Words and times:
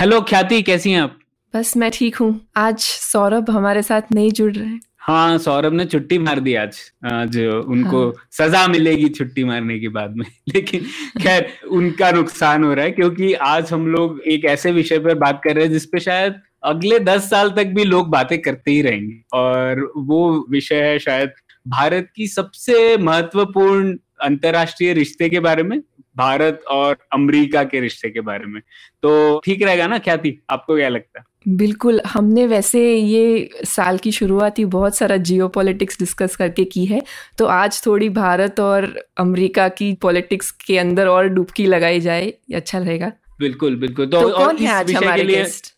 Hello 0.00 0.20
ख्याति 0.20 0.62
कैसी 0.62 0.90
हैं 0.90 1.00
आप? 1.00 1.18
बस 1.54 1.76
मैं 1.76 1.90
ठीक 1.94 2.16
हूँ। 2.16 2.48
आज 2.56 2.78
सौरभ 2.78 3.50
हमारे 3.50 3.82
साथ 3.82 4.02
नहीं 4.14 4.30
जुड़ 4.30 4.52
रहे 4.52 4.66
हैं। 4.66 4.80
हाँ 4.98 5.38
सौरभ 5.38 5.72
ने 5.72 5.84
छुट्टी 5.84 6.18
मार 6.18 6.40
दी 6.40 6.54
आज। 6.54 6.76
आज 7.12 7.38
उनको 7.38 8.04
हाँ। 8.06 8.12
सजा 8.30 8.66
मिलेगी 8.66 9.08
छुट्टी 9.08 9.44
मारने 9.44 9.78
के 9.78 9.88
बाद 9.88 10.16
में। 10.16 10.26
लेकिन 10.54 10.80
खैर 11.22 11.52
उनका 11.70 12.10
नुकसान 12.10 12.64
हो 12.64 12.74
रहा 12.74 12.84
है 12.84 12.90
क्योंकि 12.90 13.32
आज 13.32 13.72
हम 13.72 13.86
लोग 13.86 14.20
एक 14.26 14.44
ऐसे 14.44 14.72
विषय 14.72 14.98
पर 14.98 15.14
बात 15.14 15.40
कर 15.44 15.54
रहे 15.54 15.64
हैं 15.64 15.72
जिसपे 15.72 16.00
शायद 16.00 16.34
अगले 16.62 16.98
दस 16.98 17.30
साल 17.30 17.50
तक 17.50 17.64
भी 17.64 17.84
लोग 17.84 18.08
बातें 18.08 18.42
करते 18.42 18.70
ही 18.70 18.82
रहेंगे। 18.82 19.22
और 19.32 19.92
वो 19.96 20.46
विषय 20.50 20.82
है 20.82 20.98
शायद 20.98 21.30
भारत 21.68 22.08
की 22.16 22.26
सबसे 22.26 22.96
महत्वपूर्ण 22.96 23.96
अंतर्राष्ट्रीय 24.22 24.92
रिश्ते 24.92 25.28
के 25.28 25.40
बारे 25.40 25.62
में। 25.62 25.80
भारत 26.16 26.62
और 26.70 26.96
अमेरिका 27.12 27.64
के 27.64 27.80
रिश्ते 27.80 28.10
के 28.10 28.20
बारे 28.20 28.46
में। 28.46 28.60
तो 29.02 29.40
ठीक 29.44 29.62
रहेगा 29.62 29.86
ना 29.86 29.98
ख्याति? 29.98 30.42
आपको 30.50 30.76
क्या 30.76 30.88
लगता 30.88 31.18
है? 31.18 31.24
बिल्कुल 31.48 32.00
हमने 32.06 32.46
वैसे 32.46 32.94
ये 32.94 33.50
साल 33.64 33.98
की 33.98 34.12
शुरुआत 34.12 34.58
ही 34.58 34.64
बहुत 34.64 34.96
सारा 34.96 35.16
जियो 35.16 35.48
पॉलिटिक्स 35.48 35.98
डिस्कस 35.98 36.36
करके 36.36 36.64
की 36.64 36.84
है। 36.84 37.02
तो 37.38 37.46
आज 37.46 37.86
थोड़ी 37.86 38.08
भारत 38.08 38.60
और 38.60 39.02
अमेरिका 39.18 39.68
की 39.68 39.92
पॉलिटिक्स 39.92 40.50
के 40.50 40.78
अंदर 40.78 41.06
और 41.06 41.28
डुबकी 41.28 41.66
लगाई 41.66 42.00
जाए 42.00 42.26
ये 42.26 42.54
अच्छा 42.54 42.78
रहेगा। 42.78 43.12
बिल्कुल 43.38 43.76
बिल्कुल। 43.76 44.06
तो, 44.06 44.20
तो 44.20 44.28
और 44.28 44.46
कौन 44.46 44.56
इस 44.56 44.70
है 44.70 44.84
विषय 44.84 45.16
के 45.16 45.22
लिए 45.22 45.36
गेस्ट 45.36 45.74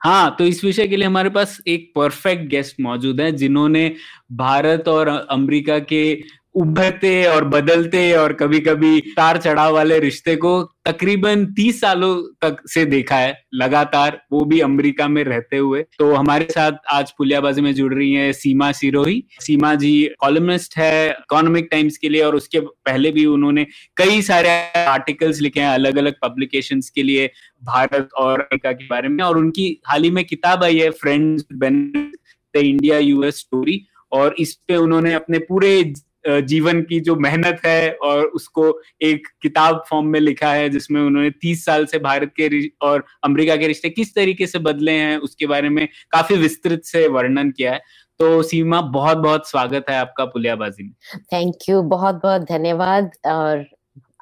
हाँ 0.00 0.36
तो 0.38 0.44
इस 0.44 0.64
विषय 0.64 0.86
के 0.86 0.96
लिए 0.96 1.06
हमारे 1.06 1.30
पास 1.30 1.60
एक 1.66 1.92
परफेक्ट 1.96 2.48
गेस्ट 2.50 2.76
मौजूद 2.80 3.20
है 3.20 3.32
जिन्होंने 3.32 3.92
भारत 4.32 4.88
और 4.88 5.08
अमेरिका 5.30 5.78
के 5.78 6.22
उभरते 6.56 7.24
और 7.24 7.44
बदलते 7.44 8.12
और 8.12 8.32
कभी 8.32 8.58
कभी 8.60 9.00
तार 9.16 9.38
चढ़ाव 9.38 9.72
वाले 9.74 9.98
रिश्ते 9.98 10.36
को 10.36 10.62
तकरीबन 10.86 11.44
तीस 11.46 11.80
सालों 11.80 12.14
तक 12.42 12.56
से 12.68 12.84
देखा 12.84 13.16
है, 13.16 13.34
लगातार। 13.54 14.20
वो 14.32 14.44
भी 14.44 14.60
अमेरिका 14.60 15.08
में 15.08 15.22
रहते 15.24 15.56
हुए। 15.56 15.82
तो 15.98 16.12
हमारे 16.14 16.46
साथ 16.50 16.72
आज 16.92 17.10
पुलियाबाजी 17.10 17.60
में 17.60 17.72
जुड़ 17.74 17.92
रही 17.94 18.12
है 18.12 18.32
सीमा 18.32 18.70
सिरोही। 18.72 19.24
सीमा 19.40 19.74
जी 19.74 19.92
कॉलमिस्ट 20.20 20.76
है 20.78 21.10
इकोनॉमिक 21.10 21.68
टाइम्स 21.70 21.96
के 21.96 22.08
लिए 22.08 22.22
और 22.22 22.36
उसके 22.36 22.60
पहले 22.60 23.10
भी 23.10 23.26
उन्होंने 23.26 23.66
कई 23.96 24.22
सारे 24.22 24.50
आर्टिकल्स 24.84 25.40
लिखे 25.40 25.60
हैं 25.60 25.68
अलग 25.68 25.98
अलग 25.98 26.14
पब्लिकेशन 26.22 26.80
के 26.94 27.02
लिए 27.02 27.30
भारत 27.64 28.08
और 28.16 28.40
अमेरिका 28.40 28.72
के 28.72 28.86
बारे 28.86 29.08
में। 29.08 29.22
और 29.24 29.38
उनकी 29.38 29.68
हाल 29.86 30.02
ही 30.02 30.10
में 30.10 30.24
किताब 30.24 30.64
आई 30.64 30.78
है 30.78 30.90
friends 30.90 31.44
the 31.52 32.56
India 32.56 32.98
US 32.98 33.38
story 33.38 33.80
और 34.12 34.34
इस 34.38 34.54
पे 34.68 34.76
उन्होंने 34.76 35.12
अपने 35.14 35.38
पूरे 35.38 35.82
जीवन 36.28 36.82
की 36.82 37.00
जो 37.00 37.16
मेहनत 37.16 37.60
है 37.66 37.90
और 37.92 38.24
उसको 38.24 38.80
एक 39.02 39.26
किताब 39.42 39.82
फॉर्म 39.90 40.06
में 40.06 40.20
लिखा 40.20 40.52
है 40.52 40.68
जिसमें 40.68 41.00
उन्होंने 41.00 41.30
30 41.44 41.56
साल 41.56 41.86
से 41.86 41.98
भारत 41.98 42.32
के 42.40 42.68
और 42.68 43.04
अमेरिका 43.24 43.56
के 43.56 43.66
रिश्ते 43.66 43.90
किस 43.90 44.14
तरीके 44.14 44.46
से 44.46 44.58
बदले 44.58 44.92
हैं 44.92 45.16
उसके 45.18 45.46
बारे 45.46 45.68
में 45.68 45.86
काफ़ी 46.10 46.36
विस्तृत 46.36 46.82
से 46.84 47.06
वर्णन 47.08 47.50
किया 47.50 47.72
है 47.72 47.80
तो 48.18 48.42
सीमा 48.42 48.80
बहुत 48.80 49.18
बहुत 49.18 49.48
स्वागत 49.48 49.86
है 49.90 49.96
आपका 49.96 50.24
पुलियाबाजी 50.24 50.84
में 50.84 50.92
Thank 51.34 51.68
you. 51.70 51.82
बहुत 51.82 52.14
बहुत 52.14 52.42
धन्यवाद 52.42 53.10
और 53.26 53.64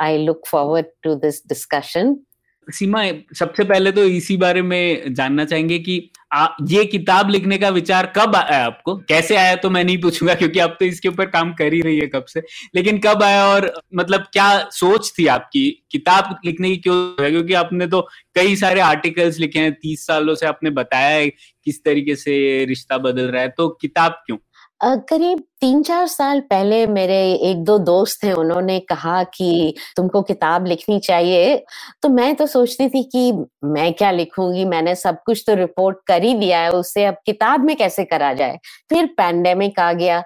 I 0.01 0.19
look 0.19 0.43
forward 0.49 0.87
to 1.03 1.15
this 1.15 1.43
discussion 1.49 2.17
Seema 2.69 3.03
सबसे 3.39 3.65
पहले 3.65 3.93
तो 3.93 4.05
इसी 4.05 4.37
बारे 4.37 4.63
में 4.63 5.15
जानना 5.15 5.45
चाहेंगे 5.45 5.79
कि 5.79 6.11
आ, 6.35 6.47
ये 6.71 6.85
किताब 6.85 7.31
लिखने 7.31 7.59
का 7.59 7.69
विचार 7.69 8.13
कब 8.17 8.35
आया 8.37 8.65
आपको? 8.67 8.95
कैसे 8.97 9.37
आया 9.37 9.55
तो 9.57 9.71
मैं 9.71 9.85
नहीं 9.85 9.99
पूछूँगा 9.99 10.35
क्योंकि 10.35 10.59
आप 10.59 10.77
तो 10.81 10.85
इसके 10.85 11.09
ऊपर 11.09 11.27
काम 11.27 11.53
कर 11.55 11.73
ही 11.73 11.81
रही 11.81 11.99
है 11.99 12.07
कब 12.07 12.25
से। 12.25 12.43
लेकिन 12.75 12.99
कब 12.99 13.23
आया 13.23 13.45
और 13.47 13.73
मतलब 13.95 14.21
क्या 14.33 14.69
सोच 14.73 15.13
थी 15.19 15.27
आपकी? 15.27 15.85
किताब 15.91 16.37
लिखने 16.47 16.71
की 16.71 16.77
क्यों? 16.77 17.31
क्योंकि 17.31 17.55
आपने 17.55 17.87
तो 17.87 18.01
कई 18.35 18.57
सारे 18.57 18.81
आर्टिकल्स 18.81 19.39
लिखे 19.39 19.59
हैं 19.59 19.73
तीस 19.73 20.07
सालों 20.07 20.35
से 20.35 20.47
आपने 20.47 20.71
बताया 20.71 21.09
है 21.09 21.29
किस 21.65 21.85
तरीके 21.85 22.17
से 22.17 22.65
रिश्ता 22.65 22.99
बदल 22.99 23.29
रहा 23.29 23.43
है 23.43 23.49
तो 23.49 23.69
किताब 23.69 24.13
क्यों? 24.27 24.37
करीब 24.85 25.39
तीन 25.61 25.83
चार 25.83 26.07
साल 26.07 26.41
पहले 26.41 26.87
मेरे 26.87 27.17
एक 27.51 27.63
दो 27.65 27.77
दोस्त 27.79 28.25
हैं 28.25 28.33
उन्होंने 28.35 28.79
कहा 28.81 29.23
कि 29.25 29.75
तुमको 29.97 30.23
किताब 30.23 30.67
लिखनी 30.67 30.99
चाहिए। 31.01 31.57
तो 32.03 32.09
मैं 32.09 32.35
तो 32.37 32.47
सोचती 32.47 32.89
थी 32.89 33.03
कि 33.13 33.33
मैं 33.65 33.93
क्या 33.95 34.11
लिखूँगी? 34.11 34.65
मैंने 34.65 34.95
सब 34.95 35.23
कुछ 35.27 35.45
तो 35.47 35.55
रिपोर्ट 35.55 35.99
कर 36.07 36.23
ही 36.23 36.35
दिया 36.35 36.61
है 36.61 36.71
उससे 36.71 37.05
अब 37.05 37.17
किताब 37.27 37.65
में 37.65 37.77
कैसे 37.77 38.05
करा 38.05 38.33
जाए? 38.35 38.59
फिर 38.91 39.07
पैंडेमिक 39.17 39.81
आ 39.81 39.93
गया। 39.93 40.23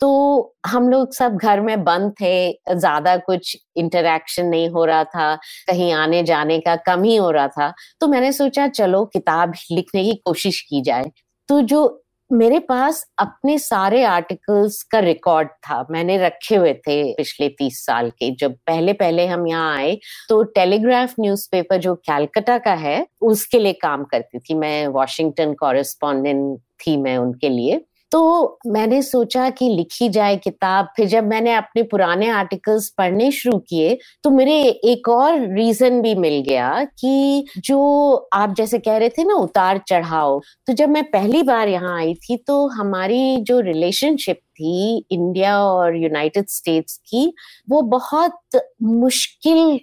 तो 0.00 0.54
हम 0.66 0.88
लोग 0.88 1.12
सब 1.14 1.36
घर 1.36 1.60
में 1.60 1.84
बंद 1.84 2.12
थे, 2.20 2.52
ज़्यादा 2.52 3.16
कुछ 3.16 3.56
इंटरेक्शन 3.76 4.46
नहीं 4.46 4.68
हो 4.68 4.84
रहा 4.84 5.04
था, 5.04 5.34
कहीं 5.68 5.92
आने 5.92 6.22
जाने 6.22 6.58
का 6.60 6.76
कम 6.76 7.02
ही 7.02 7.16
हो 7.16 7.30
रहा 7.30 7.48
था। 7.48 7.72
तो 8.00 8.08
मैंने 8.08 8.32
सोचा, 8.32 8.68
चलो 8.68 9.04
किताब 9.04 9.52
लिखने 9.70 10.04
की 10.04 10.14
कोशिश 10.24 10.60
की 10.60 10.82
जाए। 10.82 11.10
तो 11.48 11.60
जो 11.62 12.01
मेरे 12.32 12.58
पास 12.58 13.04
अपने 13.18 13.56
सारे 13.58 14.02
आर्टिकल्स 14.04 14.82
का 14.82 14.98
रिकॉर्ड 14.98 15.48
था। 15.48 15.86
मैंने 15.90 16.16
रखे 16.18 16.56
हुए 16.56 16.72
थे 16.86 17.02
पिछले 17.14 17.48
तीस 17.48 17.84
साल 17.86 18.08
के। 18.10 18.30
जब 18.36 18.54
पहले 18.66 18.92
पहले 18.92 19.26
हम 19.26 19.46
यहाँ 19.46 19.76
आए 19.76 19.94
तो 20.28 20.42
टेलीग्राफ 20.54 21.14
न्यूज़पेपर 21.20 21.76
जो 21.76 21.94
कैलकटा 21.94 22.58
का 22.58 22.74
है, 22.74 23.06
उसके 23.22 23.58
लिए 23.58 23.72
काम 23.72 24.04
करती 24.04 24.38
थी। 24.38 24.54
मैं 24.54 24.86
वॉशिंगटन 24.88 25.54
कॉरेस्पॉन्डेंट 25.54 26.58
थी 26.80 26.96
मैं 26.96 27.16
उनके 27.18 27.48
लिए। 27.48 27.80
तो 28.12 28.58
मैंने 28.66 29.00
सोचा 29.02 29.48
कि 29.50 29.68
लिखी 29.68 30.08
जाए 30.08 30.36
किताब, 30.36 30.88
फिर 30.96 31.06
जब 31.08 31.26
मैंने 31.26 31.54
अपने 31.54 31.82
पुराने 31.82 32.28
आर्टिकल्स 32.30 32.88
पढ़ने 32.98 33.30
शुरू 33.32 33.58
किए 33.58 33.96
तो 34.24 34.30
मेरे 34.30 34.54
एक 34.84 35.08
और 35.08 35.38
रीजन 35.54 36.00
भी 36.02 36.14
मिल 36.14 36.40
गया 36.48 36.84
कि 36.98 37.46
जो 37.58 38.14
आप 38.32 38.54
जैसे 38.56 38.78
कह 38.78 38.96
रहे 38.96 39.08
थे 39.08 39.24
ना, 39.24 39.34
उतार 39.34 39.80
चढ़ाव 39.88 40.40
तो 40.66 40.72
जब 40.72 40.88
मैं 40.88 41.04
पहली 41.10 41.42
बार 41.42 41.68
यहाँ 41.68 41.96
आई 41.98 42.14
थी 42.24 42.36
तो 42.46 42.66
हमारी 42.70 43.36
जो 43.42 43.60
रिलेशनशिप 43.62 44.36
थी 44.36 45.04
इंडिया 45.10 45.58
और 45.60 45.96
यूनाइटेड 45.96 46.48
स्टेट्स 46.48 46.96
की, 47.08 47.32
वो 47.70 47.82
बहुत 47.82 48.60
मुश्किल 48.82 49.78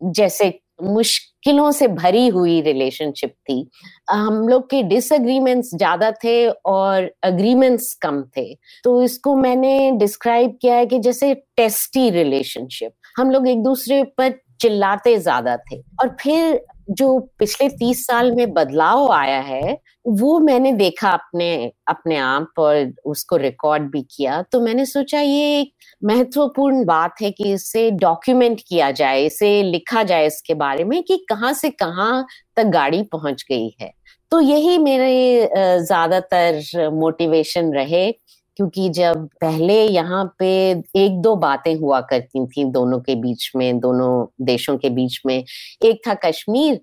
जैसे 0.00 0.50
मुश्किलों 0.78 1.70
से 1.72 1.86
भरी 1.88 2.26
हुई 2.28 2.60
रिलेशनशिप 2.62 3.32
थी। 3.50 3.66
हम 4.10 4.48
लोग 4.48 4.68
के 4.70 4.82
डिसएग्रीमेंट्स 4.84 5.70
ज़्यादा 5.74 6.10
थे 6.24 6.48
और 6.48 7.10
अग्रीमेंट्स 7.24 7.92
कम 8.02 8.22
थे। 8.36 8.54
तो 8.84 9.02
इसको 9.02 9.34
मैंने 9.36 9.90
डिस्क्राइब 9.98 10.58
किया 10.62 10.76
है 10.76 10.86
कि 10.86 10.98
जैसे 10.98 11.34
टेस्टी 11.56 12.08
रिलेशनशिप 12.10 12.92
हम 13.16 13.30
लोग 13.30 13.48
एक 13.48 13.62
दूसरे 13.62 14.02
पर 14.18 14.38
चिल्लाते 14.60 15.16
ज़्यादा 15.18 15.56
थे। 15.58 15.80
और 16.00 16.16
फिर 16.20 16.60
जो 16.90 17.18
पिछले 17.38 17.68
तीस 17.70 18.06
साल 18.06 18.30
में 18.32 18.52
बदलाव 18.54 19.12
आया 19.12 19.40
है, 19.40 19.76
वो 20.06 20.38
मैंने 20.40 20.72
देखा 20.72 21.10
अपने 21.10 21.72
अपने 21.88 22.16
आप 22.18 22.58
और 22.58 22.92
उसको 23.06 23.36
रिकॉर्ड 23.36 23.90
भी 23.90 24.02
किया। 24.10 24.40
तो 24.52 24.60
मैंने 24.60 24.84
सोचा 24.86 25.20
ये 25.20 25.60
एक 25.60 25.72
महत्वपूर्ण 26.02 26.84
बात 26.84 27.22
है 27.22 27.30
कि 27.30 27.52
इसे 27.52 27.90
डॉक्यूमेंट 27.92 28.60
किया 28.68 28.90
जाए, 28.92 29.24
इसे 29.26 29.62
लिखा 29.62 30.02
जाए 30.02 30.26
इसके 30.26 30.54
बारे 30.56 30.84
में 30.84 31.02
कि 31.02 31.16
कहाँ 31.28 31.52
से 31.54 31.70
कहाँ 31.72 32.26
तक 32.56 32.64
गाड़ी 32.72 33.02
पहुँच 33.12 33.44
गई 33.50 33.74
है। 33.80 33.92
तो 34.32 34.40
यही 34.40 34.78
मेरे 34.78 35.48
ज़्यादातर 35.78 36.90
मोटिवेशन 36.92 37.72
रहे। 37.74 38.10
क्योंकि 38.56 38.88
जब 38.90 39.26
पहले 39.40 39.74
यहाँ 39.84 40.24
पे 40.38 40.48
एक 40.96 41.20
दो 41.22 41.34
बातें 41.36 41.74
हुआ 41.76 42.00
करती 42.02 42.44
थी 42.46 42.64
दोनों 42.72 42.98
के 43.00 43.14
बीच 43.14 43.50
में, 43.56 43.78
दोनों 43.80 44.26
देशों 44.46 44.76
के 44.78 44.90
बीच 44.90 45.20
में। 45.26 45.36
एक 45.84 46.00
था 46.06 46.14
कश्मीर 46.24 46.80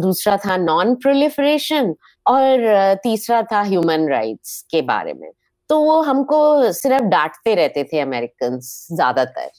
दूसरा 0.00 0.36
था 0.36 0.56
नॉन 0.56 0.94
प्रोलिफरेशन 0.96 1.94
और 2.26 2.94
तीसरा 3.02 3.42
था 3.42 3.62
ह्यूमन 3.62 4.08
राइट्स 4.10 4.60
के 4.70 4.82
बारे 4.84 5.12
में। 5.14 5.30
तो 5.70 5.78
वो 5.80 6.00
हमको 6.02 6.72
सिर्फ़ 6.72 7.04
डांटते 7.04 7.54
रहते 7.54 7.84
थे 7.84 8.00
अमेरिकन 8.00 8.58
ज़्यादातर 8.60 9.50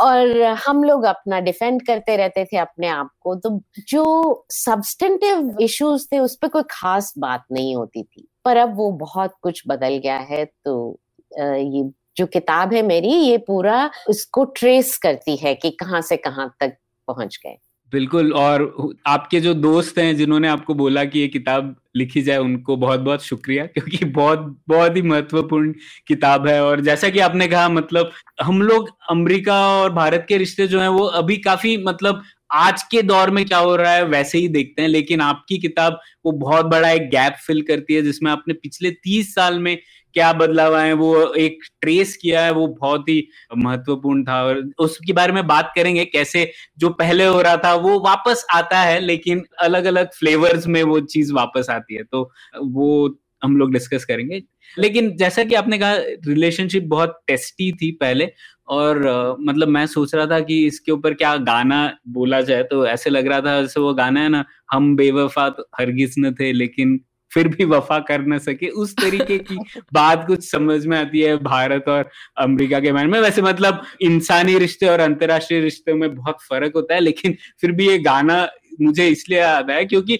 और 0.00 0.42
हम 0.66 0.82
लोग 0.84 1.04
अपना 1.04 1.40
डिफेंड 1.40 1.80
करते 1.86 2.16
रहते 2.16 2.44
थे 2.44 2.56
अपने 2.58 2.88
आप 2.88 3.10
को। 3.20 3.34
तो 3.36 3.50
जो 3.88 4.04
सब्सटेंटिव 4.52 5.56
इश्यूज़ 5.60 6.06
थे 6.12 6.18
उस 6.18 6.36
पर 6.42 6.48
कोई 6.48 6.62
खास 6.70 7.12
बात 7.18 7.44
नहीं 7.52 7.74
होती 7.76 8.02
थी। 8.02 8.26
पर 8.44 8.56
अब 8.56 8.76
वो 8.76 8.90
बहुत 8.98 9.34
कुछ 9.42 9.62
बदल 9.68 9.96
गया 9.98 10.18
है 10.30 10.44
तो 10.44 10.98
ये 11.32 11.90
जो 12.16 12.26
किताब 12.26 12.72
है 12.74 12.82
मेरी, 12.82 13.08
ये 13.08 13.38
पूरा 13.38 13.90
इसको 14.10 14.44
ट्रेस 14.44 14.96
करती 14.98 15.36
है 15.36 15.54
कि 15.54 15.70
कहाँ 15.70 16.00
से 16.00 16.16
कहाँ 16.16 16.54
तक 16.60 16.76
पहुँच 17.08 17.38
गए। 17.46 17.56
बिल्कुल, 17.92 18.32
और 18.32 18.94
आपके 19.06 19.40
जो 19.40 19.52
दोस्त 19.54 19.98
हैं, 19.98 20.16
जिन्होंने 20.16 20.48
आपको 20.48 20.74
बोला 20.74 21.04
कि 21.04 21.18
ये 21.18 21.28
किताब 21.28 21.74
लिखी 21.96 22.22
जाए, 22.22 22.38
उनको 22.38 22.76
बहुत 22.76 23.00
बहुत 23.00 23.24
शुक्रिया, 23.24 23.66
क्योंकि 23.66 24.04
बहुत 24.04 24.56
बहुत 24.68 24.96
ही 24.96 25.02
महत्वपूर्ण 25.02 25.72
किताब 26.08 26.46
है, 26.48 26.62
और 26.64 26.80
जैसा 26.80 27.08
कि 27.08 27.18
आपने 27.18 27.48
कहा 27.48 27.68
मतलब 27.68 28.10
हम 28.42 28.62
लोग 28.62 28.90
अमेरिका 29.10 29.60
और 29.80 29.92
भारत 29.92 30.26
के 30.28 30.36
रिश्ते 30.36 30.66
जो 30.66 30.80
हैं, 30.80 30.88
वो 30.88 31.04
अभी 31.04 31.36
काफ़ी 31.36 31.76
मतलब 31.84 32.22
आज 32.52 32.82
के 32.82 33.02
दौर 33.02 33.30
में 33.30 33.44
क्या 33.44 33.58
हो 33.58 33.76
रहा 33.76 33.92
है, 33.92 34.04
वैसे 34.04 34.38
ही 34.38 34.48
देखते 34.48 34.82
हैं, 34.82 34.88
लेकिन 34.88 35.20
आपकी 35.20 35.58
किताब 35.58 36.00
वो 36.26 36.32
बहुत 36.32 36.66
बड़ा 36.66 36.90
एक 36.90 37.08
गैप 37.10 37.36
फिल 37.46 37.62
करती 37.62 37.94
है, 37.94 38.02
जिसमें 38.02 38.30
आपने 38.30 38.54
पिछले 38.54 38.90
तीस 38.90 39.34
साल 39.34 39.58
में 39.58 39.76
क्या 40.16 40.32
बदलाव 40.34 40.74
आए 40.76 40.92
वो 40.94 41.32
एक 41.36 41.58
ट्रेस 41.82 42.16
किया 42.16 42.44
है, 42.44 42.52
वो 42.52 42.66
बहुत 42.70 43.08
ही 43.08 43.28
महत्वपूर्ण 43.56 44.24
था 44.24 44.42
और 44.44 44.62
उसके 44.80 45.12
बारे 45.12 45.32
में 45.32 45.46
बात 45.46 45.72
करेंगे 45.76 46.04
कैसे 46.06 46.50
जो 46.78 46.90
पहले 46.92 47.26
हो 47.26 47.40
रहा 47.42 47.56
था, 47.56 47.74
वो 47.74 47.98
वापस 48.00 48.44
आता 48.54 48.80
है, 48.80 48.98
लेकिन 49.00 49.44
अलग 49.60 49.84
अलग 49.86 50.10
फ्लेवर्स 50.14 50.66
में 50.68 50.82
वो 50.84 51.00
चीज़ 51.02 51.32
वापस 51.34 51.66
आती 51.70 51.94
है 51.94 52.02
तो 52.04 52.30
वो 52.64 53.16
हम 53.42 53.56
लोग 53.56 53.72
डिस्कस 53.72 54.04
करेंगे। 54.04 54.42
लेकिन 54.76 55.10
जैसा 55.16 55.42
कि 55.44 55.54
आपने 55.54 55.78
कहा 55.78 55.94
रिलेशनशिप 56.28 56.84
बहुत 56.88 57.20
टेस्टी 57.26 57.70
थी 57.72 57.90
पहले 58.00 58.28
और 58.68 58.98
मतलब 59.40 59.68
मैं 59.68 59.86
सोच 59.86 60.14
रहा 60.14 60.26
था 60.26 60.38
कि 60.40 60.66
इसके 60.66 60.92
ऊपर 60.92 61.14
क्या 61.14 61.36
गाना 61.44 61.78
बोला 62.08 62.40
जाए 62.42 62.62
तो 62.62 62.86
ऐसे 62.86 63.10
लग 63.10 63.26
रहा 63.28 63.40
था 63.40 63.60
जैसे 63.62 63.80
वो 63.80 63.92
गाना 63.94 64.20
है 64.20 64.28
ना, 64.28 64.44
हम 64.72 64.94
बेवफा 64.96 65.48
तो 65.50 65.68
हरगिज 65.80 66.14
न 66.18 66.32
थे, 66.34 66.52
लेकिन 66.52 66.98
फिर 67.36 67.48
भी 67.48 67.64
वफा 67.66 67.98
कर 68.00 68.26
न 68.26 68.38
सके। 68.38 68.68
उस 68.68 68.94
तरीके 68.96 69.38
की 69.38 69.56
बात 69.92 70.26
कुछ 70.26 70.50
समझ 70.50 70.84
में 70.86 70.96
आती 70.98 71.20
है 71.20 71.36
भारत 71.44 71.88
और 71.88 72.10
अमेरिका 72.38 72.80
के 72.80 72.92
बारे 72.92 73.06
में। 73.06 73.20
वैसे 73.20 73.42
मतलब 73.42 73.82
इंसानी 74.02 74.58
रिश्ते 74.58 74.86
और 74.86 75.00
अंतरराष्ट्रीय 75.00 75.60
रिश्ते 75.60 75.94
में 75.94 76.14
बहुत 76.14 76.42
फ़र्क 76.42 76.72
होता 76.76 76.94
है 76.94 77.00
लेकिन 77.00 77.36
फिर 77.60 77.72
भी 77.72 77.88
ये 77.88 77.98
गाना 77.98 78.46
मुझे 78.80 79.08
इसलिए 79.08 79.38
याद 79.38 79.70
है 79.70 79.84
क्योंकि 79.84 80.18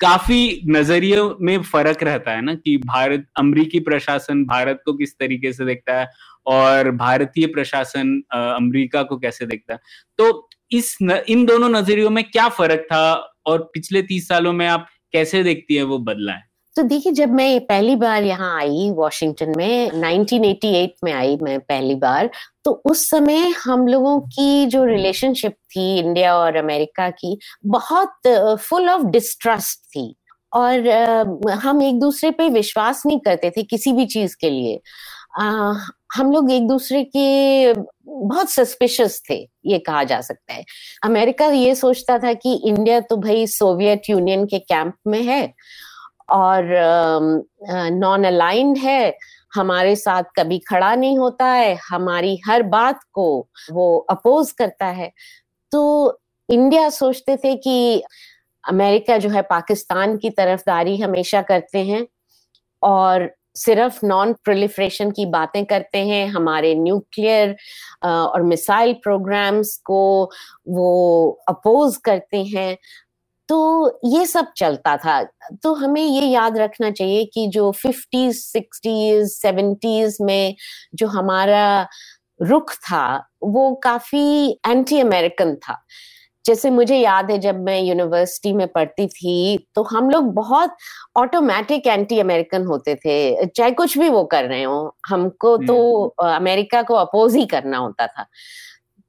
काफ़ी 0.00 0.62
नजरियों 0.68 1.34
में 1.40 1.62
फ़र्क 1.62 2.02
रहता 2.02 2.32
है 2.32 2.40
ना 2.40 2.54
कि 2.54 2.76
भारत 2.78 3.26
अमरीकी 3.36 3.80
प्रशासन 3.80 4.44
भारत 4.44 4.82
को 4.84 4.92
किस 4.92 5.14
तरीके 5.18 5.52
से 5.52 5.64
देखता 5.64 5.94
है 6.00 6.08
और 6.46 6.90
भारतीय 6.96 7.46
प्रशासन 7.46 8.10
अमेरिका 8.34 9.02
को 9.02 9.16
कैसे 9.16 9.46
देखता 9.46 9.74
है। 9.74 9.80
तो 10.18 10.48
इस 10.72 10.96
न, 11.02 11.20
इन 11.28 11.44
दोनों 11.46 11.68
नजरियों 11.68 12.10
में 12.10 12.22
क्या 12.24 12.48
फ़र्क 12.48 12.86
था 12.92 13.12
और 13.46 13.70
पिछले 13.74 14.02
तीस 14.02 14.28
सालों 14.28 14.52
में 14.52 14.66
आप 14.66 14.86
कैसे 15.12 15.42
देखती 15.42 15.74
है 15.74 15.82
वो 15.82 15.98
बदला 16.00 16.32
है? 16.32 16.44
तो 16.76 16.82
देखिए, 16.82 17.12
जब 17.12 17.30
मैं 17.30 17.60
पहली 17.60 17.94
बार 17.96 18.24
यहाँ 18.24 18.56
आई 18.58 18.90
वॉशिंगटन 18.94 19.52
में 19.56 19.90
1988 19.90 21.04
में 21.04 21.12
आई 21.12 21.36
मैं 21.42 21.58
पहली 21.60 21.94
बार 21.94 22.30
तो 22.64 22.70
उस 22.84 23.08
समय 23.10 23.48
हम 23.62 23.86
लोगों 23.86 24.18
की 24.20 24.66
जो 24.66 24.84
रिलेशनशिप 24.84 25.52
थी 25.52 25.98
इंडिया 25.98 26.36
और 26.36 26.56
अमेरिका 26.56 27.08
की, 27.10 27.38
बहुत 27.66 28.58
फुल 28.60 28.88
ऑफ़ 28.90 29.02
डिस्ट्रस्ट 29.06 29.84
थी। 29.86 30.14
और 30.52 30.88
हम 31.62 31.82
एक 31.82 31.98
दूसरे 32.00 32.30
पे 32.30 32.48
विश्वास 32.48 33.02
नहीं 33.06 33.18
करते 33.20 33.50
थे 33.50 33.62
किसी 33.62 33.92
भी 33.92 34.06
चीज़ 34.06 34.36
के 34.40 34.50
लिए। 34.50 34.80
हम 35.36 36.32
लोग 36.32 36.50
एक 36.52 36.66
दूसरे 36.68 37.02
के 37.06 37.72
बहुत 37.72 38.50
सस्पिशियस 38.50 39.20
थे, 39.30 39.36
ये 39.66 39.78
कहा 39.78 40.02
जा 40.04 40.20
सकता 40.20 40.54
है। 40.54 40.64
अमेरिका 41.04 41.46
ये 41.46 41.74
सोचता 41.74 42.18
था 42.18 42.32
कि 42.34 42.54
इंडिया 42.66 43.00
तो 43.00 43.16
भाई 43.16 43.46
सोवियत 43.46 44.10
यूनियन 44.10 44.46
के 44.46 44.58
कैंप 44.58 44.94
में 45.06 45.22
है 45.22 45.52
और 46.32 46.64
नॉन 47.92 48.24
अलाइंड 48.24 48.78
है, 48.78 49.16
हमारे 49.54 49.94
साथ 49.96 50.22
कभी 50.36 50.58
खड़ा 50.68 50.94
नहीं 50.94 51.18
होता 51.18 51.46
है, 51.46 51.74
हमारी 51.88 52.38
हर 52.46 52.62
बात 52.64 53.00
को 53.12 53.48
वो 53.72 53.96
अपोज 54.10 54.52
करता 54.52 54.86
है। 54.86 55.12
तो 55.72 56.18
इंडिया 56.48 56.88
सोचते 56.90 57.36
थे 57.36 57.54
कि 57.56 58.02
अमेरिका 58.64 59.16
जो 59.18 59.28
है 59.30 59.42
पाकिस्तान 59.42 60.16
की 60.16 60.30
तरफदारी 60.30 60.96
हमेशा 60.96 61.42
करते 61.42 61.78
हैं 61.84 62.06
और 62.82 63.30
सिर्फ़ 63.56 64.06
नॉन 64.06 64.32
प्रोलिफ्रेशन 64.44 65.10
की 65.10 65.26
बातें 65.26 65.64
करते 65.64 65.98
हैं, 65.98 66.26
हमारे 66.28 66.74
न्यूक्लियर 66.74 67.56
और 68.04 68.42
मिसाइल 68.42 68.92
प्रोग्राम्स 68.92 69.76
को 69.84 70.30
वो 70.68 71.30
अपोज 71.48 71.96
करते 71.96 72.44
हैं। 72.44 72.76
तो 73.48 73.58
ये 74.04 74.26
सब 74.26 74.46
चलता 74.56 74.96
था। 74.96 75.22
तो 75.62 75.74
हमें 75.74 76.02
ये 76.02 76.26
याद 76.26 76.58
रखना 76.58 76.90
चाहिए 76.90 77.24
कि 77.24 77.46
जो 77.48 77.70
फिफ्टीज 77.72 78.36
सिक्सटीज 78.36 79.28
सेवेंटीज 79.32 80.16
में 80.20 80.54
जो 80.94 81.06
हमारा 81.06 81.86
रुख 82.42 82.72
था, 82.74 83.06
वो 83.42 83.74
काफ़ी 83.74 84.50
एंटी 84.66 85.00
अमेरिकन 85.00 85.54
था। 85.54 85.78
जैसे 86.46 86.70
मुझे 86.70 86.96
याद 86.96 87.30
है 87.30 87.38
जब 87.38 87.60
मैं 87.60 87.80
यूनिवर्सिटी 87.82 88.52
में 88.52 88.68
पढ़ती 88.68 89.06
थी 89.06 89.68
तो 89.74 89.82
हम 89.82 90.10
लोग 90.10 90.24
बहुत 90.24 90.76
ऑटोमेटिक 91.16 91.86
एंटी 91.86 92.18
अमेरिकन 92.20 92.66
होते 92.66 92.94
थे। 92.94 93.46
चाहे 93.46 93.70
कुछ 93.70 93.98
भी 93.98 94.08
वो 94.08 94.24
कर 94.24 94.44
रहे 94.44 94.62
हो 94.62 94.96
हमको 95.08 95.56
तो 95.56 96.04
अमेरिका 96.22 96.82
को 96.82 96.94
अपोज 96.94 97.36
ही 97.36 97.46
करना 97.46 97.78
होता 97.78 98.06
था। 98.06 98.26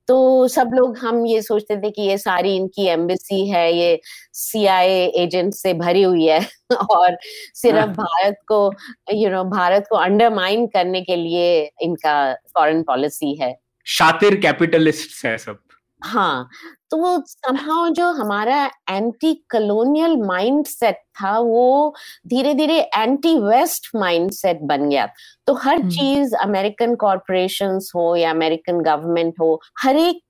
तो 0.07 0.47
सब 0.47 0.69
लोग 0.73 0.97
हम 0.97 1.25
ये 1.25 1.41
सोचते 1.41 1.77
थे 1.77 1.91
कि 1.91 2.01
ये 2.01 2.17
सारी 2.17 2.55
इनकी 2.55 2.85
एम्बेसी 2.85 3.49
है 3.49 3.73
ये 3.73 3.99
सीआईए 4.33 5.05
एजेंट 5.05 5.53
से 5.53 5.73
भरी 5.73 6.03
हुई 6.03 6.25
है 6.25 6.47
और 6.91 7.17
सिर्फ़ 7.53 7.77
हाँ। 7.77 7.87
भारत 7.87 8.35
को 8.47 8.73
you 9.13 9.23
you 9.23 9.31
know 9.31 9.41
know, 9.41 9.51
Bharat 9.51 9.87
को 9.89 9.95
अंडरमाइन 9.95 10.67
करने 10.67 11.01
के 11.01 11.15
लिए 11.15 11.71
इनका 11.81 12.33
फॉरेन 12.33 12.83
पॉलिसी 12.83 13.35
है। 13.35 13.59
शातिर 13.85 14.35
कैपिटलिस्ट 14.35 15.25
है 15.25 15.37
सब। 15.37 15.59
हाँ 16.01 16.47
तो 16.91 16.97
वो 16.97 17.17
समहाउ 17.27 17.89
जो 17.89 18.09
हमारा 18.13 18.65
एंटी 18.89 19.33
कलोनियल 19.49 20.15
माइंडसेट 20.17 20.95
था 21.21 21.37
वो 21.39 21.93
धीरे 22.27 22.53
धीरे 22.53 22.79
एंटी 22.97 23.33
वेस्ट 23.39 23.89
माइंडसेट 23.95 24.59
बन 24.61 24.87
गया। 24.89 25.07
तो 25.47 25.53
हर 25.63 25.81
चीज़ 25.81 26.35
अमेरिकन 26.35 26.95
कॉरपोरेशन 26.95 27.79
हो 27.95 28.15
या 28.15 28.31
अमेरिकन 28.31 28.81
गवर्नमेंट 28.81 29.33
हो 29.39 29.59
हर 29.83 29.95
एक 29.97 30.21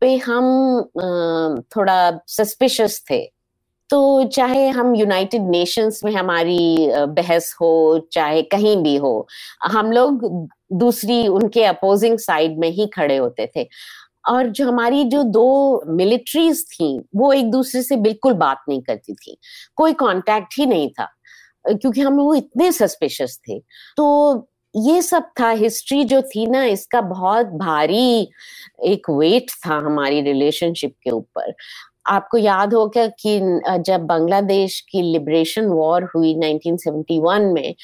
पे 0.00 0.16
हम 0.18 0.82
थोड़ा 1.76 2.10
सस्पिशियस 2.28 3.02
थे। 3.10 3.20
तो 3.90 4.24
चाहे 4.24 4.68
हम 4.68 4.94
यूनाइटेड 4.94 5.48
नेशंस 5.50 6.00
में 6.04 6.12
हमारी 6.12 6.76
बहस 7.10 7.54
हो 7.60 7.70
चाहे 8.12 8.42
कहीं 8.44 8.76
भी 8.82 8.94
हो 8.96 9.26
हम 9.64 9.90
लोग 9.92 10.48
दूसरी 10.78 11.26
उनके 11.28 11.64
अपोजिंग 11.64 12.18
साइड 12.18 12.58
में 12.58 12.68
ही 12.70 12.86
खड़े 12.86 13.16
होते 13.16 13.50
थे। 13.56 13.68
और 14.24 14.48
जो 14.48 14.66
हमारी 14.68 15.04
जो 15.04 15.22
दो 15.22 15.82
मिलिट्रीज 15.88 16.64
थी, 16.70 16.98
वो 17.16 17.32
एक 17.32 17.50
दूसरे 17.50 17.82
से 17.82 17.96
बिल्कुल 17.96 18.32
बात 18.34 18.62
नहीं 18.68 18.82
करती 18.82 19.14
थी। 19.14 19.36
कोई 19.76 19.92
कांटेक्ट 19.92 20.54
ही 20.58 20.66
नहीं 20.66 20.88
था, 20.90 21.08
क्योंकि 21.64 22.00
हम 22.00 22.16
वो 22.16 22.34
इतने 22.34 22.70
सस्पिशियस 22.72 23.38
थे। 23.48 23.58
तो 23.96 24.46
ये 24.74 25.00
सब 25.02 25.30
था 25.40 25.50
हिस्ट्री 25.50 26.02
जो 26.04 26.20
थी 26.24 26.46
ना, 26.46 26.64
इसका 26.64 27.00
बहुत 27.00 27.46
भारी 27.46 28.28
एक 28.84 29.10
वेट 29.10 29.50
था 29.66 29.76
हमारी 29.76 30.20
रिलेशनशिप 30.22 30.94
के 31.02 31.10
ऊपर। 31.10 31.52
आपको 32.08 32.38
याद 32.38 32.74
होगा 32.74 33.06
कि 33.22 33.38
जब 33.86 34.06
बांग्लादेश 34.06 34.80
की 34.90 35.02
लिबरेशन 35.02 35.66
वॉर 35.66 36.04
हुई 36.14 36.34
1971 36.34 37.52
में 37.52 37.74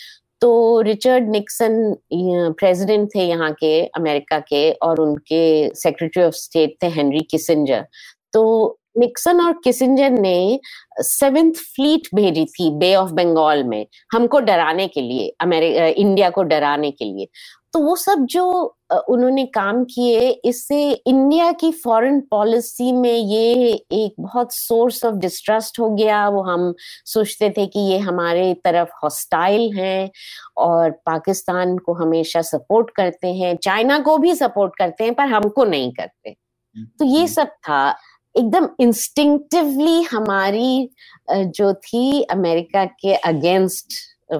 तो 0.40 0.81
रिचर्ड 0.81 1.28
निक्सन 1.31 1.95
प्रेसिडेंट 2.12 3.09
थे 3.14 3.26
यहाँ 3.26 3.52
के, 3.52 3.81
अमेरिका 3.87 4.38
के, 4.40 4.71
और 4.73 5.00
उनके 5.00 5.75
सेक्रेटरी 5.75 6.23
ऑफ़ 6.25 6.35
स्टेट 6.35 6.76
थे 6.83 6.88
हेनरी 6.88 7.21
किसिंजर। 7.31 7.87
तो 8.33 8.78
निक्सन 8.99 9.40
और 9.40 9.52
किसिंजर 9.64 10.11
ने 10.11 10.61
सेवेंथ 11.00 11.52
फ्लीट 11.75 12.09
भेजी 12.14 12.45
थी 12.47 12.71
बे 12.78 12.95
ऑफ़ 12.95 13.11
बंगाल 13.12 13.64
में, 13.64 13.87
हमको 14.12 14.40
डराने 14.40 14.87
के 14.88 15.00
लिए 15.00 15.28
अमेरिका 15.40 15.87
इंडिया 15.87 16.31
को 16.31 16.43
डराने 16.45 16.90
के 16.90 17.05
लिए। 17.05 17.28
तो 17.73 17.81
वो 17.81 17.97
सब 17.97 18.26
जो 18.31 18.75
उन्होंने 18.90 19.47
काम 19.47 19.85
किए। 19.85 20.28
इससे 20.45 20.90
इंडिया 20.93 21.52
की 21.52 21.73
फॉरेन 21.73 22.21
पॉलिसी 22.21 22.93
में 22.93 23.12
ये 23.12 23.73
एक 23.93 24.14
बहुत 24.21 24.55
सोर्स 24.55 25.05
ऑफ़ 25.05 25.14
डिस्ट्रस्ट 25.14 25.81
हो 25.81 25.90
गया। 25.90 26.28
वो 26.28 26.43
हम 26.43 26.75
सोचते 27.05 27.50
थे 27.50 27.66
कि 27.66 27.81
ये 27.81 27.99
हमारे 27.99 28.55
तरफ़ 28.55 28.88
हॉस्टाइल 29.02 29.73
हैं 29.73 30.11
और 30.57 30.90
पाकिस्तान 30.90 31.78
को 31.78 31.95
हमेशा 31.95 32.43
सपोर्ट 32.43 32.90
करते 32.90 33.35
हैं। 33.35 33.57
चाइना 33.57 33.99
को 33.99 34.19
भी 34.19 34.35
सपोर्ट 34.35 34.73
करते 34.78 35.05
हैं 35.05 35.14
पर 35.14 35.25
हमको 35.25 35.64
नहीं 35.64 35.93
करते। 35.93 36.37
तो 36.76 37.05
ये 37.05 37.16
हम्म। 37.16 37.26
सब 37.26 37.47
था। 37.47 37.97
एकदम 38.38 38.69
इंस्टिंक्टिवली 38.81 40.02
हमारी 40.02 40.90
जो 41.31 41.75
थी 41.75 42.23
अमेरिका 42.23 42.85
के 42.85 43.14
अगेंस्ट 43.14 43.93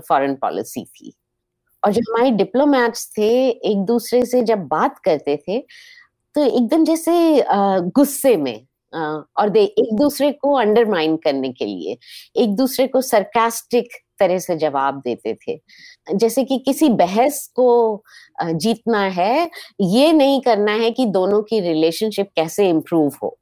फॉरेन 0.09 0.35
पॉलिसी 0.35 0.85
थी। 0.85 1.12
और 1.87 1.93
जो 1.93 2.00
हमारे 2.09 2.31
डिप्लोमैट्स 2.33 3.07
थे, 3.19 3.49
एक 3.49 3.85
दूसरे 3.87 4.25
से 4.26 4.43
जब 4.45 4.66
बात 4.69 4.99
करते 5.05 5.37
थे 5.38 5.59
तो 6.35 6.43
एकदम 6.43 6.85
जैसे 6.85 7.45
गुस्से 7.50 8.37
में 8.37 8.66
और 8.93 9.49
दे, 9.49 9.62
एक 9.62 9.95
दूसरे 9.97 10.31
को 10.33 10.52
अंडरमाइन 10.55 11.16
करने 11.16 11.52
के 11.52 11.64
लिए, 11.64 11.97
एक 12.37 12.55
दूसरे 12.57 12.87
को 12.87 13.00
सरकास्टिक 13.02 13.88
तरह 14.19 14.38
से 14.38 14.57
जवाब 14.57 15.00
देते 15.05 15.35
थे। 15.37 15.59
जैसे 16.09 16.45
कि 16.45 16.59
किसी 16.59 16.88
बहस 16.90 17.47
को 17.57 18.05
जीतना 18.43 19.00
है, 19.00 19.50
ये 19.81 20.12
नहीं 20.12 20.40
करना 20.40 20.73
है 20.75 20.90
कि 20.90 21.07
दोनों 21.09 21.43
की 21.43 21.61
रिलेशनशिप 21.62 22.31
कैसे 22.37 22.69
इम्प्रूव 22.69 23.16
हो। 23.23 23.37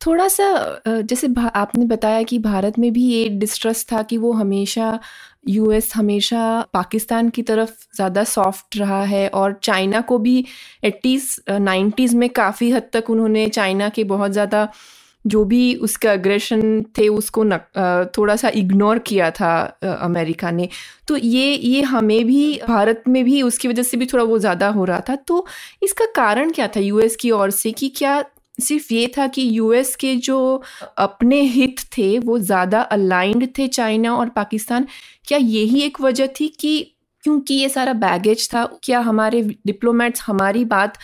थोड़ा 0.00 0.26
सा 0.28 0.46
जैसे 0.86 1.28
आपने 1.54 1.84
बताया 1.86 2.22
कि 2.22 2.38
भारत 2.38 2.78
में 2.78 2.92
भी 2.92 3.04
ये 3.04 3.28
डिस्ट्रस्ट 3.38 3.92
था 3.92 4.02
कि 4.02 4.16
वो 4.18 4.32
हमेशा 4.32 4.98
यूएस 5.46 5.92
हमेशा 5.94 6.42
पाकिस्तान 6.74 7.28
की 7.28 7.42
तरफ़ 7.42 7.70
ज़्यादा 7.96 8.24
सॉफ्ट 8.24 8.76
रहा 8.76 9.02
है 9.04 9.28
और 9.30 9.58
चाइना 9.62 10.00
को 10.02 10.18
भी 10.18 10.44
एट्टीज़ 10.84 11.36
नाइन्टीज़ 11.50 12.16
में 12.16 12.28
काफ़ी 12.32 12.70
हद 12.70 12.88
तक 12.92 13.10
उन्होंने 13.10 13.48
चाइना 13.50 13.88
के 13.88 14.04
बहुत 14.06 14.32
ज़्यादा 14.32 14.68
जो 15.24 15.44
भी 15.44 15.74
उसका 15.76 16.12
अग्रेशन 16.12 16.82
थे 16.98 17.06
उसको 17.08 17.42
न, 17.44 17.58
थोड़ा 18.18 18.36
सा 18.36 18.48
इग्नोर 18.54 18.98
किया 18.98 19.30
था 19.30 19.54
अमेरिका 20.02 20.50
ने। 20.50 20.68
तो 21.08 21.16
ये 21.16 21.54
ये 21.54 21.80
हमें 21.84 22.24
भी 22.26 22.60
भारत 22.68 23.02
में 23.08 23.22
भी 23.24 23.40
उसकी 23.42 23.68
वजह 23.68 23.82
से 23.82 23.96
भी 23.96 24.06
थोड़ा 24.06 24.24
वो 24.24 24.38
ज़्यादा 24.38 24.68
हो 24.68 24.84
रहा 24.84 25.00
था। 25.08 25.16
तो 25.18 25.46
इसका 25.82 26.04
कारण 26.16 26.50
क्या 26.50 26.68
था 26.68 26.80
यूएस 26.80 27.16
की 27.16 27.30
ओर 27.30 27.50
से 27.50 27.72
कि 27.72 27.88
क्या 27.96 28.22
सिर्फ़ 28.58 28.92
ये 28.94 29.06
था 29.18 29.26
कि 29.26 29.48
यूएस 29.58 29.94
के 29.96 30.14
जो 30.16 30.62
अपने 30.98 31.40
हित 31.42 31.80
थे, 31.98 32.18
वो 32.18 32.38
ज़्यादा 32.38 32.80
अलाइंड 32.82 33.48
थे 33.58 33.66
चाइना 33.68 34.14
और 34.16 34.28
पाकिस्तान 34.28 34.86
क्या 35.26 35.38
यही 35.38 35.82
एक 35.82 36.00
वजह 36.00 36.26
थी 36.40 36.48
कि 36.60 36.80
क्योंकि 37.24 37.54
ये 37.54 37.68
सारा 37.68 37.92
बैगेज 37.92 38.48
था, 38.54 38.64
क्या 38.82 39.00
हमारे 39.00 39.42
डिप्लोमेट्स 39.66 40.22
हमारी 40.26 40.64
बात 40.64 40.98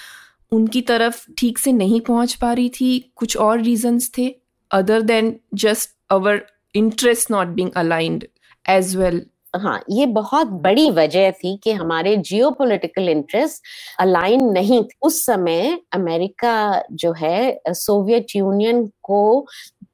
उनकी 0.52 0.80
तरफ़ 0.80 1.24
ठीक 1.38 1.58
से 1.58 1.72
नहीं 1.72 2.00
पहुँच 2.00 2.34
पा 2.34 2.52
रही 2.52 2.68
थी? 2.70 3.12
कुछ 3.16 3.36
और 3.36 3.60
रीजंस 3.60 4.10
थे 4.18 4.28
other 4.70 5.02
than 5.02 5.36
just 5.54 5.90
our 6.10 6.42
interest 6.74 7.30
not 7.30 7.46
being 7.48 7.70
aligned 7.76 8.26
as 8.68 8.96
well 8.96 9.22
हाँ 9.54 9.80
ये 9.90 10.04
बहुत 10.06 10.46
बड़ी 10.62 10.90
वजह 10.90 11.30
थी 11.30 11.56
कि 11.64 11.72
हमारे 11.72 12.16
जियो 12.16 12.50
पोलिटिकल 12.50 13.08
इंटरेस्ट 13.08 13.62
अलाइन 14.00 14.44
नहीं 14.44 14.82
थे। 14.84 14.96
उस 15.02 15.24
समय 15.26 15.78
अमेरिका 15.92 16.82
जो 16.92 17.12
है 17.12 17.60
सोवियत 17.68 18.26
यूनियन 18.36 18.86
को 19.02 19.46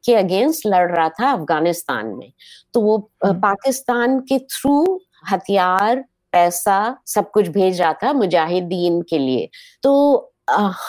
के 0.04 0.14
अगेंस्ट 0.14 0.66
लड़ 0.66 0.90
रहा 0.90 1.08
था 1.08 1.30
अफ़गानिस्तान 1.32 2.06
में। 2.06 2.32
तो 2.74 2.80
वो 2.80 3.10
हम्म। 3.24 3.40
पाकिस्तान 3.40 4.18
के 4.20 4.38
थ्रू 4.38 5.00
हथियार 5.30 6.04
पैसा 6.32 6.96
सब 7.06 7.30
कुछ 7.30 7.48
भेज 7.48 7.80
रहा 7.80 7.92
था 7.92 8.12
मुजाहिदीन 8.12 9.02
के 9.02 9.18
लिए। 9.18 9.48
तो 9.82 10.24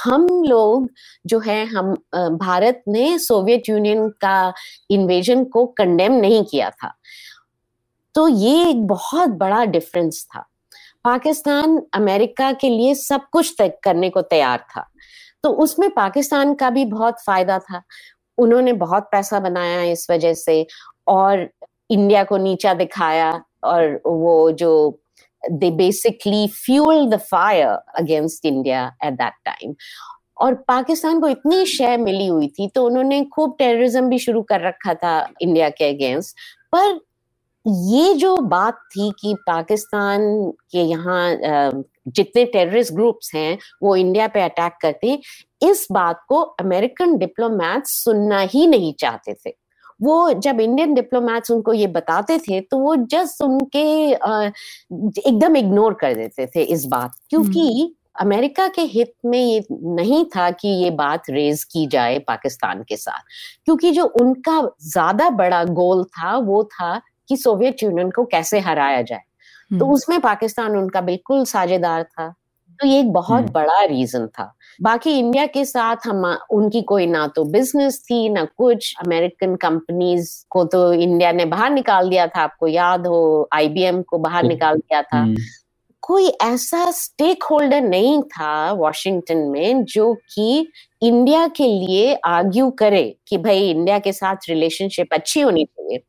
हम 0.03 0.27
लोग 0.43 0.89
जो 1.25 1.39
है 1.39 1.65
हम 1.65 1.93
भारत 2.37 2.83
ने 2.87 3.17
सोवियत 3.19 3.69
यूनियन 3.69 4.09
का 4.09 4.53
इन्वेजन 4.91 5.43
को 5.43 5.65
कंडेम 5.65 6.13
नहीं 6.13 6.43
किया 6.43 6.69
था। 6.69 6.93
तो 8.15 8.27
ये 8.27 8.69
एक 8.69 8.85
बहुत 8.87 9.29
बड़ा 9.29 9.63
डिफरेंस 9.65 10.25
था। 10.35 10.45
पाकिस्तान 11.03 11.81
अमेरिका 11.93 12.51
के 12.51 12.69
लिए 12.69 12.95
सब 12.95 13.21
कुछ 13.31 13.53
तय 13.57 13.69
करने 13.83 14.09
को 14.09 14.21
तैयार 14.21 14.65
था। 14.75 14.85
तो 15.43 15.49
उसमें 15.63 15.89
पाकिस्तान 15.89 16.53
का 16.53 16.69
भी 16.69 16.85
बहुत 16.85 17.21
फ़ायदा 17.25 17.59
था। 17.59 17.81
उन्होंने 18.37 18.73
बहुत 18.73 19.09
पैसा 19.11 19.39
बनाया 19.39 19.81
इस 19.81 20.09
वजह 20.11 20.33
से 20.33 20.65
और 21.07 21.49
इंडिया 21.91 22.23
को 22.23 22.37
नीचा 22.37 22.73
दिखाया 22.73 23.31
और 23.63 24.01
वो 24.07 24.51
जो 24.51 25.01
they 25.43 25.71
basically 25.71 26.47
fuel 26.47 27.09
the 27.09 27.17
fire 27.19 27.67
against 27.95 28.45
India 28.45 28.85
at 29.05 29.13
that 29.13 29.33
time 29.45 29.73
और 30.37 30.53
पाकिस्तान 30.67 31.19
को 31.19 31.27
इतनी 31.27 31.65
शय 31.65 31.97
मिली 31.97 32.27
हुई 32.27 32.47
थी 32.47 32.67
तो 32.67 32.85
उन्होंने 32.85 33.23
खूब 33.25 33.55
टेररिज्म 33.59 34.09
भी 34.09 34.19
शुरू 34.19 34.41
कर 34.41 34.61
रखा 34.61 34.93
था 34.93 35.13
इंडिया 35.41 35.69
के 35.69 35.89
अगेंस्ट 35.89 36.37
पर 36.71 36.99
ये 37.65 38.13
जो 38.13 38.35
बात 38.47 38.79
थी 38.87 39.09
कि 39.11 39.33
पाकिस्तान 39.47 40.21
के 40.71 40.81
यहाँ 40.81 41.83
जितने 42.07 42.45
टेररिस्ट 42.45 42.93
ग्रुप्स 42.93 43.33
हैं 43.35 43.57
वो 43.83 43.95
इंडिया 43.95 44.27
पे 44.27 44.41
अटैक 44.41 44.77
करते 44.81 45.09
हैं 45.09 45.19
इस 45.61 45.87
बात 45.91 46.21
को 46.29 46.41
अमेरिकन 46.59 47.17
डिप्लोमैट 47.17 47.87
सुनना 47.87 48.39
ही 48.47 48.65
नहीं 48.67 48.93
चाहते 48.99 49.33
थे 49.35 49.53
वो 50.01 50.31
जब 50.33 50.59
इंडियन 50.61 50.93
डिप्लोमैट्स 50.93 51.51
उनको 51.51 51.73
ये 51.73 51.87
बताते 51.89 52.37
थे 52.39 52.59
तो 52.61 52.77
वो 52.77 52.95
जस्ट 53.05 53.41
उनके 53.41 53.85
एकदम 54.09 55.55
इग्नोर 55.57 55.93
कर 55.93 56.13
देते 56.13 56.45
थे 56.47 56.61
इस 56.65 56.85
बात 56.85 57.15
क्योंकि 57.29 57.59
हम्म। 57.71 57.93
अमेरिका 58.19 58.67
के 58.67 58.81
हित 58.83 59.13
में 59.25 59.39
ये 59.39 59.63
नहीं 59.71 60.23
था 60.35 60.49
कि 60.51 60.67
ये 60.67 60.89
बात 60.93 61.29
रेज 61.29 61.63
की 61.63 61.85
जाए 61.87 62.17
पाकिस्तान 62.19 62.81
के 62.83 62.97
साथ 62.97 63.21
क्योंकि 63.65 63.91
जो 63.91 64.05
उनका 64.21 64.61
ज़्यादा 64.83 65.29
बड़ा 65.35 65.63
गोल 65.73 66.03
था 66.05 66.35
वो 66.39 66.63
था 66.73 66.99
कि 67.29 67.37
सोवियत 67.37 67.83
यूनियन 67.83 68.11
को 68.11 68.25
कैसे 68.25 68.59
हराया 68.59 69.01
जाए। 69.01 69.21
तो 69.79 69.85
हम्म। 69.85 69.95
उसमें 69.95 70.21
पाकिस्तान 70.21 70.71
उनका 70.71 71.01
बिल्कुल 71.01 71.45
साझेदार 71.45 72.03
था। 72.03 72.35
तो 72.79 72.87
ये 72.87 72.99
एक 72.99 73.11
बहुत 73.11 73.41
हम्म। 73.41 73.51
बड़ा 73.51 73.83
रीजन 73.83 74.27
था। 74.27 74.55
बाकी 74.81 75.19
इंडिया 75.19 75.45
के 75.45 75.65
साथ 75.65 75.95
हम 76.05 76.37
उनकी 76.49 76.81
कोई 76.81 77.07
ना 77.07 77.27
तो 77.27 77.43
बिज़नेस 77.43 78.01
थी 78.03 78.29
ना 78.29 78.47
कुछ। 78.57 78.95
अमेरिकन 79.05 79.55
कंपनीज़ 79.55 80.45
को 80.49 80.63
तो 80.63 80.93
इंडिया 80.93 81.31
ने 81.31 81.45
बाहर 81.45 81.69
निकाल 81.69 82.09
दिया 82.09 82.27
था। 82.27 82.41
आपको 82.41 82.67
याद 82.67 83.07
हो 83.07 83.49
आईबीएम 83.53 84.01
को 84.01 84.17
बाहर 84.17 84.43
निकाल 84.43 84.75
दिया 84.75 85.01
था। 85.01 85.17
हम्म। 85.17 85.35
कोई 86.01 86.27
ऐसा 86.27 86.91
स्टेक 86.91 87.43
होल्डर 87.43 87.81
नहीं 87.81 88.21
था 88.21 88.71
वॉशिंगटन 88.71 89.37
में 89.37 89.83
जो 89.83 90.13
कि 90.13 90.67
इंडिया 91.01 91.47
के 91.47 91.63
लिए 91.63 92.15
आर्ग्यू 92.15 92.71
करे 92.71 93.15
कि 93.27 93.37
भाई 93.37 93.69
इंडिया 93.69 93.99
के 93.99 94.13
साथ 94.13 94.35
रिलेशनशिप 94.49 95.07
अच्छी 95.13 95.41
होनी 95.41 95.65
चाहिए। 95.65 96.03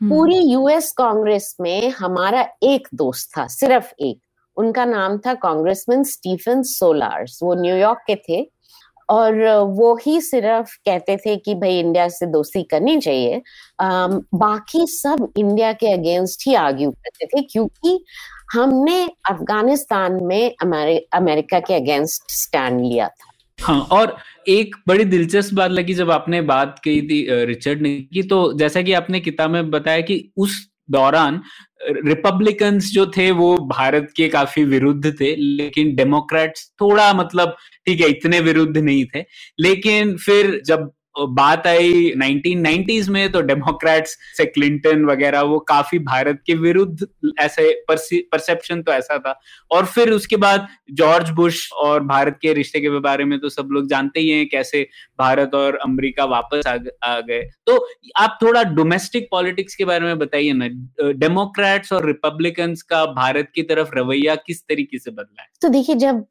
पूरी 0.00 0.38
यूएस 0.38 0.94
हम्म। 0.98 1.06
कांग्रेस 1.06 1.56
में 1.60 1.90
हमारा 1.90 2.46
एक 2.62 2.88
दोस्त 2.94 3.30
था, 3.38 3.46
सिर्फ़ 3.46 3.92
एक। 4.00 4.18
उनका 4.56 4.84
नाम 4.84 5.16
था 5.18 5.34
कांग्रेसमैन 5.34 6.02
स्टीफन 6.04 6.62
सोलार्स। 6.62 7.38
वो 7.42 7.54
न्यूयॉर्क 7.54 8.04
के 8.10 8.14
थे 8.28 8.42
और 9.08 9.42
वो 9.78 9.94
ही 9.96 10.20
सिर्फ़ 10.20 10.74
कहते 10.86 11.16
थे 11.16 11.36
कि 11.36 11.54
भाई 11.54 11.78
इंडिया 11.78 12.08
से 12.08 12.26
दोस्ती 12.26 12.62
करनी 12.62 12.98
चाहिए। 13.00 13.42
बाकी 13.80 14.86
सब 14.86 15.32
इंडिया 15.36 15.72
के 15.72 15.92
अगेंस्ट 15.92 16.46
ही 16.46 16.54
आर्ग्यू 16.54 16.90
करते 16.90 17.26
थे 17.26 17.42
क्योंकि 17.42 18.04
हमने 18.52 19.04
अफ़गानिस्तान 19.30 20.18
में 20.22 20.54
अमेरिका 20.62 21.60
के 21.60 21.74
अगेंस्ट 21.74 22.32
स्टैंड 22.32 22.80
लिया 22.80 23.08
था। 23.08 23.30
हाँ 23.64 23.80
और 23.92 24.16
एक 24.48 24.74
बड़ी 24.88 25.04
दिलचस्प 25.04 25.54
बात 25.54 25.70
लगी 25.70 25.94
जब 25.94 26.10
आपने 26.10 26.40
बात 26.42 26.80
की 26.84 27.00
थी 27.02 27.44
रिचर्ड 27.44 27.82
ने 27.82 27.94
की 28.14 28.22
तो 28.22 28.40
जैसा 28.58 28.82
कि 28.82 28.92
आपने 28.92 29.20
किताब 29.20 29.50
में 29.50 29.70
बताया 29.70 30.00
कि 30.00 30.18
उस 30.36 30.56
दौरान 30.90 31.40
रिपब्लिकन्स 32.06 32.90
जो 32.92 33.06
थे, 33.06 33.30
वो 33.30 33.56
भारत 33.68 34.12
के 34.16 34.28
काफ़ी 34.28 34.64
विरुद्ध 34.64 35.12
थे, 35.20 35.34
लेकिन 35.36 35.94
डेमोक्रेट्स 35.96 36.70
थोड़ा 36.80 37.12
मतलब 37.14 37.56
ठीक 37.86 38.00
है, 38.00 38.08
इतने 38.08 38.40
विरुद्ध 38.40 38.76
नहीं 38.76 39.04
थे। 39.14 39.24
लेकिन 39.60 40.16
फिर 40.16 40.60
जब 40.66 40.90
बात 41.18 41.66
आई 41.66 42.12
1990s 42.16 43.08
में 43.08 43.32
तो 43.32 43.40
डेमोक्रेट्स 43.40 44.16
से 44.36 44.44
क्लिंटन 44.44 45.04
वगैरह 45.04 45.40
वो 45.42 45.58
काफ़ी 45.58 45.98
भारत 45.98 46.40
के 46.46 46.54
विरुद्ध 46.54 47.06
ऐसे 47.40 47.70
परसेप्शन 47.90 48.82
तो 48.82 48.92
ऐसा 48.92 49.18
था। 49.18 49.38
और 49.70 49.86
फिर 49.86 50.10
उसके 50.10 50.36
बाद 50.36 50.66
जॉर्ज 50.92 51.30
बुश 51.30 51.70
और 51.72 52.02
भारत 52.04 52.38
के 52.42 52.52
रिश्ते 52.52 52.80
के 52.80 52.90
बारे 53.00 53.24
में 53.24 53.38
तो 53.40 53.48
सब 53.48 53.68
लोग 53.72 53.88
जानते 53.88 54.20
ही 54.20 54.30
हैं 54.30 54.48
कैसे 54.48 54.82
भारत 55.18 55.54
और 55.54 55.76
अमेरिका 55.76 56.24
वापस 56.24 56.66
आ, 56.66 56.76
आ 57.04 57.20
गए। 57.20 57.42
तो 57.66 57.76
आप 58.16 58.38
थोड़ा 58.42 58.62
डोमेस्टिक 58.64 59.28
पॉलिटिक्स 59.30 59.74
के 59.74 59.84
बारे 59.84 60.04
में 60.04 60.18
बताइए 60.18 60.52
ना। 60.52 60.68
डेमोक्रेट्स 61.12 61.92
और 61.92 62.06
रिपब्लिकन्स 62.06 62.82
का 62.82 63.04
भारत 63.14 63.50
की 63.54 63.62
तरफ़ 63.62 63.90
रवैया 63.94 64.34
किस 64.36 64.62
तरीके 64.62 64.98
से 64.98 65.10
बदला 65.10 65.42
है? 65.42 65.48
तो 65.62 65.68
देखिए 65.68 65.94
जब 65.96 66.24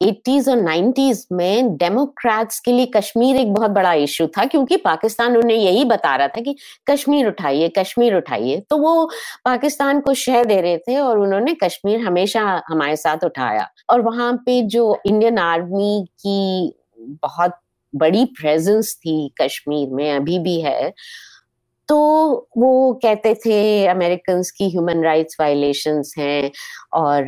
एटीज 0.00 0.48
और 0.48 0.56
नाइन्टीज 0.56 1.26
में 1.32 1.76
डेमोक्रेट्स 1.76 2.60
के 2.60 2.72
लिए 2.72 2.86
कश्मीर 2.86 3.36
एक 3.36 3.52
बहुत 3.54 3.70
बड़ा 3.70 3.92
इशू 3.94 4.26
था, 4.26 4.44
क्योंकि 4.44 4.76
पाकिस्तान 4.76 5.36
उन्हें 5.36 5.56
यही 5.56 5.84
बता 5.84 6.14
रहा 6.16 6.28
था 6.28 6.40
कि 6.40 6.56
कश्मीर 6.90 7.26
उठाइए 7.28 7.68
कश्मीर 7.78 8.16
उठाइए। 8.16 8.60
तो 8.70 8.76
वो 8.76 9.04
पाकिस्तान 9.44 10.00
को 10.00 10.14
शह 10.16 10.42
दे 10.44 10.60
रहे 10.60 10.78
थे 10.78 10.98
और 10.98 11.18
उन्होंने 11.18 11.54
कश्मीर 11.64 12.00
हमेशा 12.00 12.62
हमारे 12.68 12.96
साथ 12.96 13.24
उठाया। 13.24 13.68
और 13.90 14.00
वहाँ 14.00 14.32
पे 14.46 14.60
जो 14.64 14.96
इंडियन 15.06 15.38
आर्मी 15.38 16.04
की 16.20 16.72
बहुत 17.22 17.58
बड़ी 17.92 18.24
प्रेजेंस 18.36 18.94
थी 18.96 19.28
कश्मीर 19.40 19.88
में, 19.90 20.12
अभी 20.12 20.38
भी 20.38 20.60
है 20.60 20.92
तो 21.90 21.96
वो 22.58 22.92
कहते 23.02 23.34
थे 23.34 23.86
अमेरिकन 23.86 24.42
की 24.56 24.68
ह्यूमन 24.70 25.02
राइट्स 25.04 25.36
वायलेशंस 25.40 26.14
हैं 26.18 26.50
और 26.92 27.24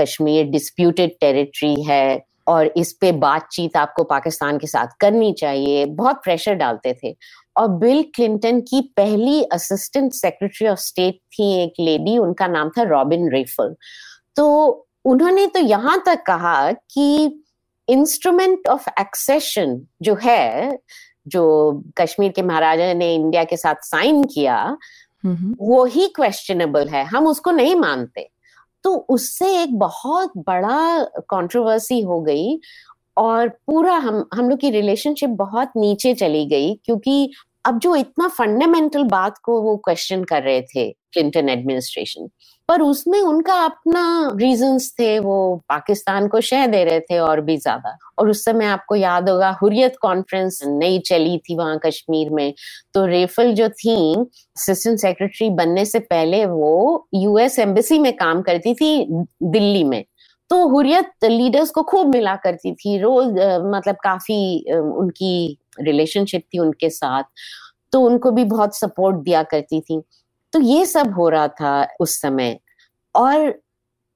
कश्मीर 0.00 0.46
डिस्प्यूटेड 0.46 1.10
टेरिटरी 1.20 1.82
है 1.82 2.22
और 2.48 2.72
इस 2.76 2.92
पे 2.92 3.12
बातचीत 3.12 3.76
आपको 3.76 4.04
पाकिस्तान 4.04 4.58
के 4.58 4.66
साथ 4.66 4.86
करनी 5.00 5.32
चाहिए। 5.32 5.84
बहुत 5.86 6.16
प्रेशर 6.16 6.54
डालते 6.54 6.94
थे। 7.04 7.16
और 7.56 7.68
बिल 7.68 8.02
क्लिंटन 8.14 8.60
की 8.60 8.80
पहली 8.96 9.42
असिस्टेंट 9.42 10.12
सेक्रेटरी 10.12 10.68
ऑफ़ 10.68 10.78
स्टेट 10.78 11.14
थी 11.14 11.52
एक 11.64 11.72
लेडी 11.80 12.18
उनका 12.18 12.46
नाम 12.46 12.68
था 12.68 12.82
रॉबिन 12.82 13.30
रेफल। 13.32 13.74
तो 14.36 14.46
उन्होंने 15.04 15.46
तो 15.46 15.60
यहाँ 15.60 16.02
तक 16.06 16.22
कहा 16.26 16.72
कि 16.72 17.42
इंस्ट्रूमेंट 17.88 18.68
ऑफ़ 18.68 18.88
एक्सेशन 19.00 19.80
जो 20.02 20.18
है 20.22 20.78
जो 21.30 21.82
कश्मीर 21.98 22.32
के 22.32 22.42
महाराजा 22.42 22.92
ने 22.94 23.14
इंडिया 23.14 23.44
के 23.44 23.56
साथ 23.56 23.74
साइन 23.82 24.24
किया 24.24 24.76
वो 25.60 25.84
ही 25.84 26.06
क्वेश्चनेबल 26.06 26.88
है। 26.88 27.04
हम 27.04 27.26
उसको 27.26 27.50
नहीं 27.50 27.74
मानते। 27.74 28.28
तो 28.84 28.94
उससे 29.08 29.62
एक 29.62 29.78
बहुत 29.78 30.32
बड़ा 30.36 31.04
कंट्रोवर्सी 31.30 32.00
हो 32.00 32.20
गई 32.20 32.60
और 33.16 33.48
पूरा 33.48 33.96
हम 33.96 34.24
हम 34.34 34.50
लोग 34.50 34.58
की 34.58 34.70
रिलेशनशिप 34.70 35.30
बहुत 35.30 35.72
नीचे 35.76 36.14
चली 36.14 36.46
गई 36.46 36.74
क्योंकि 36.84 37.32
अब 37.64 37.78
जो 37.78 37.94
इतना 37.96 38.28
फंडामेंटल 38.28 39.02
बात 39.02 39.38
को 39.38 39.60
वो 39.62 39.76
क्वेश्चन 39.76 40.24
कर 40.24 40.42
रहे 40.42 40.62
थे 40.62 40.90
क्लिंटन 41.12 41.48
एडमिनिस्ट्रेशन 41.48 42.28
पर 42.68 42.82
उसमें 42.82 43.20
उनका 43.20 43.54
अपना 43.54 44.30
रीजंस 44.36 44.92
थे, 45.00 45.18
वो 45.18 45.62
पाकिस्तान 45.68 46.28
को 46.28 46.40
शह 46.40 46.66
दे 46.66 46.82
रहे 46.84 47.00
थे 47.00 47.18
और 47.18 47.40
भी 47.40 47.56
ज़्यादा। 47.56 47.96
और 48.18 48.28
उस 48.30 48.44
समय 48.44 48.64
आपको 48.64 48.96
याद 48.96 49.28
होगा, 49.28 49.50
हुरियत 49.62 49.96
कॉन्फ्रेंस 50.02 50.60
नई 50.66 50.98
चली 50.98 51.36
थी 51.38 51.56
वहाँ 51.56 51.78
कश्मीर 51.86 52.30
में। 52.30 52.52
तो 52.94 53.04
रेफल 53.06 53.52
जो 53.54 53.68
थी 53.68 53.96
असिस्टेंट 54.14 54.98
सेक्रेटरी 54.98 55.50
बनने 55.50 55.84
से 55.84 55.98
पहले 56.00 56.44
वो 56.46 57.08
यूएस 57.14 57.58
एम्बेसी 57.58 57.98
में 57.98 58.12
काम 58.16 58.42
करती 58.42 58.74
थी 58.74 59.06
दिल्ली 59.42 59.84
में। 59.84 60.04
तो 60.50 60.68
हुरियत 60.68 61.24
लीडर्स 61.24 61.70
को 61.70 61.82
खूब 61.82 62.14
मिला 62.14 62.36
करती 62.36 62.72
थी। 62.74 62.98
रोज 62.98 63.26
मतलब 63.74 63.96
काफ़ी 64.04 64.64
उनकी 64.72 65.58
रिलेशनशिप 65.80 66.42
थी 66.54 66.58
उनके 66.58 66.90
साथ 66.90 67.22
तो 67.92 68.00
उनको 68.00 68.30
भी 68.30 68.44
बहुत 68.44 68.76
सपोर्ट 68.76 69.16
दिया 69.16 69.42
करती 69.42 69.80
थी। 69.80 70.02
तो 70.52 70.60
ये 70.60 70.86
सब 70.86 71.14
हो 71.14 71.28
रहा 71.28 71.48
था 71.48 71.88
उस 72.00 72.20
समय। 72.20 72.58
और 73.14 73.62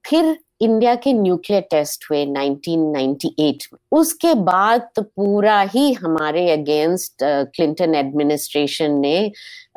फिर 0.05 0.37
इंडिया 0.61 0.95
के 0.95 1.13
न्यूक्लियर 1.13 1.61
टेस्ट 1.61 2.05
हुए 2.11 2.25
1998 2.25 3.67
में। 3.73 3.79
उसके 3.91 4.33
बाद 4.33 4.89
तो 4.95 5.01
पूरा 5.01 5.61
ही 5.61 5.93
हमारे 5.93 6.51
अगेंस्ट 6.51 7.13
क्लिंटन 7.23 7.95
एडमिनिस्ट्रेशन 7.95 8.91
ने 8.91 9.31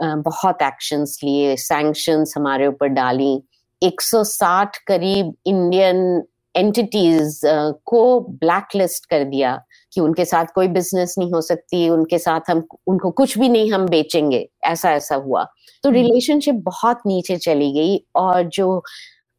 uh, 0.05 0.23
बहुत 0.25 0.62
एक्शंस 0.62 1.21
लिए 1.25 1.57
सैंक्शंस 1.57 2.35
हमारे 2.37 2.67
ऊपर 2.67 2.88
डाली। 2.88 3.43
160 3.83 4.77
करीब 4.87 5.35
इंडियन 5.47 6.23
एंटिटीज 6.59 7.41
uh, 7.47 7.73
को 7.85 8.21
ब्लैकलिस्ट 8.21 9.07
कर 9.11 9.25
दिया 9.27 9.61
कि 9.93 10.00
उनके 10.00 10.25
साथ 10.25 10.47
कोई 10.55 10.69
बिज़नेस 10.69 11.15
नहीं 11.19 11.33
हो 11.33 11.41
सकती 11.43 11.88
उनके 11.91 12.19
साथ 12.19 12.50
हम 12.50 12.67
उनको 12.87 13.11
कुछ 13.12 13.38
भी 13.38 13.49
नहीं 13.49 13.71
हम 13.73 13.87
बेचेंगे 13.88 14.49
ऐसा 14.65 14.93
ऐसा 14.93 15.15
हुआ 15.19 15.45
तो 15.85 15.91
रिलेशनशिप 15.91 16.55
हम्म। 16.55 16.62
बहुत 16.62 17.00
नीचे 17.07 17.37
चली 17.38 17.73
गई 17.73 18.00
और 18.17 18.43
जो 18.50 18.79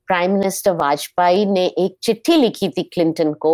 प्राइम 0.08 0.32
मिनिस्टर 0.32 0.72
वाजपेयी 0.74 1.46
ने 1.46 1.66
एक 1.80 1.98
चिट्ठी 2.04 2.36
लिखी 2.36 2.70
थी 2.70 2.84
क्लिंटन 2.84 3.34
को 3.40 3.54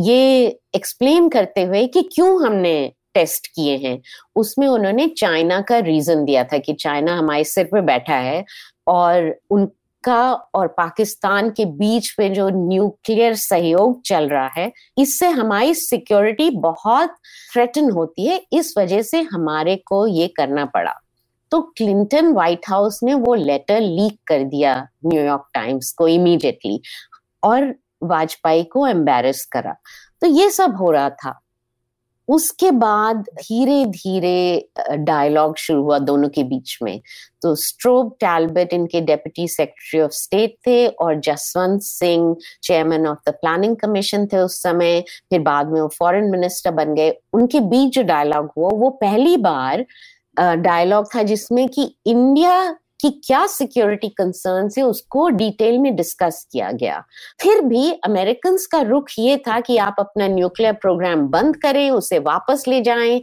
ये 0.00 0.46
एक्सप्लेन 0.76 1.28
करते 1.28 1.62
हुए 1.62 1.86
कि 1.86 2.02
क्यों 2.14 2.30
हमने 2.44 2.74
टेस्ट 3.14 3.46
किए 3.46 3.76
हैं 3.78 3.98
उसमें 4.36 4.66
उन्होंने 4.68 5.06
चाइना 5.18 5.60
का 5.60 5.78
रीजन 5.82 6.24
दिया 6.24 6.44
था 6.44 6.58
कि 6.58 6.72
चाइना 6.74 7.16
हमारे 7.16 7.44
सिर 7.44 7.64
पे 7.64 7.80
बैठा 7.82 8.16
है 8.22 8.44
और 8.88 9.34
उन 9.50 9.68
का 10.04 10.32
और 10.32 10.66
पाकिस्तान 10.66 11.50
के 11.50 11.64
बीच 11.64 12.16
में 12.20 12.34
जो 12.34 12.48
न्यूक्लियर 12.48 13.34
सहयोग 13.34 14.02
चल 14.02 14.28
रहा 14.28 14.50
है, 14.56 14.72
इससे 14.98 15.28
हमारी 15.28 15.74
सिक्योरिटी 15.74 16.50
बहुत 16.50 17.16
थ्रेटन 17.52 17.90
होती 17.90 18.26
है। 18.26 18.42
इस 18.52 18.74
वजह 18.78 19.02
से 19.02 19.20
हमारे 19.22 19.76
को 19.76 20.06
ये 20.06 20.28
करना 20.28 20.64
पड़ा। 20.64 20.94
तो 21.50 21.60
क्लिंटन 21.60 22.26
व्हाइट 22.26 22.60
हाउस 22.68 23.00
ने 23.02 23.14
वो 23.14 23.34
लेटर 23.34 23.80
लीक 23.80 24.18
कर 24.26 24.44
दिया 24.44 24.88
न्यूयॉर्क 25.06 25.48
टाइम्स 25.54 25.92
को 25.92 26.08
इमीडिएटली 26.08 26.80
और 27.42 27.74
वाजपेयी 28.02 28.64
को 28.64 28.86
एम्बेरस 28.86 29.44
करा। 29.44 29.74
तो 30.20 30.26
ये 30.26 30.50
सब 30.50 30.76
हो 30.76 30.90
रहा 30.90 31.10
था। 31.10 31.40
उसके 32.28 32.70
बाद 32.70 33.24
धीरे 33.34 33.84
धीरे 33.84 34.68
डायलॉग 34.96 35.56
शुरू 35.56 35.82
हुआ 35.82 35.98
दोनों 35.98 36.28
के 36.28 36.42
बीच 36.44 36.78
में। 36.82 37.00
तो 37.42 37.54
स्ट्रोब 37.54 38.14
टैलबेट 38.20 38.72
इनके 38.72 39.00
डेप्यूटी 39.00 39.46
सेक्रेटरी 39.48 40.00
ऑफ़ 40.00 40.12
स्टेट 40.12 40.56
थे 40.66 40.86
और 40.86 41.20
Jaswant 41.20 41.82
Singh 41.82 42.34
chairman 42.62 43.06
of 43.06 43.18
the 43.28 43.34
planning 43.34 43.76
commission 43.76 44.26
थे 44.26 44.38
उस 44.38 44.62
समय। 44.62 45.00
फिर 45.30 45.40
बाद 45.40 45.70
में 45.72 45.80
वो 45.80 45.88
फॉरेन 45.98 46.30
मिनिस्टर 46.30 46.70
बन 46.70 46.94
गए। 46.94 47.10
उनके 47.32 47.60
बीच 47.60 47.94
जो 47.94 48.02
डायलॉग 48.02 48.50
हुआ, 48.56 48.70
वो 48.70 48.90
पहली 48.90 49.36
बार 49.36 49.84
डायलॉग 50.36 51.06
था 51.14 51.22
जिसमें 51.22 51.68
कि 51.68 51.94
इंडिया 52.06 52.76
कि 53.00 53.10
क्या 53.26 53.46
सिक्योरिटी 53.46 54.08
कंसर्न 54.08 54.68
है, 54.78 54.84
उसको 54.84 55.28
डिटेल 55.28 55.78
में 55.78 55.96
डिस्कस 55.96 56.46
किया 56.52 56.72
गया। 56.72 57.02
फिर 57.42 57.60
भी 57.60 57.92
अमेरिकन 57.92 58.56
का 58.72 58.80
रुख 58.80 59.06
ये 59.18 59.36
था 59.36 59.60
कि 59.60 59.76
आप 59.76 59.96
अपना 59.98 60.28
न्यूक्लियर 60.28 60.72
प्रोग्राम 60.72 61.28
बंद 61.28 61.56
करें, 61.56 61.90
उसे 61.90 62.18
वापस 62.18 62.64
ले 62.68 62.80
जाएँ, 62.80 63.22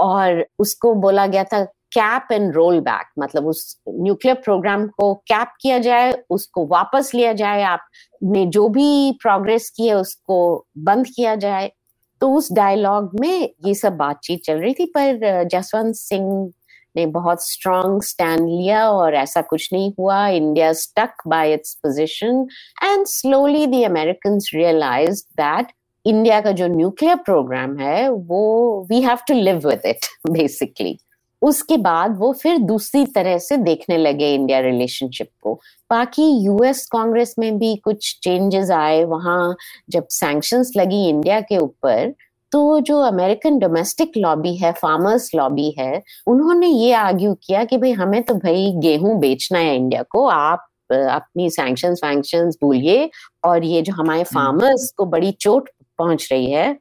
और 0.00 0.46
उसको 0.58 0.94
बोला 0.94 1.26
गया 1.26 1.44
था 1.44 1.64
कैप 1.64 2.28
एंड 2.32 2.54
रोल 2.54 2.80
बैक 2.80 3.06
मतलब 3.18 3.46
उस 3.46 3.80
न्यूक्लियर 3.88 4.36
प्रोग्राम 4.36 4.86
को 4.86 5.14
कैप 5.14 5.48
किया 5.60 5.78
जाए, 5.78 6.12
उसको 6.30 6.66
वापस 6.66 7.10
लिया 7.14 7.32
जाए, 7.32 7.62
आपने 7.62 8.46
जो 8.46 8.68
भी 8.68 9.12
प्रोग्रेस 9.12 9.70
की 9.70 9.86
है, 9.86 9.94
उसको 9.94 10.66
बंद 10.78 11.06
किया 11.06 11.34
जाए। 11.34 11.72
तो 12.20 12.32
उस 12.32 12.52
डायलॉग 12.52 13.20
में 13.20 13.50
ये 13.66 13.74
सब 13.74 13.96
बातचीत 13.96 14.42
चल 14.44 14.54
रही 14.54 14.74
थी, 14.74 14.84
पर, 14.84 15.44
जसवंत 15.52 15.94
सिंह 15.94 16.52
ने 16.96 17.06
बहुत 17.06 17.46
स्ट्रॉन्ग 17.46 18.02
स्टैंड 18.02 18.40
लिया 18.40 18.88
और 18.90 19.14
ऐसा 19.14 19.42
कुछ 19.42 19.68
नहीं 19.72 19.92
हुआ। 19.98 20.26
India 20.28 20.72
stuck 20.72 21.28
by 21.28 21.52
its 21.52 21.74
position 21.74 22.46
and 22.84 23.06
slowly 23.06 23.66
the 23.66 23.84
American 23.84 24.38
realise 24.54 25.22
that 25.36 25.72
India 26.06 26.40
का 26.40 26.50
जो 26.50 26.66
न्यूक्लियर 26.66 27.16
प्रोग्राम 27.16 27.76
है, 27.78 28.08
वो 28.08 28.86
we 28.90 29.00
have 29.02 29.18
to 29.28 29.34
live 29.34 29.68
with 29.68 29.82
it 29.86 30.06
basically 30.30 30.98
उसके 31.42 31.76
बाद 31.76 32.16
वो 32.18 32.32
फिर 32.32 32.58
दूसरी 32.58 33.04
तरह 33.06 33.38
से 33.38 33.56
देखने 33.56 33.96
लगे 33.96 34.34
इंडिया 34.34 34.58
रिलेशनशिप 34.60 35.28
को। 35.42 35.54
बाकी 35.90 36.26
यूएस 36.44 36.84
कांग्रेस 36.86 37.34
में 37.38 37.58
भी 37.58 37.74
कुछ 37.76 38.18
चेंजेस 38.22 38.70
आए। 38.70 39.02
वहाँ 39.04 39.56
जब 39.90 40.06
सैंक्शंस 40.10 40.72
लगी 40.76 41.08
इंडिया 41.08 41.40
के 41.40 41.58
ऊपर 41.58 42.14
तो 42.52 42.80
जो 42.80 42.98
अमेरिकन 43.02 43.58
डोमेस्टिक 43.58 44.12
लॉबी 44.16 44.54
है 44.56 44.72
फार्मर्स 44.72 45.30
लॉबी 45.34 45.70
है 45.78 46.02
उन्होंने 46.26 46.66
ये 46.66 46.92
आर्ग्यू 46.94 47.32
किया 47.36 47.64
कि 47.64 47.76
भाई 47.76 47.92
हमें 47.94 48.22
तो 48.22 48.34
भाई 48.36 48.70
गेहूँ 48.78 49.18
बेचना 49.20 49.58
है 49.58 49.74
इंडिया 49.76 50.02
को 50.10 50.26
आप 50.28 50.68
अपनी 50.92 51.48
सैंक्शन 51.50 51.94
वैंक्शन 52.04 52.50
भूलिए 52.62 53.10
और 53.44 53.64
ये 53.64 53.82
जो 53.82 53.92
हमारे 53.92 54.24
फार्मर्स 54.24 54.82
हम्म। 54.82 54.94
को 54.96 55.06
बड़ी 55.06 55.30
चोट 55.32 55.70
पहुँच 55.98 56.28
रही 56.32 56.50
है 56.50 56.72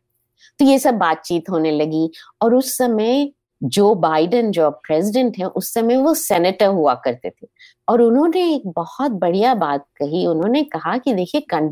तो 0.59 0.65
ये 0.65 0.79
सब 0.79 0.97
बातचीत 0.97 1.49
होने 1.49 1.71
लगी 1.71 2.09
और 2.41 2.55
उस 2.55 2.77
समय 2.77 3.31
जो 3.61 3.93
बाइडन 3.97 4.51
जो 4.51 4.69
प्रेसिडेंट 4.79 5.37
है 5.37 5.45
उस 5.47 5.73
समय 5.73 5.97
वो 5.97 6.13
सेनेटर 6.13 6.67
हुआ 6.69 6.93
करते 7.03 7.29
थे 7.29 7.47
और 7.87 8.01
उन्होंने 8.01 8.43
एक 8.53 8.67
बहुत 8.75 9.11
बढ़िया 9.19 9.53
बात 9.55 9.85
कही 9.97 10.25
उन्होंने 10.25 10.63
कहा 10.63 10.97
कि 10.97 11.13
देखिए 11.13 11.69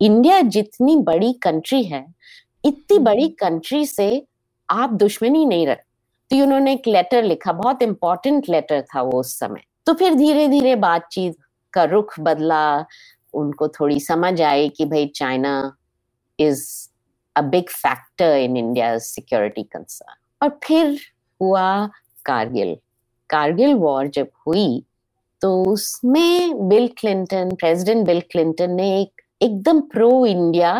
इंडिया 0.00 0.40
जितनी 0.48 0.96
बड़ी 1.02 1.32
कंट्री 1.42 1.82
है 1.84 2.06
इतनी 2.64 2.98
बड़ी 2.98 3.28
कंट्री 3.28 3.78
हम्म। 3.78 3.86
से 3.86 4.26
आप 4.68 4.90
दुश्मनी 4.90 5.44
नहीं 5.46 5.66
रख 5.66 5.78
तो 6.30 6.42
उन्होंने 6.42 6.72
एक 6.72 6.86
लेटर 6.86 7.22
लिखा 7.22 7.52
बहुत 7.52 7.82
इंपॉर्टेंट 7.82 8.48
लेटर 8.48 8.82
था 8.82 9.02
वो 9.02 9.20
उस 9.20 9.38
समय। 9.38 9.62
तो 9.86 9.94
फिर 9.94 10.14
धीरे 10.14 10.46
धीरे 10.48 10.74
बातचीत 10.76 11.36
का 11.72 11.84
रुख 11.84 12.14
बदला 12.20 12.64
उनको 13.34 13.68
थोड़ी 13.68 14.00
समझ 14.00 14.40
आई 14.42 14.68
कि 14.68 14.84
भाई 14.84 15.06
China 15.16 15.54
is 16.38 16.64
a 17.36 17.40
big 17.42 17.70
factor 17.70 18.36
in 18.36 18.56
India 18.56 18.96
security 18.98 19.62
concern 19.62 20.16
और 20.42 20.58
फिर 20.64 20.98
हुआ 21.40 21.86
कारगिल 22.26 22.76
कारगिल 23.30 23.74
वॉर 23.74 24.08
जब 24.08 24.28
हुई 24.46 24.84
तो 25.42 25.52
उसमें 25.64 26.68
Bill 26.68 26.88
Clinton 26.98 27.54
president 27.54 28.06
Bill 28.06 28.20
Clinton 28.20 28.70
ने 28.70 28.88
एक 29.00 29.22
एकदम 29.42 29.80
प्रो 29.92 30.26
इंडिया 30.26 30.72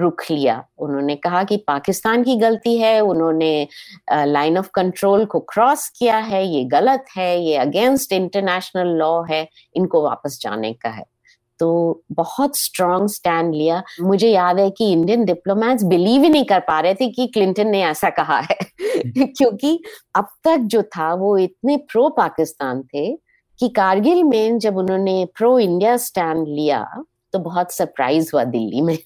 रुख 0.00 0.22
लिया। 0.30 0.64
उन्होंने 0.78 1.16
कहा 1.16 1.44
कि 1.44 1.56
पाकिस्तान 1.56 2.22
की 2.22 2.36
गलती 2.36 2.78
है 2.78 3.00
उन्होंने 3.00 3.68
लाइन 4.12 4.58
ऑफ़ 4.58 4.70
कंट्रोल 4.74 5.24
को 5.24 5.40
क्रॉस 5.40 5.88
किया 5.88 6.16
है 6.18 6.46
ये 6.46 6.64
गलत 6.64 7.04
है 7.16 7.40
ये 7.44 7.56
अगेंस्ट 7.56 8.12
इंटरनेशनल 8.12 8.86
लॉ 8.86 9.22
है 9.22 9.48
इनको 9.76 10.02
वापस 10.02 10.38
जाने 10.42 10.72
का 10.72 10.88
है। 10.88 11.04
तो 11.58 12.02
बहुत 12.12 12.58
स्ट्रॉन्ग 12.58 13.08
स्टैंड 13.08 13.54
लिया। 13.54 13.82
मुझे 14.02 14.28
याद 14.28 14.58
है 14.58 14.70
कि 14.70 14.92
इंडियन 14.92 15.24
डिप्लोमेट्स 15.24 15.84
बिलीव 15.84 16.22
ही 16.22 16.28
नहीं 16.28 16.44
कर 16.44 16.60
पा 16.60 16.80
रहे 16.80 16.94
थे 16.94 17.08
कि 17.08 17.26
क्लिंटन 17.26 17.68
ने 17.68 17.82
ऐसा 17.84 18.10
कहा 18.10 18.38
है। 18.40 18.56
क्योंकि 19.26 19.82
अब 20.14 20.26
तक 20.44 20.56
जो 20.56 20.82
था 20.82 21.14
वो 21.14 21.38
इतने 21.38 21.76
प्रो 21.76 22.08
पाकिस्तान 22.08 22.82
थे 22.82 23.16
कि 23.60 23.68
कारगिल 23.68 24.24
में 24.24 24.58
जब 24.58 24.76
उन्होंने 24.76 25.28
प्रो 25.38 25.58
इंडिया 25.58 25.96
स्टैंड 25.96 26.48
लिया 26.48 27.04
तो 27.32 27.38
बहुत 27.38 27.72
सरप्राइज़ 27.72 28.30
हुआ 28.34 28.44
दिल्ली 28.44 28.80
में। 28.80 28.98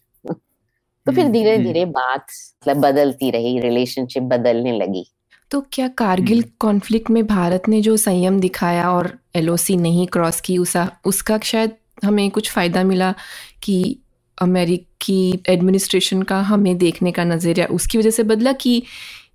तो 1.07 1.13
फिर 1.13 1.29
धीरे 1.29 1.55
हम्म, 1.55 1.65
धीरे 1.65 1.83
हम्म। 1.83 1.93
बात 1.93 2.27
मतलब 2.69 2.81
बदलती 2.83 3.31
रही 3.31 3.59
रिलेशनशिप 3.61 4.23
बदलने 4.23 4.79
लगी 4.79 5.05
तो 5.51 5.61
क्या 5.73 5.89
कारगिल 5.89 6.43
कॉन्फ्लिक्ट 6.61 7.11
में 7.11 7.27
भारत 7.27 7.69
ने 7.69 7.81
जो 7.81 7.97
संयम 7.97 8.41
दिखाया 8.41 8.91
और 8.91 9.13
एलओसी 9.37 9.77
नहीं 9.77 10.07
क्रॉस 10.07 10.41
की 10.41 10.57
उसा 10.59 10.91
उसका 11.05 11.39
शायद 11.45 11.77
हमें 12.05 12.31
कुछ 12.31 12.51
फ़ायदा 12.51 12.83
मिला 12.85 13.15
कि 13.63 13.77
अमेरिकी 14.39 15.43
एडमिनिस्ट्रेशन 15.49 16.23
का 16.23 16.41
हमें 16.41 16.77
देखने 16.79 17.13
का 17.13 17.25
नज़रिया 17.25 17.67
उसकी 17.67 17.99
वजह 17.99 18.11
से 18.11 18.23
बदला 18.23 18.53
कि 18.53 18.83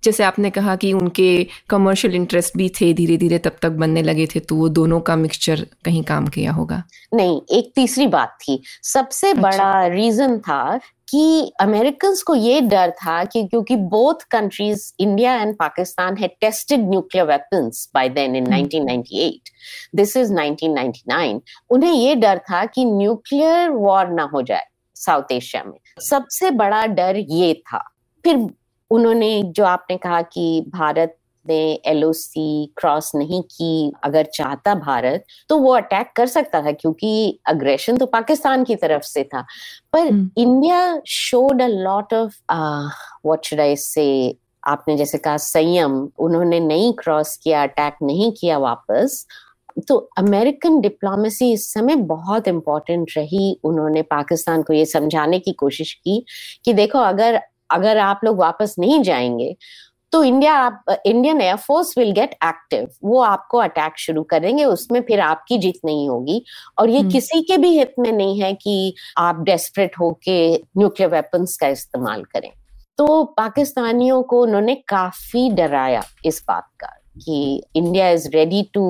जैसे 0.04 0.24
आपने 0.24 0.50
कहा 0.50 0.76
कि 0.76 0.92
उनके 0.92 1.46
कमर्शियल 1.68 2.14
इंटरेस्ट 2.14 2.56
भी 2.56 2.68
थे 2.68 2.92
धीरे 2.92 3.16
धीरे 3.16 3.38
तब 3.38 3.56
तक 3.62 3.70
बनने 3.70 4.02
लगे 4.02 4.26
थे 4.26 4.40
तो 4.40 4.56
वो 4.56 4.68
दोनों 4.68 5.00
का 5.00 5.16
मिक्सचर 5.16 5.66
कहीं 5.84 6.02
काम 6.02 6.26
किया 6.26 6.52
होगा? 6.52 6.82
नहीं 7.14 7.40
एक 7.50 7.72
तीसरी 7.74 8.06
बात 8.06 8.36
थी। 8.40 8.62
सबसे 8.82 9.30
अच्छा। 9.30 9.42
बड़ा 9.42 9.86
रीजन 9.86 10.38
था 10.38 10.80
कि 11.08 11.52
अमेरिकन 11.60 12.14
को 12.26 12.34
ये 12.34 12.60
डर 12.60 12.90
था 12.90 13.24
कि 13.24 13.44
क्योंकि 13.44 13.76
both 13.76 14.14
countries 14.30 14.92
India 15.00 15.34
and 15.34 15.56
Pakistan 15.56 16.16
है 16.16 16.28
tested 16.28 16.88
nuclear 16.88 17.26
weapons 17.26 17.90
by 17.94 18.08
then 18.08 18.36
in 18.36 18.46
1998 18.46 19.50
this 19.94 20.16
is 20.16 20.32
1999 20.34 21.40
उन्हें 21.70 21.92
ये 21.92 22.14
डर 22.14 22.38
था 22.38 22.64
कि 22.66 22.84
न्यूक्लियर 22.84 23.70
वॉर 23.70 24.08
ना 24.08 24.22
हो 24.22 24.42
जाए 24.42 24.66
साउथ 24.96 25.32
एशिया 25.32 25.64
में। 25.64 25.78
सबसे 26.00 26.50
बड़ा 26.50 26.86
डर 26.86 27.16
ये 27.16 27.54
था। 27.54 27.84
फिर 28.24 28.36
उन्होंने 28.92 29.42
जो 29.56 29.64
आपने 29.64 29.96
कहा 29.96 30.22
कि 30.22 30.64
भारत 30.68 31.16
ने 31.46 31.60
एलओसी 31.86 32.72
क्रॉस 32.76 33.10
नहीं 33.14 33.42
की 33.42 33.92
अगर 34.04 34.26
चाहता 34.34 34.74
भारत 34.74 35.24
तो 35.48 35.58
वो 35.58 35.72
अटैक 35.76 36.12
कर 36.16 36.26
सकता 36.26 36.60
था 36.62 36.72
क्योंकि 36.72 37.38
अग्रेशन 37.46 37.96
तो 37.96 38.06
पाकिस्तान 38.06 38.64
की 38.64 38.76
तरफ़ 38.76 39.02
से 39.02 39.24
था। 39.24 39.40
पर 39.92 40.06
India 40.38 41.00
showed 41.06 41.62
a 41.62 41.66
lot 41.66 42.14
of 42.14 42.36
what 42.52 43.44
should 43.44 43.60
I 43.60 43.76
say 43.76 44.06
आपने 44.68 44.96
जैसे 44.96 45.18
कहा 45.18 45.36
संयम 45.36 45.96
उन्होंने 46.18 46.60
नहीं 46.60 46.92
क्रॉस 46.98 47.36
किया 47.36 47.62
अटैक 47.62 47.96
नहीं 48.02 48.32
किया 48.32 48.58
वापस। 48.58 49.26
तो 49.88 49.96
अमेरिकन 50.18 50.80
डिप्लोमेसी 50.80 51.52
इस 51.52 51.72
समय 51.72 51.94
बहुत 52.08 52.48
इंपॉर्टेंट 52.48 53.10
रही। 53.16 53.60
उन्होंने 53.64 54.02
पाकिस्तान 54.02 54.62
को 54.62 54.72
ये 54.72 54.84
समझाने 54.86 55.38
की 55.38 55.52
कोशिश 55.52 55.92
की 55.94 56.24
कि 56.64 56.72
देखो 56.72 56.98
अगर 56.98 57.40
अगर 57.72 57.98
आप 57.98 58.20
लोग 58.24 58.38
वापस 58.38 58.74
नहीं 58.78 59.02
जाएँगे 59.02 59.56
तो 60.12 60.22
इंडिया 60.24 60.54
आप 60.54 60.84
Indian 61.06 61.40
air force 61.40 61.92
will 61.98 62.10
get 62.12 62.32
active 62.44 62.88
वो 63.04 63.20
आपको 63.20 63.58
अटैक 63.58 63.98
शुरू 63.98 64.22
करेंगे 64.22 64.64
उसमें 64.64 65.00
फिर 65.02 65.20
आपकी 65.20 65.58
जीत 65.58 65.78
नहीं 65.84 66.08
होगी। 66.08 66.42
और 66.78 66.90
ये 66.90 66.98
हम्म। 66.98 67.10
किसी 67.10 67.40
के 67.42 67.56
भी 67.56 67.68
हित 67.78 67.94
में 67.98 68.10
नहीं 68.12 68.40
है 68.40 68.52
कि 68.54 68.94
आप 69.18 69.40
डेस्परेट 69.42 69.98
होके 70.00 70.54
न्यूक्लियर 70.78 71.10
वेपन्स 71.10 71.56
का 71.56 71.68
इस्तेमाल 71.68 72.24
करें। 72.24 72.50
तो 72.98 73.24
पाकिस्तानियों 73.36 74.22
को 74.22 74.42
उन्होंने 74.42 74.74
काफ़ी 74.88 75.48
डराया 75.50 76.02
इस 76.24 76.42
बात 76.48 76.66
का 76.80 76.86
कि 77.24 77.62
India 77.76 78.10
is 78.10 78.28
ready 78.28 78.62
to 78.74 78.84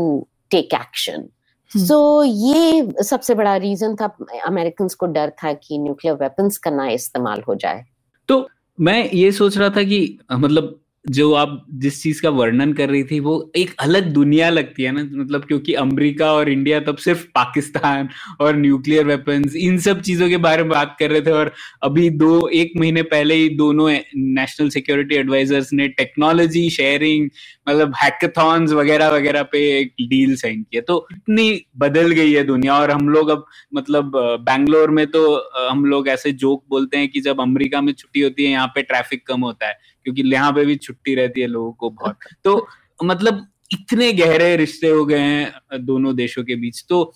take 0.50 0.74
action 0.74 1.28
so 1.70 2.24
ये 2.24 3.02
सबसे 3.02 3.34
बड़ा 3.34 3.54
रीजन 3.56 3.94
था 3.96 4.06
अमेरिकन 4.46 4.88
को 4.98 5.06
डर 5.06 5.30
था 5.44 5.52
कि 5.52 5.78
न्यूक्लियर 5.78 6.16
वेपन्स 6.16 6.58
का 6.58 6.70
ना 6.70 6.88
इस्तेमाल 6.88 7.42
हो 7.48 7.54
जाए। 7.54 7.84
तो 8.28 8.48
मैं 8.80 9.10
ये 9.10 9.32
सोच 9.32 9.58
रहा 9.58 9.70
था 9.70 9.82
कि 9.82 10.18
मतलब 10.32 10.78
जो 11.04 11.32
आप 11.34 11.64
जिस 11.82 12.02
चीज़ 12.02 12.20
का 12.22 12.30
वर्णन 12.30 12.72
कर 12.72 12.88
रही 12.88 13.04
थी, 13.04 13.18
वो 13.20 13.52
एक 13.56 13.70
अलग 13.80 14.12
दुनिया 14.12 14.48
लगती 14.50 14.82
है 14.82 14.90
ना 14.92 15.02
मतलब 15.12 15.44
क्योंकि 15.44 15.72
अमेरिका 15.74 16.32
और 16.32 16.48
इंडिया 16.50 16.80
तब 16.80 16.96
सिर्फ़ 16.96 17.24
पाकिस्तान 17.34 18.08
और 18.40 18.56
न्यूक्लियर 18.56 19.06
वेपन्स, 19.06 19.56
इन 19.56 19.78
सब 19.78 20.00
चीज़ों 20.00 20.28
के 20.28 20.36
बारे 20.38 20.62
में 20.62 20.70
बात 20.70 20.96
कर 21.00 21.10
रहे 21.10 21.20
थे 21.22 21.30
और 21.32 21.52
अभी 21.82 22.08
दो, 22.12 22.48
एक 22.48 22.72
महीने 22.76 23.02
पहले 23.04 23.34
ही 23.34 23.48
दोनों 23.56 23.88
नेशनल 24.16 24.68
सिक्योरिटी 24.70 25.14
एडवाइजर्स 25.14 25.72
ने 25.72 25.88
टेक्नोलॉजी 25.90 26.68
शेयरिंग 26.70 27.28
मतलब 27.68 27.94
हैकेथॉन्स 27.96 28.72
वगैरह 28.72 29.08
वगैरह 29.10 29.42
पे 29.52 29.58
एक 29.78 29.94
डील 30.02 30.34
साइन 30.36 30.62
किया। 30.62 30.82
तो 30.82 31.06
इतनी 31.12 31.64
बदल 31.78 32.10
गई 32.12 32.32
है 32.32 32.44
दुनिया 32.44 32.74
और 32.74 32.90
हम 32.90 33.08
लोग 33.08 33.28
अब 33.30 33.44
मतलब 33.74 34.12
बैंगलोर 34.42 34.90
में 34.90 35.06
तो 35.06 35.22
हम 35.68 35.84
लोग 35.84 36.08
ऐसे 36.08 36.32
जोक 36.34 36.64
बोलते 36.70 36.98
हैं 36.98 37.08
कि 37.08 37.20
जब 37.20 37.40
अमेरिका 37.40 37.80
में 37.80 37.92
छुट्टी 37.92 38.20
होती 38.20 38.44
है, 38.44 38.50
यहाँ 38.50 38.66
पे 38.74 38.82
ट्रैफ़िक 38.82 39.26
कम 39.26 39.40
होता 39.40 39.68
है। 39.68 39.90
क्योंकि 40.04 40.22
यहाँ 40.32 40.52
पे 40.52 40.64
भी 40.64 40.76
छुट्टी 40.76 41.14
रहती 41.14 41.40
है 41.40 41.46
लोगों 41.46 41.72
को 41.72 41.90
बहुत। 41.90 42.16
तो 42.44 42.66
मतलब 43.04 43.46
इतने 43.72 44.12
गहरे 44.12 44.54
रिश्ते 44.56 44.88
हो 44.88 45.04
गए 45.04 45.18
हैं 45.18 45.80
दोनों 45.80 46.14
देशों 46.16 46.44
के 46.44 46.56
बीच। 46.56 46.84
तो 46.88 47.12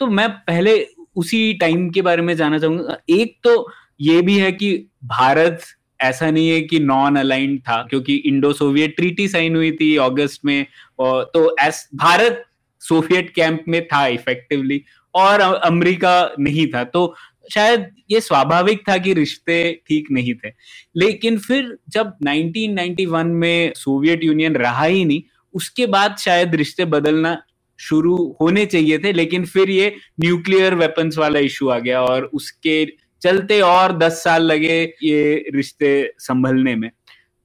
तो 0.00 0.06
मैं 0.06 0.28
पहले 0.30 0.74
उसी 1.16 1.52
टाइम 1.54 1.88
के 1.90 2.02
बारे 2.02 2.22
में 2.22 2.34
जानना 2.36 2.58
चाहूँगा। 2.58 2.96
एक 3.10 3.36
तो 3.44 3.70
ये 4.00 4.20
भी 4.22 4.38
है 4.38 4.52
कि 4.52 4.72
भारत 5.04 5.62
ऐसा 6.00 6.30
नहीं 6.30 6.48
है 6.50 6.60
कि 6.62 6.78
नॉन 6.80 7.16
अलाइंड 7.16 7.58
था 7.60 7.82
क्योंकि 7.90 8.14
इंडो 8.16 8.52
सोवियत 8.52 8.94
ट्रीटी 8.96 9.26
साइन 9.28 9.56
हुई 9.56 9.72
थी 9.72 9.94
अगस्त 9.96 10.44
में 10.44 10.66
और 10.98 11.30
तो 11.34 11.56
एस 11.62 11.88
भारत 11.94 12.44
सोवियत 12.82 13.32
कैंप 13.36 13.64
में 13.68 13.86
था 13.86 14.06
इफेक्टिवली 14.08 14.82
और 15.14 15.40
अमेरिका 15.40 16.32
नहीं 16.38 16.66
था। 16.66 16.84
तो 16.84 17.14
शायद 17.54 17.90
ये 18.10 18.20
स्वाभाविक 18.20 18.88
था 18.88 18.98
कि 18.98 19.14
रिश्ते 19.14 19.82
ठीक 19.88 20.10
नहीं 20.10 20.34
थे। 20.34 20.48
लेकिन 20.96 21.38
फिर 21.38 21.78
जब 21.88 22.12
1991 22.24 23.24
में 23.24 23.72
सोवियत 23.76 24.20
यूनियन 24.22 24.56
रहा 24.56 24.84
ही 24.84 25.04
नहीं, 25.04 25.22
उसके 25.54 25.86
बाद 25.86 26.16
शायद 26.18 26.54
रिश्ते 26.54 26.84
बदलना 26.84 27.42
शुरू 27.78 28.36
होने 28.40 28.66
चाहिए 28.66 28.98
थे, 28.98 29.12
लेकिन 29.12 29.44
फिर 29.44 29.70
ये 29.70 29.96
न्यूक्लियर 30.20 30.74
वेपन्स 30.74 31.18
वाला 31.18 31.38
इशू 31.38 31.68
आ 31.68 31.78
गया 31.78 32.02
और 32.02 32.24
उसके 32.24 32.86
चलते 33.22 33.60
और 33.60 33.98
दस 33.98 34.24
साल 34.24 34.42
लगे 34.42 34.94
ये 35.02 35.44
रिश्ते 35.54 36.12
संभलने 36.18 36.74
में। 36.74 36.90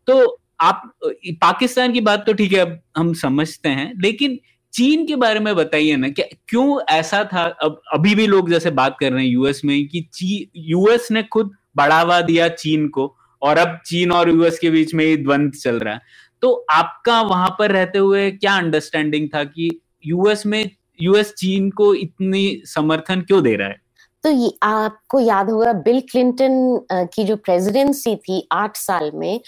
तो 0.08 0.42
आप, 0.62 0.92
पाकिस्तान 1.32 1.92
की 1.92 2.02
बात 2.02 2.26
तो 2.26 2.34
ठीक 2.34 2.54
है, 2.54 2.60
अब 2.60 2.80
हम 2.98 3.14
समझते 3.14 3.70
हैं, 3.70 3.94
लेकिन 4.02 4.40
चीन 4.76 5.06
के 5.08 5.16
बारे 5.16 5.40
में 5.40 5.56
बताइए 5.56 5.96
ना, 5.96 6.10
क्या, 6.10 6.26
क्यों 6.48 6.82
ऐसा 6.90 7.24
था? 7.24 7.44
अब, 7.44 7.82
अभी 7.94 8.16
भी 8.16 8.28
लोग 8.28 8.50
जैसे 8.50 8.72
बात 8.72 8.98
कर 9.00 9.12
रहे 9.14 9.24
हैं 9.24 9.32
यूएस 9.32 9.62
में 9.66 9.88
कि 9.88 10.50
यूएस 10.56 11.08
ने 11.12 11.24
खुद 11.24 11.52
बढ़ावा 11.76 12.20
दिया 12.22 12.48
चीन 12.48 12.88
को 12.88 13.16
और 13.42 13.58
अब 13.58 13.80
चीन 13.86 14.12
और 14.12 14.30
यूएस 14.30 14.60
के 14.60 14.70
बीच 14.70 14.94
में 14.94 15.24
द्वंद 15.24 15.54
चल 15.54 15.80
रहा 15.80 15.94
है। 15.94 16.02
तो 16.42 16.66
आपका 16.72 17.22
वहाँ 17.22 17.56
पर 17.60 17.72
रहते 17.72 18.00
हुए 18.00 18.32
क्या 18.32 18.58
अंडरस्टैंडिंग 18.58 19.30
था 19.36 19.44
कि 19.44 19.70
यूएस 20.06 20.46
में 20.46 20.70
यूएस 21.02 21.34
चीन 21.34 21.70
को 21.70 21.94
इतनी 21.96 22.62
समर्थन 22.66 23.22
क्यों 23.22 23.44
दे 23.44 23.56
रहा 23.56 23.68
है? 23.68 23.84
तो 24.24 24.30
ये 24.32 24.52
आपको 24.64 25.20
याद 25.20 25.50
होगा, 25.50 25.74
बिल 25.74 26.00
क्लिंटन 26.02 26.86
की 27.14 27.24
जो 27.24 27.36
प्रेसिडेंसी 27.36 28.16
थी 28.16 28.48
आठ 28.52 28.78
साल 28.78 29.12
में 29.14 29.40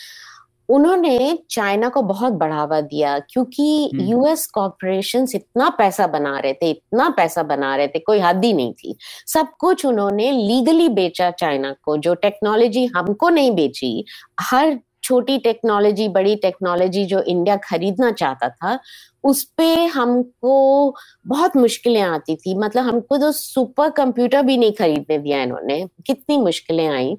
उन्होंने 0.70 1.38
चाइना 1.50 1.90
को 1.90 2.02
बहुत 2.02 2.34
बढ़ावा 2.34 2.80
दिया 2.82 3.18
क्योंकि 3.20 3.90
यूएस 4.02 4.46
कॉरपोरेशन 4.48 5.28
इतना 5.36 5.70
पैसा 5.70 6.08
बना 6.08 6.38
रहे 6.40 6.54
थे 6.54 6.70
इतना 6.70 7.10
पैसा 7.10 7.44
बना 7.44 7.76
रहे 7.76 7.88
थे 7.88 8.00
कोई 8.00 8.20
हद 8.20 8.44
ही 8.46 8.54
नहीं 8.54 8.74
थी। 8.74 8.96
सब 9.28 9.48
कुछ 9.60 9.86
उन्होंने 9.86 10.32
लीगली 10.32 10.90
बेचा 10.90 11.32
चाइना 11.32 11.76
को 11.84 11.98
जो 11.98 12.14
टेक्नोलॉजी 12.16 12.86
हमको 12.86 13.30
नहीं 13.30 13.52
बेची। 13.52 14.04
हर 14.42 14.78
छोटी 15.04 15.38
टेक्नोलॉजी 15.38 16.08
बड़ी 16.10 16.36
टेक्नोलॉजी 16.36 17.06
जो 17.06 17.22
इंडिया 17.22 17.56
खरीदना 17.56 18.12
चाहता 18.12 18.50
था 18.50 18.80
उस 19.24 19.44
पर 19.58 19.88
हमको 19.94 20.96
बहुत 21.28 21.56
मुश्किलें 21.58 22.02
आती 22.02 22.36
थी। 22.36 22.58
मतलब 22.58 22.84
हमको 22.84 23.18
तो 23.18 23.32
सुपर 23.32 23.90
कंप्यूटर 23.90 24.42
भी 24.42 24.58
नहीं 24.58 24.72
खरीदने 24.72 25.18
दिया 25.18 25.42
इन्होंने 25.44 25.86
कितनी 26.08 26.38
मुश्किलें 26.38 26.88
आई। 26.88 27.16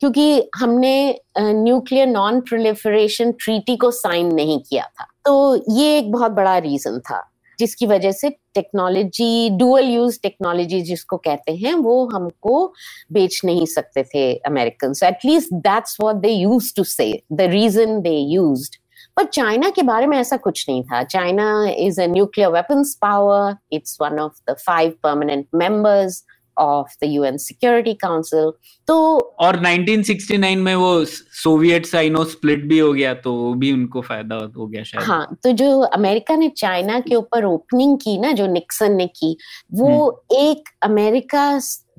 क्योंकि 0.00 0.50
हमने 0.56 1.20
न्यूक्लियर 1.38 2.06
नॉन 2.06 2.40
प्रोलिफरेशन 2.40 3.32
ट्रीटी 3.40 3.76
को 3.76 3.90
साइन 3.92 4.34
नहीं 4.34 4.58
किया 4.60 4.84
था। 4.84 5.06
तो 5.24 5.34
ये 5.76 5.96
एक 5.98 6.10
बहुत 6.12 6.32
बड़ा 6.32 6.56
रीजन 6.58 6.98
था, 7.00 7.22
जिसकी 7.58 7.86
वजह 7.86 8.12
से 8.12 8.30
टेक्नोलॉजी 8.54 9.50
डुअल 9.58 9.84
यूज़ 9.84 10.18
टेक्नोलॉजी 10.22 10.80
जिसको 10.82 11.16
कहते 11.18 11.52
हैं, 11.54 11.74
वो 11.74 12.08
हमको 12.14 12.66
बेच 13.12 13.40
नहीं 13.44 13.66
सकते 13.66 14.02
थे 14.04 14.32
American 14.46 14.92
at least 15.06 15.54
that's 15.54 15.96
what 16.00 16.16
they 16.16 16.28
use 16.28 16.72
to 16.76 16.84
say 16.86 17.12
the 17.32 17.50
reason 17.50 18.00
they 18.02 18.16
used 18.16 18.76
पर 19.16 19.24
चाइना 19.24 19.68
के 19.70 19.82
बारे 19.82 20.06
में 20.06 20.16
ऐसा 20.18 20.36
कुछ 20.36 20.64
नहीं 20.68 20.82
था। 20.84 21.02
China 21.04 21.46
is 21.70 22.00
a 22.00 22.06
nuclear 22.06 22.50
weapons 22.52 22.94
power 23.02 23.54
it's 23.72 23.96
one 24.00 24.18
of 24.20 24.50
the 24.50 24.56
five 24.58 24.94
permanent 25.02 25.46
members 25.54 26.24
of 26.58 26.94
the 27.02 27.08
UN 27.08 27.36
security 27.38 27.94
council 27.96 28.50
तो 28.88 28.96
और 29.40 29.58
1969 29.58 30.56
में 30.58 30.74
वो 30.74 30.92
सोवियत 31.04 31.86
साइनो 31.86 32.24
स्प्लिट 32.26 32.64
भी 32.64 32.78
हो 32.78 32.92
गया 32.92 33.14
तो 33.20 33.32
भी 33.54 33.72
उनको 33.72 34.00
फ़ायदा 34.02 34.36
हो 34.56 34.66
गया 34.66 34.82
शायद 34.82 35.04
हाँ 35.04 35.36
तो 35.44 35.52
जो 35.54 35.80
अमेरिका 35.80 36.36
ने 36.36 36.48
चाइना 36.56 37.00
के 37.00 37.14
ऊपर 37.14 37.44
ओपनिंग 37.44 37.96
की 37.98 38.18
ना 38.18 38.32
जो 38.32 38.46
निक्सन 38.46 38.92
ने 38.92 39.06
की 39.08 39.36
वो 39.74 39.88
हम्म। 39.88 40.38
एक 40.40 40.68
अमेरिका 40.82 41.50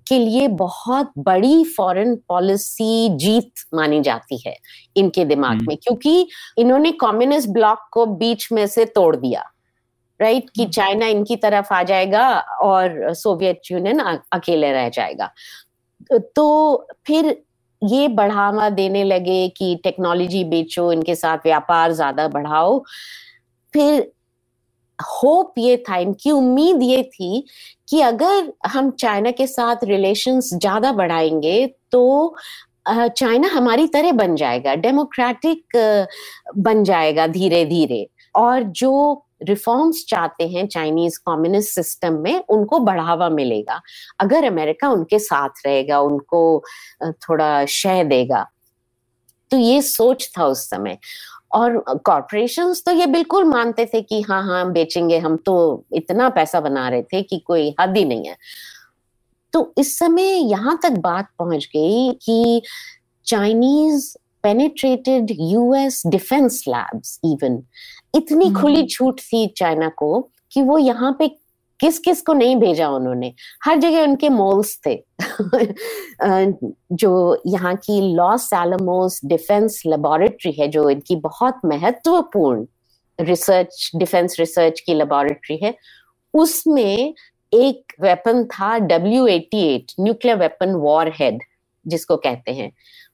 के 0.08 0.17
लिए 0.20 0.48
बहुत 0.58 1.12
बड़ी 1.20 1.63
फॉरेन 1.67 2.15
पॉलिसी 2.28 3.10
जीत 3.17 3.65
मानी 3.74 4.00
जाती 4.02 4.41
है 4.48 4.56
इनके 4.96 5.26
दिमाग 5.26 5.52
हम्म। 5.52 5.65
में 5.67 5.78
क्योंकि 5.78 6.28
इन्होंने 6.58 6.91
कम्युनिस्ट 7.02 7.50
ब्लॉक 7.50 7.88
को 7.91 8.06
बीच 8.15 8.52
में 8.52 8.65
से 8.67 8.86
तोड़ 8.91 9.15
दिया 9.15 9.43
राइट 10.20 10.50
कि 10.50 10.66
चाइना 10.66 11.06
हम्म। 11.06 11.18
इनकी 11.18 11.36
तरफ़ 11.36 11.74
आ 11.74 11.82
जाएगा 11.84 12.28
और 12.62 13.14
सोवियत 13.14 13.72
यूनियन 13.72 14.00
अकेले 14.34 14.72
रह 14.74 14.90
जाएगा। 14.90 15.32
तो 16.36 16.88
फिर 17.08 17.36
ये 17.82 18.08
बढ़ावा 18.08 18.70
देने 18.70 19.04
लगे 19.04 19.48
कि 19.58 19.80
टेक्नोलॉजी 19.84 20.44
बेचो 20.44 20.92
इनके 20.92 21.16
साथ 21.16 21.38
व्यापार 21.38 21.92
ज़्यादा 21.94 22.28
बढ़ाओ। 22.28 22.80
फिर 23.74 24.12
होप 25.00 25.54
ये 25.58 25.78
था 25.90 25.98
इनकी 25.98 26.32
उम्मीद 26.32 26.82
ये 26.84 27.04
थी 27.04 27.46
कि 27.90 28.02
अगर 28.02 28.52
हम 28.68 28.90
चाइना 28.92 29.32
के 29.32 29.48
साथ 29.48 29.84
रिलेशंस 29.84 30.50
ज़्यादा 30.54 30.92
बढ़ाएँगे 30.92 31.66
तो 31.92 32.36
चाइना 32.90 33.48
हमारी 33.48 33.88
तरह 33.88 34.12
बन 34.12 34.36
जाएगा 34.36 34.74
डेमोक्रेटिक 34.76 35.78
बन 36.58 36.84
जाएगा 36.84 37.28
धीरे 37.28 37.64
धीरे 37.66 38.08
और 38.36 38.64
जो 38.64 39.24
रिफॉर्म्स 39.41 40.04
चाहते 40.10 40.47
हैं 40.47 40.67
चाइनीज़ 40.67 41.19
कम्युनिस्ट 41.19 41.73
सिस्टम 41.76 42.13
में, 42.13 42.43
उनको 42.50 42.80
बढ़ावा 42.80 43.30
मिलेगा। 43.30 43.82
अगर 44.19 44.45
अमेरिका 44.45 44.89
उनके 44.89 45.19
साथ 45.19 45.65
रहेगा, 45.65 46.00
उनको 46.00 46.63
थोड़ा 47.04 47.65
शह 47.65 48.04
देगा। 48.04 48.45
तो 49.52 49.58
ये 49.58 49.82
सोच 49.82 50.30
था 50.38 50.45
उस 50.45 50.69
समय। 50.69 50.97
और 51.52 51.78
कॉरपोरेशन 52.06 52.73
तो 52.86 52.91
ये 52.91 53.06
बिल्कुल 53.06 53.43
मानते 53.43 53.86
थे 53.86 54.02
कि 54.02 54.21
हाँ 54.21 54.41
हाँ 54.43 54.71
बेचेंगे, 54.71 55.17
हम 55.17 55.38
तो 55.38 55.84
इतना 55.93 56.30
पैसा 56.30 56.60
बना 56.60 56.88
रहे 56.89 57.04
थे 57.04 57.21
कि 57.21 57.38
कोई 57.38 57.73
हद 57.80 57.97
ही 57.97 58.06
नहीं 58.06 58.28
है। 58.28 58.36
तो 59.54 59.73
इस 59.78 59.97
समय 60.00 60.34
यहाँ 60.52 60.78
तक 60.84 60.97
बात 61.00 61.28
पहुँच 61.39 61.65
गई 61.76 62.12
कि 62.26 62.62
Chinese 63.26 64.15
penetrated 64.43 65.32
US 65.32 66.02
defence 66.08 66.63
labs 66.67 67.19
even 67.26 67.58
इतनी 68.13 68.46
हम्म। 68.46 68.62
खुली 68.62 68.86
छूट 68.86 69.20
थी 69.20 69.48
चाइना 69.58 69.89
को 69.89 70.30
कि 70.52 70.62
वो 70.62 70.78
यहाँ 70.78 71.15
पे 71.20 71.28
किस 71.80 72.00
किस 72.00 72.22
को 72.22 72.34
नहीं 72.34 72.56
भेजा 72.56 72.89
उन्होंने। 72.89 73.34
हर 73.65 73.78
जगह 73.78 74.04
उनके 74.04 74.30
मॉल्स 74.30 74.80
थे। 74.86 74.96
जो 76.93 77.41
यहाँ 77.48 77.76
की 77.76 78.00
लॉस 78.15 78.50
एलमोस 78.54 79.20
डिफेंस 79.26 79.82
लेबोरेटरी 79.86 80.52
है 80.52 80.67
जो 80.67 80.89
इनकी 80.89 81.15
बहुत 81.15 81.60
महत्वपूर्ण 81.65 82.65
रिसर्च 83.20 83.91
डिफेंस 83.96 84.36
रिसर्च 84.39 84.80
की 84.80 84.93
लेबोरेटरी 84.93 85.58
है 85.63 85.74
उसमें 86.34 87.13
एक 87.54 87.93
वेपन 88.02 88.43
था 88.43 88.78
W 88.78 89.28
eighty 89.28 89.62
eight 89.76 89.91
nuclear 90.00 90.38
weapon 90.38 90.74
warhead 91.20 91.39
जिसको 91.86 92.17
कहते 92.17 92.52
हैं। 92.52 92.72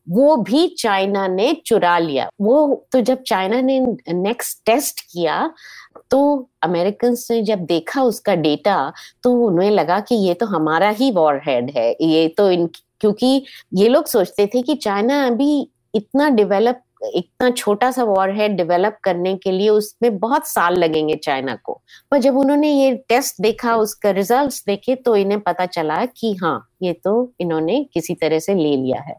वो 0.07 0.35
भी 0.37 0.67
चाइना 0.69 1.27
ने 1.27 1.53
चुरा 1.65 1.97
लिया। 1.99 2.27
वो 2.41 2.85
तो 2.91 3.01
जब 3.01 3.21
चाइना 3.23 3.61
ने 3.61 3.79
नेक्स्ट 4.09 4.65
टेस्ट 4.65 5.01
किया 5.11 5.51
तो 6.11 6.49
अमेरिकन 6.63 7.15
ने 7.31 7.41
जब 7.43 7.65
देखा 7.65 8.03
उसका 8.03 8.35
डेटा 8.37 8.91
तो 9.23 9.33
उन्हें 9.47 9.69
लगा 9.71 9.99
कि 9.99 10.15
ये 10.17 10.33
तो 10.33 10.45
हमारा 10.45 10.89
ही 10.91 11.11
वॉर 11.11 11.41
हेड 11.45 11.71
है। 11.77 11.89
ये 12.01 12.27
तो 12.37 12.49
इन, 12.51 12.67
क्योंकि 13.01 13.43
ये 13.73 13.87
लोग 13.89 14.05
सोचते 14.07 14.47
थे 14.47 14.61
कि 14.61 14.75
चाइना 14.77 15.25
अभी 15.27 15.69
इतना 15.95 16.29
डेवलप 16.31 16.81
इतना 17.05 17.49
छोटा 17.49 17.89
सा 17.91 18.03
वॉर 18.03 18.29
हेड 18.35 18.55
डेवलप 18.57 18.97
करने 19.03 19.35
के 19.37 19.51
लिए 19.51 19.69
उसमें 19.69 20.17
बहुत 20.19 20.47
साल 20.47 20.75
लगेंगे 20.75 21.15
चाइना 21.15 21.55
को। 21.63 21.73
पर 22.11 22.17
जब 22.17 22.37
उन्होंने 22.37 22.69
ये 22.71 22.93
टेस्ट 23.09 23.41
देखा, 23.41 23.75
उसका 23.75 24.11
रिजल्ट्स 24.11 24.63
देखे 24.67 24.95
तो 24.95 25.15
इन्हें 25.15 25.39
पता 25.39 25.65
चला 25.65 26.05
कि 26.07 26.33
हाँ 26.35 26.69
ये 26.83 26.93
तो 26.93 27.33
इन्होंने 27.39 27.83
किसी 27.93 28.13
तरह 28.15 28.39
से 28.39 28.55
ले 28.55 28.75
लिया 28.75 29.01
है। 29.01 29.15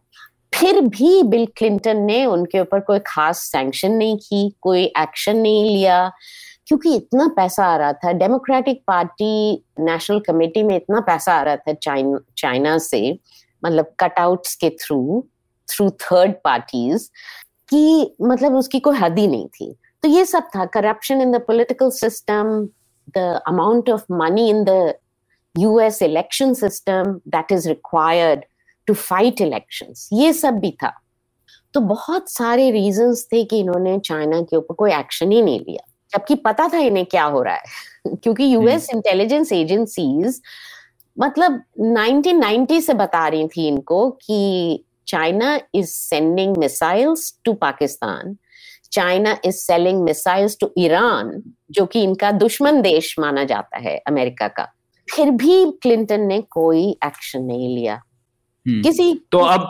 फिर 0.54 0.80
भी 0.80 1.22
बिल 1.22 1.46
क्लिंटन 1.56 1.96
ने 1.96 2.24
उनके 2.26 2.60
ऊपर 2.60 2.80
कोई 2.80 2.98
खास 3.06 3.38
सैंक्शन 3.42 3.92
नहीं 3.92 4.16
की, 4.16 4.54
कोई 4.60 4.84
एक्शन 4.84 5.36
नहीं 5.36 5.64
लिया, 5.64 6.12
क्योंकि 6.66 6.94
इतना 6.96 7.26
पैसा 7.36 7.66
आ 7.66 7.76
रहा 7.76 7.92
था। 7.92 8.12
डेमोक्रेटिक 8.12 8.82
पार्टी 8.86 9.64
नेशनल 9.80 10.20
कमेटी 10.20 10.62
में 10.62 10.76
इतना 10.76 11.00
पैसा 11.00 11.34
आ 11.34 11.42
रहा 11.42 11.56
था 11.56 11.72
चाइना 11.72 12.18
चाइना 12.36 12.76
से 12.78 13.18
मतलब 13.62 13.92
कटआउट्स 14.00 14.54
के 14.54 14.70
थ्रू 14.70 15.24
थ्रू 15.68 15.90
थर्ड 15.90 16.34
पार्टीज़ 16.44 17.08
कि 17.68 18.14
मतलब 18.22 18.54
उसकी 18.54 18.80
कोई 18.80 18.96
हद 18.96 19.18
ही 19.18 19.26
नहीं 19.26 19.46
थी। 19.48 19.74
तो 20.02 20.08
ये 20.08 20.24
सब 20.24 20.48
था। 20.56 20.64
Corruption 20.64 21.20
in 21.22 21.32
the 21.32 21.40
political 21.46 21.90
system 21.90 22.68
the 23.16 23.18
amount 23.46 23.90
of 23.90 24.04
money 24.12 24.48
in 24.50 24.64
the 24.64 24.94
US 25.54 26.02
election 26.02 26.54
system 26.54 27.20
that 27.28 27.52
is 27.52 27.68
required 27.68 28.44
to 28.87 28.94
fight 28.94 29.40
elections 29.40 30.09
ये 30.12 30.33
सब 30.33 30.55
भी 30.55 30.70
था। 30.70 31.01
तो 31.75 31.81
बहुत 31.81 32.31
सारे 32.31 32.70
रीजंस 32.70 33.29
थे 33.33 33.44
कि 33.44 33.59
इन्होंने 33.59 33.99
चाइना 33.99 34.42
के 34.42 34.57
ऊपर 34.57 34.75
कोई 34.75 34.92
एक्शन 34.92 35.33
ही 35.33 35.42
नहीं 35.42 35.61
लिया। 35.61 35.90
जबकि 36.11 36.35
पता 36.35 36.68
था 36.68 36.79
इन्हें 36.79 37.07
क्या 37.07 37.25
हो 37.25 37.42
रहा 37.42 37.55
है। 37.55 37.62
क्योंकि 38.16 38.55
यूएस 38.55 38.90
इंटेलिजेंस 38.94 39.53
एजेंसीज 39.53 40.42
मतलब 41.18 41.62
1990 41.81 42.81
से 42.81 42.94
बता 42.94 43.29
रही 43.29 43.49
थी 43.49 43.68
इनको 43.68 44.11
कि 44.11 44.85
China 45.07 45.61
is 45.75 45.87
sending 45.87 46.57
missiles 46.57 47.40
to 47.44 47.53
Pakistan 47.53 48.37
China 48.92 49.38
is 49.44 49.55
selling 49.55 50.03
missiles 50.03 50.57
to 50.61 50.70
Iran 50.79 51.42
जो 51.70 51.87
कि 51.87 52.03
इनका 52.03 52.31
दुश्मन 52.31 52.83
देश 52.83 53.18
माना 53.18 53.44
जाता 53.44 53.79
है 53.79 53.99
अमेरिका 53.99 54.49
का। 54.49 54.73
फिर 55.14 55.31
भी 55.31 55.70
क्लिंटन 55.70 56.20
ने 56.20 56.40
कोई 56.40 56.90
एक्शन 57.05 57.42
नहीं 57.42 57.77
लिया। 57.77 58.03
किसी 58.66 59.12
तो 59.33 59.38
अब 59.38 59.61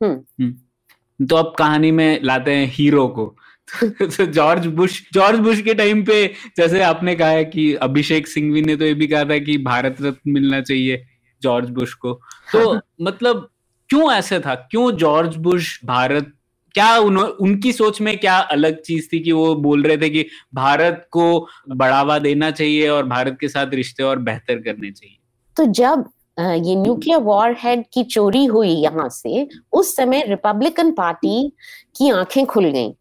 हम्म। 0.00 0.44
हम्म। 0.44 1.26
तो 1.26 1.36
अब 1.36 1.54
कहानी 1.58 1.90
में 1.90 2.20
लाते 2.22 2.52
हैं 2.52 2.70
हीरो 2.72 3.06
को 3.08 3.34
तो 3.84 4.24
जॉर्ज 4.26 4.66
बुश 4.66 5.00
जॉर्ज 5.14 5.38
बुश 5.38 5.60
के 5.62 5.74
टाइम 5.74 6.04
पे 6.04 6.26
जैसे 6.56 6.82
आपने 6.82 7.14
कहा 7.16 7.28
है 7.28 7.44
कि 7.44 7.72
अभिषेक 7.82 8.26
सिंघवी 8.26 8.62
ने 8.62 8.76
तो 8.76 8.84
ये 8.84 8.94
भी 8.94 9.06
कहा 9.06 9.24
था 9.24 9.38
कि 9.38 9.56
भारत 9.58 9.96
रत्न 10.02 10.30
मिलना 10.30 10.60
चाहिए 10.60 11.04
जॉर्ज 11.42 11.70
बुश 11.70 11.94
को 11.94 12.12
तो। 12.52 12.74
मतलब 13.02 13.48
क्यों 13.90 14.12
ऐसे 14.12 14.40
था 14.40 14.54
क्यों 14.54 14.90
जॉर्ज 14.96 15.36
बुश 15.36 15.78
भारत 15.84 16.32
क्या 16.74 16.96
उन, 16.98 17.18
उनकी 17.18 17.72
सोच 17.72 18.00
में 18.00 18.16
क्या 18.18 18.36
अलग 18.52 18.80
चीज़ 18.82 19.08
थी 19.12 19.20
कि 19.20 19.32
वो 19.32 19.54
बोल 19.54 19.82
रहे 19.82 19.96
थे 19.96 20.08
कि 20.10 20.26
भारत 20.54 21.06
को 21.10 21.26
बढ़ावा 21.68 22.18
देना 22.18 22.50
चाहिए 22.50 22.88
और 22.88 23.06
भारत 23.06 23.36
के 23.40 23.48
साथ 23.48 23.74
रिश्ते 23.74 24.02
और 24.02 24.18
बेहतर 24.18 24.60
करने 24.60 24.90
चाहिए 24.90 25.18
तो 25.56 25.66
जब 25.72 26.04
ये 26.38 26.74
न्यूक्लियर 26.76 27.20
वॉर 27.20 27.54
हेड 27.58 27.84
की 27.94 28.02
चोरी 28.04 28.44
हुई 28.46 28.70
यहाँ 28.70 29.08
से 29.08 29.46
उस 29.72 29.94
समय 29.96 30.22
रिपब्लिकन 30.28 30.90
पार्टी 30.92 31.52
की 31.96 32.10
आँखें 32.10 32.44
खुल 32.46 32.64
गईं 32.66 32.92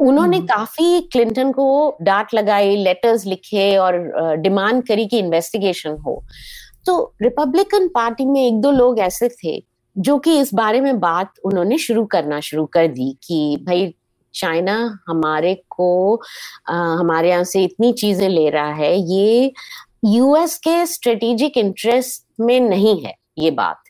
उन्होंने 0.00 0.36
हम्म। 0.36 0.46
काफ़ी 0.46 1.00
क्लिंटन 1.12 1.50
को 1.52 1.96
डांट 2.02 2.34
लगाई 2.34 2.76
लेटर्स 2.76 3.26
लिखे 3.26 3.76
और 3.76 3.98
डिमांड 4.38 4.82
करी 4.86 5.06
कि 5.06 5.18
इन्वेस्टिगेशन 5.18 5.96
हो 6.06 6.22
तो 6.86 7.00
रिपब्लिकन 7.22 7.88
पार्टी 7.88 8.24
में 8.24 8.44
एक 8.46 8.60
दो 8.60 8.70
लोग 8.70 8.98
ऐसे 8.98 9.28
थे 9.28 9.62
जो 9.96 10.18
कि 10.18 10.38
इस 10.40 10.52
बारे 10.54 10.80
में 10.80 10.98
बात 11.00 11.32
उन्होंने 11.44 11.78
शुरू 11.78 12.04
करना 12.06 12.40
शुरू 12.40 12.64
कर 12.66 12.86
दी 12.88 13.12
कि 13.22 13.64
भाई 13.66 13.92
चाइना 14.34 14.76
हमारे 15.08 15.54
को 15.70 16.14
आ, 16.68 16.74
हमारे 16.74 17.30
यहाँ 17.30 17.44
से 17.44 17.62
इतनी 17.64 17.92
चीज़ें 17.92 18.28
ले 18.28 18.48
रहा 18.50 18.72
है 18.72 18.96
ये 19.02 19.52
यूएस 20.02 20.56
के 20.58 20.84
स्ट्रेटेजिक 20.86 21.56
इंटरेस्ट 21.58 22.24
में 22.40 22.58
नहीं 22.60 23.00
है 23.02 23.14
ये 23.38 23.50
बात। 23.50 23.82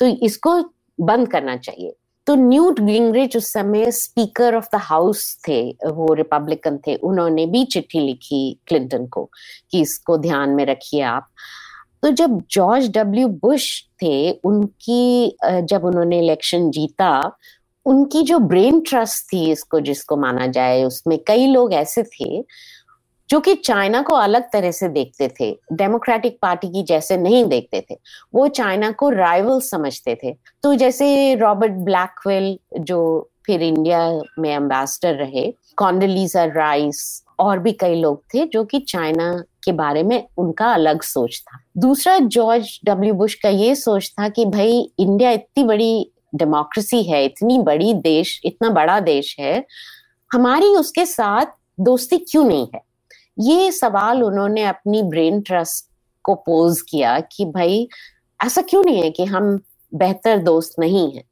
तो 0.00 0.06
इसको 0.06 0.62
बंद 1.00 1.28
करना 1.28 1.56
चाहिए। 1.56 1.92
तो 2.26 2.34
न्यूट 2.34 2.80
गिंगरिच 2.80 3.36
उस 3.36 3.52
समय 3.52 3.90
स्पीकर 3.90 4.54
ऑफ़ 4.54 4.66
द 4.72 4.78
हाउस 4.80 5.36
थे, 5.48 5.60
वो 5.70 6.12
रिपब्लिकन 6.14 6.78
थे, 6.86 6.94
उन्होंने 6.94 7.46
भी 7.46 7.64
चिट्ठी 7.64 8.00
लिखी 8.00 8.58
क्लिंटन 8.66 9.06
को 9.06 9.24
कि 9.70 9.80
इसको 9.80 10.16
ध्यान 10.18 10.50
में 10.50 10.64
रखिए 10.66 11.00
आप। 11.02 11.28
तो 12.02 12.10
जब 12.10 12.40
जॉर्ज 12.50 12.88
डब्ल्यू 12.90 13.28
बुश 13.42 13.68
थे, 14.02 14.30
उनकी 14.30 15.36
जब 15.44 15.84
उन्होंने 15.84 16.18
इलेक्शन 16.18 16.70
जीता, 16.70 17.36
उनकी 17.86 18.22
जो 18.22 18.38
ब्रेन 18.38 18.80
ट्रस्ट 18.80 19.32
थी 19.32 19.50
इसको, 19.50 19.80
जिसको 19.80 20.16
माना 20.16 20.46
जाए, 20.46 20.82
उसमें 20.84 21.18
कई 21.26 21.46
लोग 21.46 21.72
ऐसे 21.74 22.02
थे 22.02 22.44
जो 23.32 23.38
कि 23.40 23.54
चाइना 23.54 24.00
को 24.02 24.14
अलग 24.14 24.42
तरह 24.42 24.70
से 24.70 24.88
देखते 24.88 25.28
थे 25.40 25.50
डेमोक्रेटिक 25.72 26.36
पार्टी 26.42 26.68
की 26.68 26.82
जैसे 26.82 27.16
नहीं 27.16 27.44
देखते 27.44 27.80
थे, 27.90 27.96
वो 28.34 28.48
चाइना 28.48 28.90
को 28.92 29.08
राइवल 29.10 29.60
समझते 29.60 30.18
थे। 30.24 30.32
तो 30.62 30.74
जैसे 30.74 31.34
रॉबर्ट 31.34 31.72
ब्लैकवेल 31.72 32.58
जो 32.80 33.30
फिर 33.46 33.62
इंडिया 33.62 34.20
में 34.38 34.50
एम्बेसडर 34.50 35.14
रहे 35.14 35.46
कॉन्डलीजा 35.76 36.44
राइस 36.44 37.24
और 37.38 37.58
भी 37.58 37.72
कई 37.72 37.94
लोग 37.94 38.22
थे 38.34 38.46
जो 38.46 38.64
कि 38.64 38.80
चाइना 38.80 39.32
के 39.64 39.72
बारे 39.72 40.02
में 40.02 40.28
उनका 40.38 40.72
अलग 40.74 41.02
सोच 41.02 41.40
था। 41.40 41.58
दूसरा 41.78 42.18
जॉर्ज 42.18 42.80
डब्ल्यू 42.84 43.14
बुश 43.14 43.34
का 43.34 43.48
ये 43.48 43.74
सोच 43.74 44.12
था 44.20 44.28
कि 44.28 44.44
भाई 44.44 44.78
इंडिया 44.98 45.30
इतनी 45.30 45.64
बड़ी 45.64 46.12
डेमोक्रेसी 46.34 47.02
है, 47.02 47.24
इतनी 47.24 47.58
बड़ी 47.58 47.92
देश, 47.94 48.40
इतना 48.44 48.70
बड़ा 48.70 49.00
देश 49.00 49.36
है, 49.40 49.64
हमारी 50.32 50.74
उसके 50.76 51.06
साथ 51.06 51.46
दोस्ती 51.80 52.18
क्यों 52.18 52.44
नहीं 52.44 52.66
है? 52.74 52.91
ये 53.38 53.70
सवाल 53.72 54.22
उन्होंने 54.22 54.62
अपनी 54.62 55.02
ब्रेन 55.02 55.40
ट्रस्ट 55.40 55.90
को 56.24 56.34
पोज 56.34 56.80
किया 56.82 57.18
कि 57.32 57.44
भाई, 57.44 57.86
ऐसा 58.40 58.62
क्यों 58.62 58.82
नहीं 58.84 59.02
है 59.02 59.10
कि 59.10 59.24
हम 59.24 59.58
बेहतर 59.92 60.38
दोस्त 60.38 60.74
नहीं 60.78 61.10
हैं? 61.12 61.24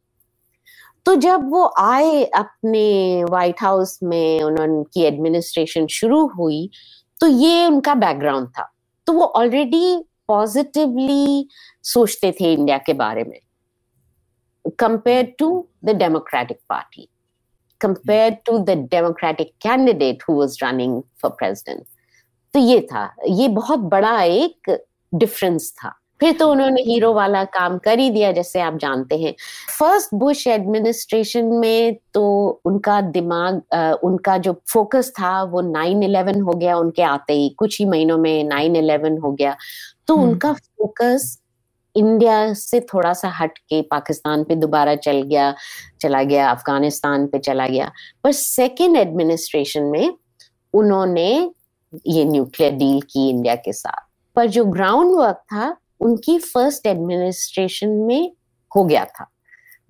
तो 1.07 1.15
जब 1.17 1.49
वो 1.51 1.65
आए 1.79 2.25
अपने 2.25 3.25
व्हाइट 3.25 3.63
हाउस 3.63 3.99
में, 4.03 4.43
उनकी 4.43 5.03
एडमिनिस्ट्रेशन 5.03 5.87
शुरू 5.87 6.27
हुई 6.29 6.69
तो 7.21 7.27
ये 7.27 7.67
उनका 7.67 7.95
बैकग्राउंड 7.95 8.49
था। 8.49 8.69
तो 9.07 9.13
वो 9.13 9.25
ऑलरेडी 9.25 9.97
पॉजिटिवली 10.29 11.49
सोचते 11.85 12.33
थे 12.33 12.53
इंडिया 12.53 12.79
के 12.79 12.93
बारे 12.95 13.25
में 13.25 13.39
compare 14.79 15.35
to 15.39 15.67
the 15.85 15.91
Democratic 15.91 16.59
Party 16.69 17.09
compared 17.81 18.37
to 18.49 18.59
the 18.65 18.77
democratic 18.95 19.53
candidate 19.61 20.27
who 20.27 20.37
was 20.41 20.61
running 20.63 21.01
for 21.21 21.31
president. 21.31 21.87
तो 22.55 22.61
ये 22.61 22.81
था 22.93 23.03
ये 23.29 23.49
बहुत 23.49 23.79
बड़ा 23.79 24.21
एक 24.23 24.79
डिफरेंस 25.13 25.73
था। 25.79 25.97
फिर 26.21 26.33
तो 26.39 26.51
उन्होंने 26.51 26.81
हीरो 26.83 27.13
वाला 27.15 27.43
काम 27.53 27.77
कर 27.79 27.99
ही 27.99 28.09
दिया 28.11 28.31
जैसे 28.33 28.61
आप 28.61 28.77
जानते 28.79 29.19
हैं। 29.19 29.35
फ़र्स्ट 29.79 30.15
बुश 30.15 30.47
एडमिनिस्ट्रेशन 30.47 31.45
में 31.61 31.97
तो 32.15 32.25
उनका 32.65 33.01
दिमाग 33.01 34.01
उनका 34.05 34.37
जो 34.39 34.53
फोकस 34.69 35.11
था 35.21 35.43
वो 35.43 35.61
नाइन 35.71 36.03
इलेवन 36.03 36.41
हो 36.41 36.53
गया 36.53 36.77
उनके 36.77 37.03
आते 37.03 37.33
ही 37.33 37.49
कुछ 37.59 37.79
ही 37.79 37.87
महीनों 37.87 38.19
में 38.19 38.45
नाइन 38.45 38.77
इलेवन 38.77 39.19
हो 39.19 39.33
गया। 39.33 39.57
तो 40.07 40.17
हम्म। 40.17 40.29
उनका 40.29 40.53
फोकस 40.53 41.37
इंडिया 41.97 42.53
से 42.53 42.81
थोड़ा 42.81 43.13
सा 43.13 43.29
हट 43.29 43.59
के 43.59 43.83
पाकिस्तान 43.83 44.45
पे 44.45 44.55
दोबारा 44.55 44.95
चल 44.95 45.23
गया, 45.23 45.55
चला 46.01 46.23
गया, 46.23 46.51
अफ़गानिस्तान 46.51 47.27
पे 47.27 47.39
चला 47.39 47.67
गया। 47.67 47.93
पर 48.25 48.33
सेकेंड 48.33 48.97
एडमिनिस्ट्रेशन 48.97 49.83
में 49.83 50.15
उन्होंने 50.75 51.51
ये 52.07 52.25
न्यूक्लियर 52.25 52.73
डील 52.73 53.01
की 53.01 53.31
इंडिया 53.31 53.55
के 53.55 53.73
साथ। 53.73 54.09
पर 54.37 54.47
जो 54.47 54.65
ग्राउंड 54.65 55.17
वर्क 55.17 55.37
था, 55.37 55.77
उनकी 56.01 56.39
फ़र्स्ट 56.39 56.87
एडमिनिस्ट्रेशन 56.87 57.89
में 57.89 58.33
हो 58.77 58.85
गया 58.85 59.05
था। 59.05 59.31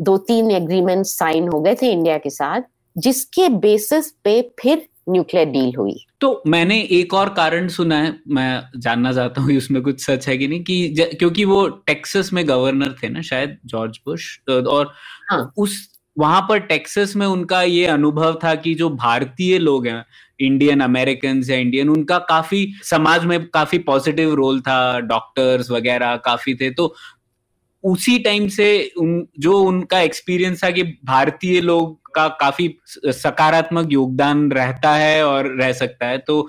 दो 0.00 0.18
तीन 0.18 0.50
एग्रीमेंट 0.50 1.06
साइन 1.06 1.48
हो 1.48 1.60
गए 1.60 1.74
थे 1.74 1.92
इंडिया 1.92 2.18
के 2.18 2.30
साथ, 2.30 2.60
जिसके 2.98 3.48
बेसिस 3.48 4.10
पे 4.10 4.54
फिर 4.62 4.88
न्यूक्लियर 5.06 5.46
डील 5.48 5.74
हुई 5.76 5.94
तो 6.20 6.42
मैंने 6.46 6.80
एक 6.90 7.14
और 7.14 7.28
कारण 7.28 7.68
सुना 7.68 7.96
है 8.02 8.18
मैं 8.28 8.62
जानना 8.76 9.12
चाहता 9.12 9.40
हूँ 9.40 9.56
उसमें 9.56 9.82
कुछ 9.82 10.04
सच 10.04 10.28
है 10.28 10.36
कि 10.38 10.48
नहीं 10.48 10.62
कि 10.64 11.06
क्योंकि 11.18 11.44
वो 11.44 11.68
टेक्सस 11.86 12.32
में 12.32 12.48
गवर्नर 12.48 12.94
थे 13.02 13.08
ना 13.08 13.22
शायद 13.22 13.58
जॉर्ज 13.66 14.00
बुश 14.06 14.40
और 14.50 14.92
हाँ. 15.30 15.52
उस 15.56 15.88
वहाँ 16.18 16.40
पर 16.48 16.58
टेक्सास 16.58 17.16
में 17.16 17.26
उनका 17.26 17.62
ये 17.62 17.86
अनुभव 17.86 18.38
था 18.44 18.54
कि 18.54 18.74
जो 18.74 18.88
भारतीय 18.90 19.58
लोग 19.58 19.86
हैं 19.86 20.04
इंडियन 20.40 20.80
अमेरिकन 20.80 21.42
या 21.50 21.56
इंडियन 21.56 21.88
उनका 21.88 22.18
काफ़ी 22.18 22.72
समाज 22.84 23.24
में 23.24 23.46
काफ़ी 23.46 23.78
पॉजिटिव 23.78 24.34
रोल 24.34 24.60
था 24.60 25.00
डॉक्टर्स 25.00 25.70
वगैरह 25.70 26.16
काफ़ी 26.16 26.54
थे 26.54 26.70
तो 26.70 26.94
उसी 27.84 28.18
टाइम 28.18 28.48
से 28.48 28.92
उन 28.98 29.26
जो 29.38 29.58
उनका 29.58 30.00
एक्सपीरियंस 30.00 30.64
था 30.64 30.70
कि 30.70 30.82
भारतीय 31.04 31.60
लोग 31.60 31.99
का 32.14 32.26
काफ़ी 32.40 32.68
सकारात्मक 32.88 33.92
योगदान 33.92 34.50
रहता 34.52 34.94
है 34.94 35.24
और 35.26 35.48
रह 35.60 35.72
सकता 35.74 36.06
है। 36.06 36.18
तो 36.20 36.40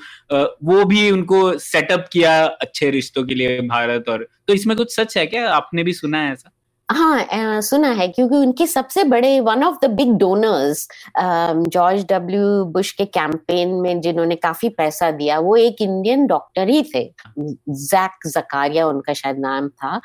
वो 0.63 0.83
भी 0.85 1.09
उनको 1.11 1.57
सेटअप 1.59 2.07
किया 2.13 2.43
अच्छे 2.45 2.89
रिश्तों 2.91 3.23
के 3.23 3.35
लिए 3.35 3.59
भारत 3.67 4.09
और 4.09 4.27
तो 4.47 4.53
इसमें 4.53 4.77
कुछ 4.77 4.95
सच 4.95 5.17
है 5.17 5.25
क्या? 5.27 5.49
आपने 5.51 5.83
भी 5.83 5.93
सुना 5.93 6.17
है 6.19 6.33
ऐसा? 6.33 6.51
हाँ 6.89 7.61
सुना 7.61 7.89
है, 7.89 8.07
क्योंकि 8.07 8.35
उनके 8.35 8.65
सबसे 8.67 9.03
बड़े 9.03 9.39
one 9.39 9.63
of 9.63 9.75
the 9.81 9.89
big 9.89 10.11
donors 10.19 10.87
George 11.17 12.05
W 12.05 12.63
Bush 12.67 12.91
के 12.91 13.05
कैंपेन 13.07 13.69
में 13.81 14.01
जिन्होंने 14.01 14.35
काफ़ी 14.37 14.69
पैसा 14.71 15.11
दिया, 15.11 15.39
वो 15.39 15.55
एक 15.57 15.81
इंडियन 15.81 16.25
डॉक्टर 16.27 16.69
ही 16.69 16.81
थे। 16.85 17.03
जैक 17.37 18.27
जकारिया 18.27 18.87
उनका 18.87 19.13
शायद 19.13 19.39
नाम 19.39 19.69
था। 19.69 19.99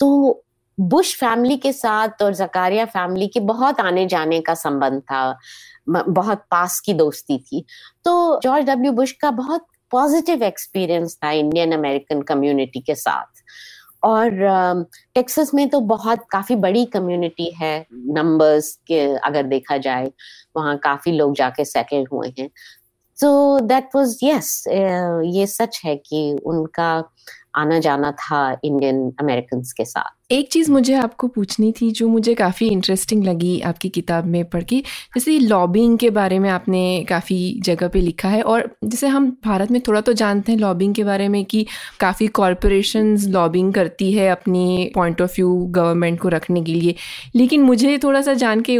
तो 0.00 0.42
बुश 0.80 1.14
फैमिली 1.16 1.56
के 1.56 1.72
साथ 1.72 2.22
और 2.22 2.34
जकारिया 2.34 2.84
फैमिली 2.84 3.26
के 3.26 3.40
बहुत 3.40 3.80
आने 3.80 4.06
जाने 4.06 4.40
का 4.40 4.54
संबंध 4.54 5.00
था। 5.02 5.38
बहुत 5.88 6.44
पास 6.50 6.80
की 6.80 6.94
दोस्ती 6.94 7.38
थी। 7.38 7.64
तो 8.04 8.40
जॉर्ज 8.40 8.66
डब्ल्यू 8.66 8.92
बुश 8.92 9.12
का 9.12 9.30
बहुत 9.30 9.66
पॉजिटिव 9.90 10.42
एक्सपीरियंस 10.42 11.18
था 11.24 11.30
इंडियन 11.30 11.72
अमेरिकन 11.72 12.22
कम्युनिटी 12.22 12.80
के 12.80 12.94
साथ। 12.94 13.42
और 14.04 14.30
टेक्सास 15.14 15.54
में 15.54 15.68
तो 15.68 15.80
बहुत, 15.80 16.24
काफ़ी 16.30 16.56
बड़ी 16.56 16.84
कम्युनिटी 16.84 17.50
है। 17.50 17.86
नंबर्स 17.94 18.74
के, 18.86 19.00
अगर 19.16 19.42
देखा 19.42 19.76
जाए, 19.76 20.10
वहाँ 20.56 20.76
काफ़ी 20.78 21.12
लोग 21.12 21.34
जाके 21.36 21.64
सेटल 21.64 22.06
हुए 22.12 22.32
हैं। 22.38 22.48
तो 23.18 23.60
दैट 23.60 23.88
वाज 23.96 24.18
यस 24.24 24.64
ये 24.68 25.46
सच 25.46 25.80
है 25.84 25.96
कि 25.96 26.38
उनका 26.46 27.04
आना 27.56 27.78
जाना 27.78 28.10
था 28.12 28.60
इंडियन 28.64 29.10
अमेरिकन 29.20 29.62
के 29.76 29.84
साथ। 29.84 30.32
एक 30.32 30.50
चीज़ 30.52 30.70
मुझे 30.72 30.94
आपको 30.94 31.26
पूछनी 31.28 31.70
थी, 31.72 31.90
जो 31.90 32.08
मुझे 32.08 32.34
काफ़ी 32.34 32.66
इंटरेस्टिंग 32.68 33.24
लगी 33.24 33.60
आपकी 33.60 33.88
किताब 33.88 34.26
में 34.26 34.44
पढ़ 34.44 34.62
के, 34.62 34.76
जैसे 35.14 35.38
लॉबिंग 35.38 35.98
के 35.98 36.10
बारे 36.10 36.38
में 36.38 36.48
आपने 36.50 37.04
काफ़ी 37.08 37.60
जगह 37.64 37.88
पे 37.88 38.00
लिखा 38.00 38.28
है, 38.28 38.40
और 38.42 38.68
जैसे 38.84 39.06
हम 39.06 39.30
भारत 39.44 39.70
में 39.70 39.80
थोड़ा 39.80 40.00
तो 40.00 40.12
जानते 40.12 40.52
हैं 40.52 40.58
लॉबिंग 40.58 40.94
के 40.94 41.04
बारे 41.04 41.28
में 41.28 41.44
कि 41.44 41.66
काफ़ी 42.00 42.26
कॉरपोरेशंस 42.32 43.26
लॉबिंग 43.28 43.72
करती 43.74 44.12
है 44.12 44.28
अपनी 44.28 44.90
पॉइंट 44.94 45.20
ऑफ़ 45.22 45.32
व्यू 45.32 45.54
गवर्नमेंट 45.70 46.20
को 46.20 46.28
रखने 46.28 46.62
के 46.62 46.74
लिए। 46.74 46.94
लेकिन 47.36 47.62
मुझे 47.62 47.98
थोड़ा 47.98 48.22
सा 48.22 48.34
जान 48.34 48.60
के 48.60 48.78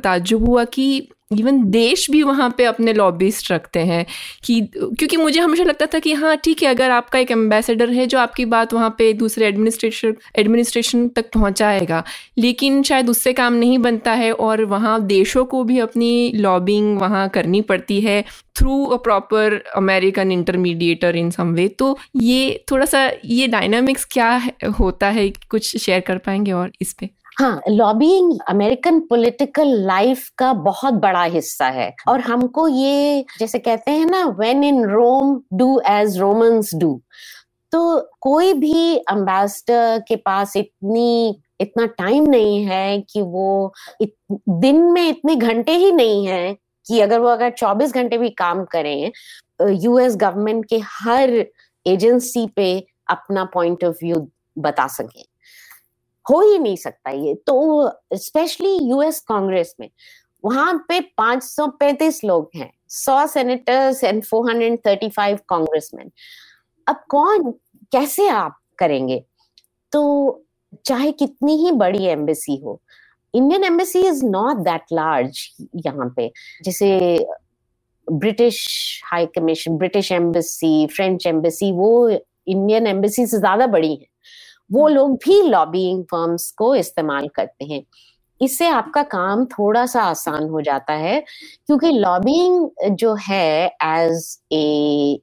ताजुब 0.00 0.46
हुआ 0.46 0.64
कि 0.64 1.08
इवन 1.32 1.62
देश 1.70 2.06
भी 2.10 2.22
वहाँ 2.22 2.48
पे 2.58 2.64
अपने 2.64 2.92
लॉबिस्ट 2.92 3.50
रखते 3.52 3.80
हैं 3.80 4.04
कि, 4.44 4.60
क्योंकि 4.74 5.16
मुझे 5.16 5.40
हमेशा 5.40 5.64
लगता 5.64 5.86
था 5.86 5.98
कि 5.98 6.12
हाँ 6.14 6.36
ठीक 6.44 6.62
है, 6.62 6.68
अगर 6.68 6.90
आपका 6.90 7.18
एक 7.18 7.30
एम्बेसडर 7.30 7.90
है 7.90 8.06
जो 8.06 8.18
आपकी 8.18 8.44
बात 8.46 8.74
वहाँ 8.74 8.94
पे 8.98 9.12
दूसरे 9.14 9.46
एडमिनिस्ट्रेशन 9.46 10.14
एडमिनिस्ट्रेशन 10.38 11.08
तक 11.08 11.30
पहुँचाएगा, 11.34 12.02
लेकिन 12.38 12.82
शायद 12.82 13.10
उससे 13.10 13.32
काम 13.32 13.54
नहीं 13.54 13.78
बनता 13.78 14.12
है 14.12 14.32
और 14.34 14.64
वहाँ 14.66 15.00
देशों 15.06 15.44
को 15.44 15.62
भी 15.64 15.78
अपनी 15.78 16.32
लॉबिंग 16.36 16.98
वहाँ 17.00 17.28
करनी 17.28 17.60
पड़ती 17.62 18.00
है 18.00 18.20
through 18.56 18.84
a 18.86 18.96
proper 19.02 19.54
American 19.76 20.32
intermediator 20.32 21.16
in 21.16 21.30
some 21.30 21.52
way 21.54 21.66
तो 21.68 21.96
ये 22.16 22.64
थोड़ा 22.70 22.86
सा, 22.86 23.10
ये 23.24 23.46
डायनामिक्स 23.48 24.04
क्या 24.10 24.30
होता 24.78 25.08
है, 25.08 25.28
कुछ 25.50 25.76
शेयर 25.76 26.00
कर 26.00 26.18
पाएँगे 26.18 26.52
और 26.52 26.72
इस 26.80 26.92
पर 26.92 27.08
हाँ 27.38 27.62
लॉबिंग 27.68 28.38
अमेरिकन 28.48 29.00
पॉलिटिकल 29.00 29.68
लाइफ 29.86 30.28
का 30.38 30.52
बहुत 30.52 30.94
बड़ा 30.94 31.22
हिस्सा 31.24 31.66
है। 31.66 31.94
और 32.08 32.20
हमको 32.20 32.68
ये 32.68 33.24
जैसे 33.38 33.58
कहते 33.58 33.90
हैं 33.90 34.06
ना 34.06 34.24
when 34.26 34.64
in 34.64 34.84
Rome 34.84 35.40
do 35.52 35.80
as 35.88 36.18
Romans 36.18 36.74
do 36.74 37.00
तो 37.72 38.00
कोई 38.20 38.52
भी 38.54 38.96
अम्बेसडर 38.96 40.02
के 40.08 40.16
पास 40.16 40.56
इतनी 40.56 41.40
इतना 41.60 41.86
टाइम 41.86 42.24
नहीं 42.24 42.64
है 42.64 43.00
कि 43.00 43.22
वो 43.22 43.72
इत, 44.00 44.14
दिन 44.48 44.82
में 44.82 45.08
इतने 45.08 45.36
घंटे 45.36 45.72
ही 45.72 45.92
नहीं 45.92 46.26
है 46.26 46.56
कि 46.86 47.00
अगर 47.00 47.18
वो 47.18 47.28
अगर 47.28 47.50
24 47.50 47.94
घंटे 47.94 48.18
भी 48.18 48.30
काम 48.30 48.64
करें 48.64 49.12
यूएस 49.68 50.16
गवर्नमेंट 50.16 50.64
के 50.64 50.78
हर 50.78 51.46
एजेंसी 51.86 52.46
पे 52.46 52.86
अपना 53.10 53.44
पॉइंट 53.44 53.84
ऑफ़ 53.84 53.96
व्यू 54.04 54.28
बता 54.58 54.86
सकें। 54.86 55.24
हो 56.26 56.40
ही 56.42 56.58
नहीं 56.58 56.76
सकता 56.76 57.10
ये। 57.10 57.34
तो 57.46 57.90
स्पेशली 58.16 58.76
यूएस 58.82 59.20
कांग्रेस 59.20 59.74
में, 59.80 59.88
वहाँ 60.44 60.74
पे 60.88 61.00
535 61.18 62.20
लोग 62.24 62.50
हैं। 62.56 62.70
100 62.90 63.26
सेनेटर्स 63.26 64.02
एंड 64.04 64.22
435 64.24 65.40
कांग्रेसमैन 65.48 66.10
अब 66.86 67.04
कौन, 67.10 67.50
कैसे 67.92 68.28
आप 68.28 68.58
करेंगे? 68.78 69.22
तो 69.92 70.44
चाहे 70.86 71.10
कितनी 71.12 71.56
ही 71.56 71.70
बड़ी 71.72 72.04
एम्बेसी 72.06 72.56
हो 72.56 72.80
Indian 73.34 73.64
embassy 73.64 74.00
is 74.00 74.24
not 74.26 74.56
that 74.58 74.82
large 74.92 75.38
यहाँ 75.86 76.12
पे। 76.16 76.30
जैसे 76.64 77.26
British 78.06 78.56
high 79.06 79.26
commission 79.36 79.76
British 79.78 80.10
embassy 80.12 80.86
French 80.86 81.26
embassy 81.26 81.70
वो 81.72 82.08
इंडियन 82.08 82.86
एम्बेसी 82.86 83.26
से 83.26 83.38
ज़्यादा 83.38 83.66
बड़ी 83.66 83.94
है। 83.94 84.06
वो। 84.72 84.88
लोग 84.88 85.16
भी 85.24 85.40
लॉबिंग 85.42 86.04
फर्म्स 86.04 86.50
को 86.58 86.74
इस्तेमाल 86.76 87.28
करते 87.36 87.64
हैं 87.64 87.82
इससे 88.40 88.68
आपका 88.68 89.02
काम 89.02 89.44
थोड़ा 89.48 89.84
सा 89.86 90.02
आसान 90.02 90.48
हो 90.48 90.60
जाता 90.60 90.92
है, 90.92 91.20
क्योंकि 91.66 91.90
लॉबिंग 91.90 92.96
जो 92.96 93.14
है 93.20 93.66
as 93.66 94.38
a 94.52 95.20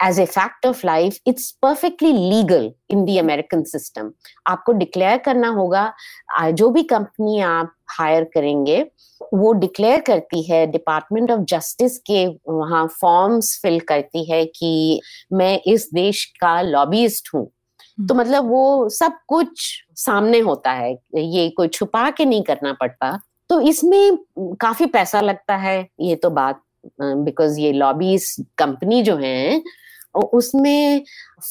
as 0.00 0.18
a 0.20 0.24
fact 0.26 0.66
of 0.66 0.80
life 0.86 1.18
it's 1.26 1.50
perfectly 1.62 2.12
legal 2.12 2.70
in 2.90 3.04
the 3.04 3.16
American 3.18 3.62
system 3.64 4.10
आपको 4.46 4.72
डिक्लेयर 4.72 5.18
करना 5.18 5.48
होगा 5.50 5.92
जो 6.52 6.68
भी 6.70 6.82
कंपनी 6.84 7.40
आप 7.42 7.72
हायर 7.90 8.24
करेंगे, 8.34 8.82
वो 9.34 9.52
डिक्लेयर 9.54 10.00
करती 10.00 10.42
है 10.42 10.66
डिपार्टमेंट 10.66 11.30
ऑफ़ 11.30 11.40
जस्टिस 11.50 11.98
के 12.00 12.26
वहाँ 12.48 12.86
फॉर्म्स 13.00 13.58
फिल 13.62 13.80
करती 13.88 14.24
है 14.30 14.44
कि 14.46 15.00
मैं 15.32 15.58
इस 15.66 15.88
देश 15.94 16.24
का 16.40 16.60
लॉबिस्ट 16.62 17.34
हूँ 17.34 17.50
तो 18.08 18.14
मतलब 18.14 18.48
वो 18.48 18.88
सब 18.88 19.12
कुछ 19.28 19.70
सामने 19.96 20.38
होता 20.40 20.70
है 20.72 20.92
ये 21.14 21.48
कोई 21.56 21.68
छुपा 21.68 22.08
के 22.10 22.24
नहीं 22.24 22.42
करना 22.42 22.72
पड़ता। 22.72 23.18
तो 23.50 23.60
इसमें 23.60 24.16
काफ़ी 24.60 24.86
पैसा 24.86 25.20
लगता 25.20 25.56
है 25.56 25.78
ये 26.00 26.16
तो 26.16 26.30
बात 26.30 26.62
बिकॉज़ 27.00 27.58
ये 27.60 27.72
लॉबीज 27.72 28.34
कंपनी 28.58 29.02
जो 29.02 29.16
है 29.16 29.62
उसमें 30.34 31.04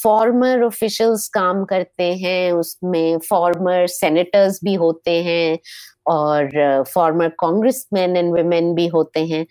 फॉर्मर 0.04 0.64
ऑफिशियल्स 0.64 1.28
काम 1.34 1.64
करते 1.66 2.04
हैं 2.16 2.52
उसमें 2.52 3.18
फॉर्मर 3.20 3.86
सेनेटर्स 3.88 4.60
भी 4.64 4.74
होते 4.76 5.12
हैं 5.24 5.60
और 6.08 6.84
फॉर्मर 6.94 7.30
कांग्रेसमैन 7.40 8.18
एंड 8.18 8.32
वुमेन 8.38 8.74
भी 8.76 8.88
होते 8.88 9.26
हैं। 9.26 9.46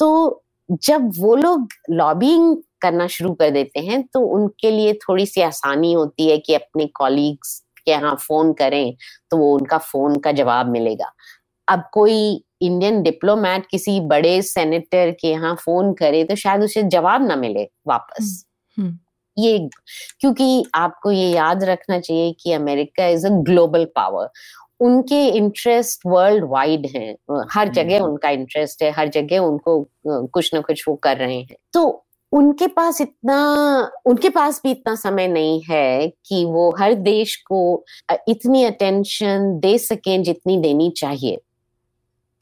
तो 0.00 0.42
जब 0.70 1.10
वो 1.18 1.34
लोग 1.36 1.68
लॉबिंग 1.90 2.56
करना 2.82 3.06
शुरू 3.08 3.32
कर 3.34 3.50
देते 3.50 3.80
हैं 3.80 4.02
तो 4.04 4.20
उनके 4.28 4.70
लिए 4.70 4.92
थोड़ी 5.00 5.26
सी 5.26 5.40
आसानी 5.42 5.92
होती 5.92 6.30
है 6.30 6.38
कि 6.38 6.54
अपने 6.54 6.86
कॉलीग्स 6.94 7.58
के 7.76 7.90
यहाँ 7.90 8.14
फ़ोन 8.18 8.52
करें 8.52 8.94
तो 9.30 9.36
वो 9.36 9.54
उनका 9.54 9.78
फ़ोन 9.80 10.16
का 10.18 10.32
जवाब 10.32 10.70
मिलेगा 10.70 11.12
अब 11.68 11.84
कोई 11.92 12.20
इंडियन 12.62 13.02
डिप्लोमेट 13.02 13.66
किसी 13.66 14.00
बड़े 14.06 14.40
सेनेटर 14.44 15.10
के 15.20 15.28
यहाँ 15.28 15.54
फ़ोन 15.56 15.92
करे 15.94 16.24
तो 16.24 16.34
शायद 16.36 16.62
उसे 16.62 16.82
जवाब 16.88 17.26
ना 17.26 17.36
मिले 17.36 17.68
वापस 17.88 18.44
हम्म, 18.78 18.88
हम्म। 18.88 18.98
ये 19.36 19.58
क्योंकि 20.20 20.64
आपको 20.74 21.10
ये 21.10 21.28
याद 21.28 21.64
रखना 21.64 21.98
चाहिए 22.00 22.32
कि 22.40 22.52
America 22.52 23.06
is 23.08 23.26
a 23.26 23.30
global 23.42 23.84
power 23.96 24.28
उनके 24.80 25.24
इंटरेस्ट 25.28 26.06
वर्ल्ड 26.06 26.44
वाइड 26.48 26.86
हैं 26.86 27.10
हर 27.30 27.66
हम्म। 27.66 27.72
जगह 27.72 28.00
उनका 28.00 28.30
इंटरेस्ट 28.30 28.82
है 28.82 28.90
हर 28.90 29.08
जगह 29.10 29.38
उनको 29.40 29.82
कुछ 30.06 30.54
ना 30.54 30.60
कुछ 30.60 30.84
वो 30.88 30.94
कर 30.98 31.16
रहे 31.16 31.36
हैं 31.36 31.56
तो 31.74 31.82
उनके 32.32 32.66
पास 32.66 33.00
इतना 33.00 33.38
उनके 34.06 34.28
पास 34.30 34.60
भी 34.64 34.70
इतना 34.70 34.94
समय 34.94 35.28
नहीं 35.28 35.60
है 35.70 36.08
कि 36.26 36.44
वो 36.44 36.70
हर 36.80 36.94
देश 36.94 37.36
को 37.46 37.60
इतनी 38.28 38.64
अटेंशन 38.64 39.58
दे 39.60 39.76
सकें 39.78 40.22
जितनी 40.22 40.56
देनी 40.58 40.90
चाहिए। 40.96 41.38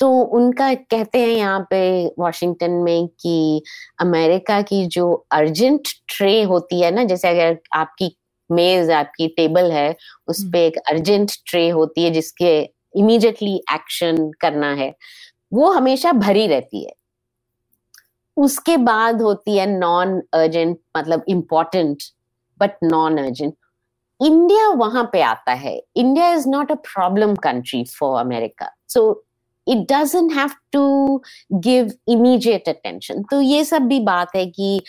तो 0.00 0.10
उनका 0.36 0.72
कहते 0.74 1.18
हैं 1.18 1.28
यहाँ 1.28 1.60
पे 1.70 1.80
वॉशिंगटन 2.18 2.70
में 2.82 3.06
कि 3.20 3.62
अमेरिका 4.00 4.60
की 4.62 4.84
जो 4.86 5.12
अर्जेंट 5.32 5.88
ट्रे 6.08 6.42
होती 6.42 6.80
है 6.80 6.90
ना 6.90 7.04
जैसे 7.04 7.28
अगर 7.28 7.58
आपकी 7.74 8.10
मेज 8.50 8.90
आपकी 8.90 9.28
टेबल 9.28 9.70
है 9.72 9.94
उस 10.28 10.42
पर 10.44 10.58
एक 10.58 10.76
अर्जेंट 10.90 11.32
ट्रे 11.46 11.68
होती 11.70 12.04
है 12.04 12.10
जिसके 12.10 12.58
इमीडिएटली 12.98 13.56
एक्शन 13.72 14.30
करना 14.40 14.72
है 14.74 14.92
वो 15.52 15.70
हमेशा 15.72 16.12
भरी 16.12 16.46
रहती 16.46 16.84
है। 16.84 16.92
उसके 18.38 18.76
बाद 18.76 19.22
होती 19.22 19.56
है 19.56 19.66
नॉन 19.66 20.22
अर्जेंट 20.34 20.78
मतलब 20.96 21.24
important 21.28 22.02
but 22.60 22.70
non 22.84 23.18
urgent 23.18 23.54
India 24.20 24.68
वहाँ 24.68 25.08
पे 25.12 25.20
आता 25.22 25.52
है. 25.52 25.82
India 25.96 26.32
is 26.32 26.48
not 26.48 26.70
a 26.72 26.74
problem 26.74 27.34
country 27.34 27.84
for 27.84 28.20
America 28.20 28.70
so 28.88 29.24
it 29.68 29.78
doesn't 29.92 30.32
have 30.32 30.50
to 30.72 31.22
give 31.52 31.92
immediate 32.08 32.68
attention 32.68 33.22
तो 33.22 33.40
ये 33.40 33.64
सब 33.64 33.82
भी 33.82 34.00
बात 34.00 34.36
है 34.36 34.46
कि 34.46 34.80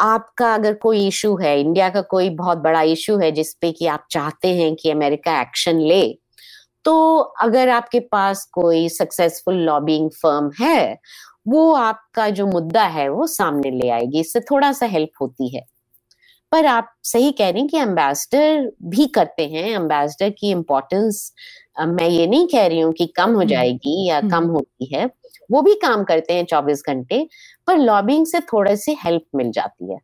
आपका 0.00 0.54
अगर 0.54 0.74
कोई 0.74 1.06
इशू 1.06 1.36
है 1.36 1.60
इंडिया 1.60 1.88
का 1.90 2.00
कोई 2.00 2.30
बहुत 2.30 2.58
बड़ा 2.58 2.82
इशू 2.82 3.16
है 3.18 3.32
जिसपे 3.32 3.72
कि 3.72 3.86
आप 3.86 4.06
चाहते 4.10 4.56
हैं 4.56 4.74
कि 4.74 4.90
अमेरिका 4.90 5.40
एक्शन 5.40 5.80
ले 5.80 6.18
तो 6.84 7.18
अगर 7.18 7.68
आपके 7.68 8.00
पास 8.00 8.44
कोई 8.52 8.88
सक्सेसफुल 8.88 9.54
लॉबिंग 9.54 10.10
फर्म 10.10 10.50
है 10.60 10.98
वो 11.46 11.72
आपका 11.74 12.28
जो 12.30 12.46
मुद्दा 12.46 12.84
है 12.86 13.08
वो 13.08 13.26
सामने 13.26 13.70
ले 13.70 13.88
आएगी 13.90 14.20
इससे 14.20 14.40
थोड़ा 14.40 14.72
सा 14.72 14.86
हेल्प 14.86 15.10
होती 15.20 15.54
है। 15.56 15.62
पर 16.52 16.66
आप 16.66 16.92
सही 17.02 17.30
कह 17.32 17.48
रहे 17.50 17.60
हैं 17.60 17.68
कि 17.68 17.78
एम्बेसडर 17.78 18.70
भी 18.84 19.06
करते 19.06 19.46
हैं 19.48 19.64
एम्बेसडर 19.70 20.30
की 20.30 20.50
इम्पोर्टेंस 20.50 21.32
मैं 21.80 22.08
ये 22.08 22.26
नहीं 22.26 22.46
कह 22.46 22.66
रही 22.66 22.80
हूँ 22.80 22.92
कि 22.92 23.06
कम 23.16 23.34
हो 23.34 23.44
जाएगी 23.44 24.06
या 24.08 24.20
कम 24.22 24.44
होती 24.46 24.94
है 24.94 25.06
वो 25.50 25.62
भी 25.62 25.74
काम 25.74 26.04
करते 26.04 26.32
हैं 26.32 26.44
चौबीस 26.44 26.82
घंटे 26.88 27.26
पर 27.66 27.78
लॉबिंग 27.78 28.26
से 28.26 28.40
थोड़े 28.42 28.76
से 28.76 28.92
हेल्प 29.04 29.24
मिल 29.36 29.50
जाती 29.50 29.92
है। 29.92 29.98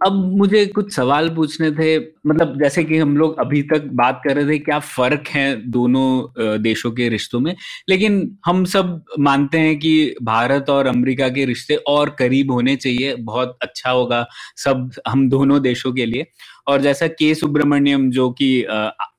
अब 0.00 0.12
मुझे 0.38 0.64
कुछ 0.66 0.92
सवाल 0.94 1.28
पूछने 1.28 1.70
थे। 1.70 1.98
मतलब 2.26 2.54
जैसे 2.62 2.84
कि 2.84 2.98
हम 2.98 3.16
लोग 3.16 3.38
अभी 3.40 3.62
तक 3.62 3.84
बात 3.94 4.20
कर 4.24 4.36
रहे 4.36 4.46
थे 4.48 4.58
क्या 4.58 4.78
फ़र्क 4.78 5.28
है 5.28 5.70
दोनों 5.70 6.60
देशों 6.62 6.90
के 6.90 7.08
रिश्तों 7.08 7.40
में? 7.40 7.54
लेकिन 7.88 8.38
हम 8.46 8.64
सब 8.64 9.02
मानते 9.18 9.58
हैं 9.58 9.78
कि 9.78 10.14
भारत 10.22 10.70
और 10.70 10.86
अमेरिका 10.86 11.28
के 11.28 11.44
रिश्ते 11.44 11.76
और 11.76 12.10
करीब 12.18 12.50
होने 12.52 12.76
चाहिए। 12.76 13.14
बहुत 13.16 13.58
अच्छा 13.62 13.90
होगा 13.90 14.26
सब 14.56 14.90
हम 15.08 15.28
दोनों 15.28 15.60
देशों 15.62 15.92
के 15.92 16.06
लिए। 16.06 16.26
और 16.68 16.80
जैसा 16.80 17.06
के 17.08 17.34
सुब्रमण्यम 17.34 18.10
जो 18.10 18.30
कि 18.30 18.64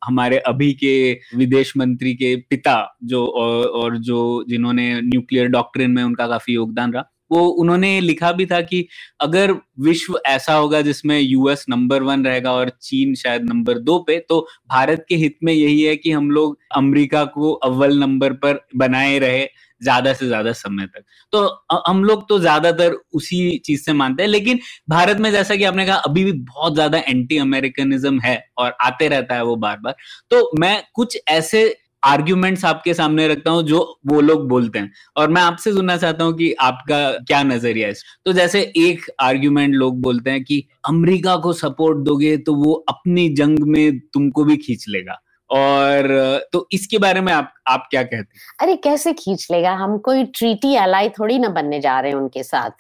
हमारे 0.06 0.38
अभी 0.38 0.74
के 0.74 1.20
विदेश 1.36 1.74
मंत्री 1.78 2.14
के 2.14 2.36
पिता 2.50 2.98
जो 3.04 3.26
और, 3.26 3.66
और 3.66 3.98
जो 3.98 4.46
जिन्होंने 4.50 5.02
न्यूक्लियर 5.02 5.48
डॉक्ट्रिन 5.48 5.92
में 5.92 6.04
उनका 6.04 6.28
काफ़ी 6.28 6.54
योगदान 6.54 6.94
रहा 6.94 7.10
वो 7.32 7.46
उन्होंने 7.62 8.00
लिखा 8.02 8.32
भी 8.32 8.46
था 8.46 8.62
कि 8.62 8.86
अगर 9.22 9.52
विश्व 9.82 10.20
ऐसा 10.28 10.54
होगा 10.54 10.82
जिसमें 10.82 11.20
यूएस 11.20 11.66
नंबर 11.70 12.04
वन 12.04 12.26
रहेगा 12.26 12.52
और 12.54 12.70
चीन 12.82 13.16
शायद 13.16 13.44
नंबर 13.44 13.80
दो 13.82 13.98
पे 14.08 14.18
तो 14.30 14.40
भारत 14.70 15.06
के 15.10 15.16
हित 15.16 15.38
में 15.44 15.54
यही 15.54 15.82
है 15.82 15.96
कि 15.96 16.12
हम 16.12 16.32
लोग 16.32 16.58
अमेरिका 16.76 17.24
को 17.28 17.52
अव्वल 17.64 17.98
नंबर 18.00 18.34
पर 18.36 18.66
बनाए 18.76 19.18
रहे 19.20 19.46
ज़्यादा 19.82 20.12
से 20.14 20.26
ज़्यादा 20.28 20.52
समय 20.54 20.86
तक। 20.88 21.04
तो 21.34 21.40
हम 21.88 22.04
लोग 22.04 22.28
तो 22.30 22.38
ज़्यादातर 22.40 22.94
उसी 23.14 23.58
चीज़ 23.66 23.82
से 23.84 23.94
मानते 23.94 24.24
हैं, 24.24 24.30
लेकिन 24.30 24.60
भारत 24.90 25.18
में 25.18 25.32
जैसा 25.32 25.56
कि 25.56 25.64
आपने 25.64 25.86
कहा, 25.86 25.96
अभी 25.98 26.24
भी 26.24 26.32
बहुत 26.34 26.74
ज़्यादा 26.74 26.98
एंटी 27.00 27.38
अमेरिकनिज्म 27.38 28.20
है 28.20 28.44
और 28.58 28.76
आते 28.82 29.08
रहता 29.08 29.36
है 29.36 29.44
वो 29.44 29.56
बार 29.58 29.78
बार 29.80 29.96
तो 30.32 30.50
मैं 30.60 30.82
कुछ 30.94 31.18
ऐसे 31.30 31.64
आर्ग्यूमेंट्स 32.04 32.66
आपके 32.66 32.94
सामने 32.94 33.28
रखता 33.28 33.52
हूँ, 33.52 33.64
जो 33.64 34.00
वो 34.08 34.22
लोग 34.22 34.48
बोलते 34.50 34.80
हैं। 34.80 34.92
और 35.18 35.30
मैं 35.30 35.42
आपसे 35.42 35.74
सुनना 35.74 35.98
चाहता 35.98 36.24
हूँ 36.24 36.34
कि 36.34 36.52
आपका 36.62 37.00
क्या 37.20 37.42
नज़रिया 37.44 37.88
है 37.88 37.94
तो 38.26 38.34
जैसे 38.34 38.62
एक 38.78 39.10
आर्ग्यूमेंट 39.22 39.76
लोग 39.76 40.02
बोलते 40.02 40.32
हैं 40.32 40.44
कि 40.44 40.64
अमेरिका 40.88 41.36
को 41.38 41.54
सपोर्ट 41.56 41.98
दोगे 42.06 42.36
तो 42.38 42.56
वो 42.56 42.74
अपनी 42.90 43.28
जंग 43.36 43.60
में 43.68 44.00
तुमको 44.14 44.44
भी 44.44 44.58
खींच 44.58 44.86
लेगा। 44.90 45.22
और 45.50 46.08
तो 46.54 46.68
इसके 46.72 46.98
बारे 46.98 47.22
में 47.22 47.32
आप 47.34 47.54
आप 47.68 47.88
क्या 47.92 48.04
कहते 48.04 48.16
हैं? 48.16 48.42
अरे, 48.62 48.76
कैसे 48.76 49.14
खींच 49.14 49.48
लेगा? 49.52 49.74
हम 49.74 49.98
कोई 49.98 50.24
ट्रीटी 50.36 50.76
अलाई 50.76 51.10
थोड़ी 51.10 51.40
ना 51.40 51.50
बनने 51.50 51.80
जा 51.80 52.00
रहे 52.00 52.12
हैं 52.12 52.18
उनके 52.18 52.44
साथ। 52.44 52.72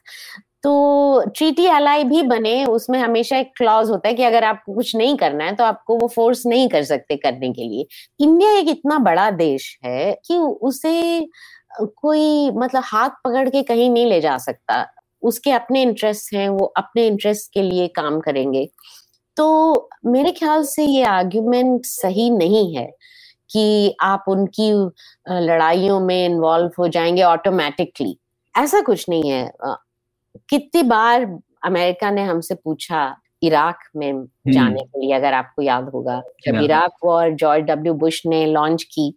तो 0.64 1.24
ट्रीटी 1.28 1.66
एलाई 1.68 2.03
भी 2.03 2.22
बने, 2.24 2.64
उसमें 2.66 2.97
हमेशा 2.99 3.38
एक 3.38 3.51
क्लॉज 3.57 3.89
होता 3.89 4.07
है 4.07 4.14
कि 4.14 4.24
अगर 4.24 4.43
आपको 4.43 4.74
कुछ 4.74 4.95
नहीं 4.95 5.16
करना 5.18 5.43
है 5.43 5.55
तो 5.55 5.64
आपको 5.64 5.97
वो 5.97 6.07
फोर्स 6.07 6.45
नहीं 6.45 6.68
कर 6.70 6.84
सकते 6.84 7.16
करने 7.16 7.51
के 7.51 7.64
लिए। 7.64 7.86
इंडिया 8.20 8.51
एक 8.51 8.70
इतना 8.70 8.97
बड़ा 8.99 9.30
देश 9.32 9.78
है 9.86 10.14
कि 10.26 10.38
उसे 10.38 11.28
कोई 11.82 12.51
मतलब 12.51 12.84
हाथ 12.86 13.09
पकड़ 13.26 13.49
के 13.49 13.64
कहीं 13.64 13.89
नहीं 13.89 14.05
ले 14.05 14.22
जा 14.22 14.38
सकता। 14.38 14.86
उसके 15.24 15.51
अपने 15.51 15.82
इंटरेस्ट 15.82 16.34
हैं, 16.34 16.49
वो 16.49 16.66
अपने 16.78 17.07
इंटरेस्ट 17.07 17.53
के 17.53 17.62
लिए 17.62 17.88
काम 17.88 18.20
करेंगे। 18.20 18.70
तो 19.38 19.89
मेरे 20.05 20.32
ख्याल 20.32 20.64
से 20.64 20.86
ये 20.86 21.03
आर्ग्यूमेंट 21.03 21.86
सही 21.86 22.30
नहीं 22.30 22.76
है 22.76 22.86
कि 23.49 23.95
आप 24.01 24.26
उनकी 24.28 24.72
लड़ाइयों 25.30 25.99
में 25.99 26.26
इन्वॉल्व 26.26 26.72
हो 26.80 26.88
जाएँगे 26.88 27.24
ऑटोमेटिकली 27.24 28.18
ऐसा 28.55 28.82
कुछ 28.82 29.05
नहीं 29.09 29.30
है। 29.30 29.51
कितनी 30.50 30.84
बार 30.84 31.40
अमेरिका 31.66 32.12
ने 32.12 32.24
हमसे 32.24 32.56
पूछा 32.56 33.16
इराक 33.44 33.80
में 33.96 34.12
हम्म। 34.12 34.52
जाने 34.52 34.82
के 34.82 35.00
लिए 35.00 35.14
अगर 35.16 35.34
आपको 35.34 35.62
याद 35.62 35.90
होगा। 35.90 36.22
जब 36.46 36.56
Iraq 36.56 36.92
war 37.04 37.30
George 37.34 37.64
W 37.66 37.94
Bush 37.94 38.22
ने 38.26 38.46
लॉन्च 38.46 38.84
की 38.84 39.14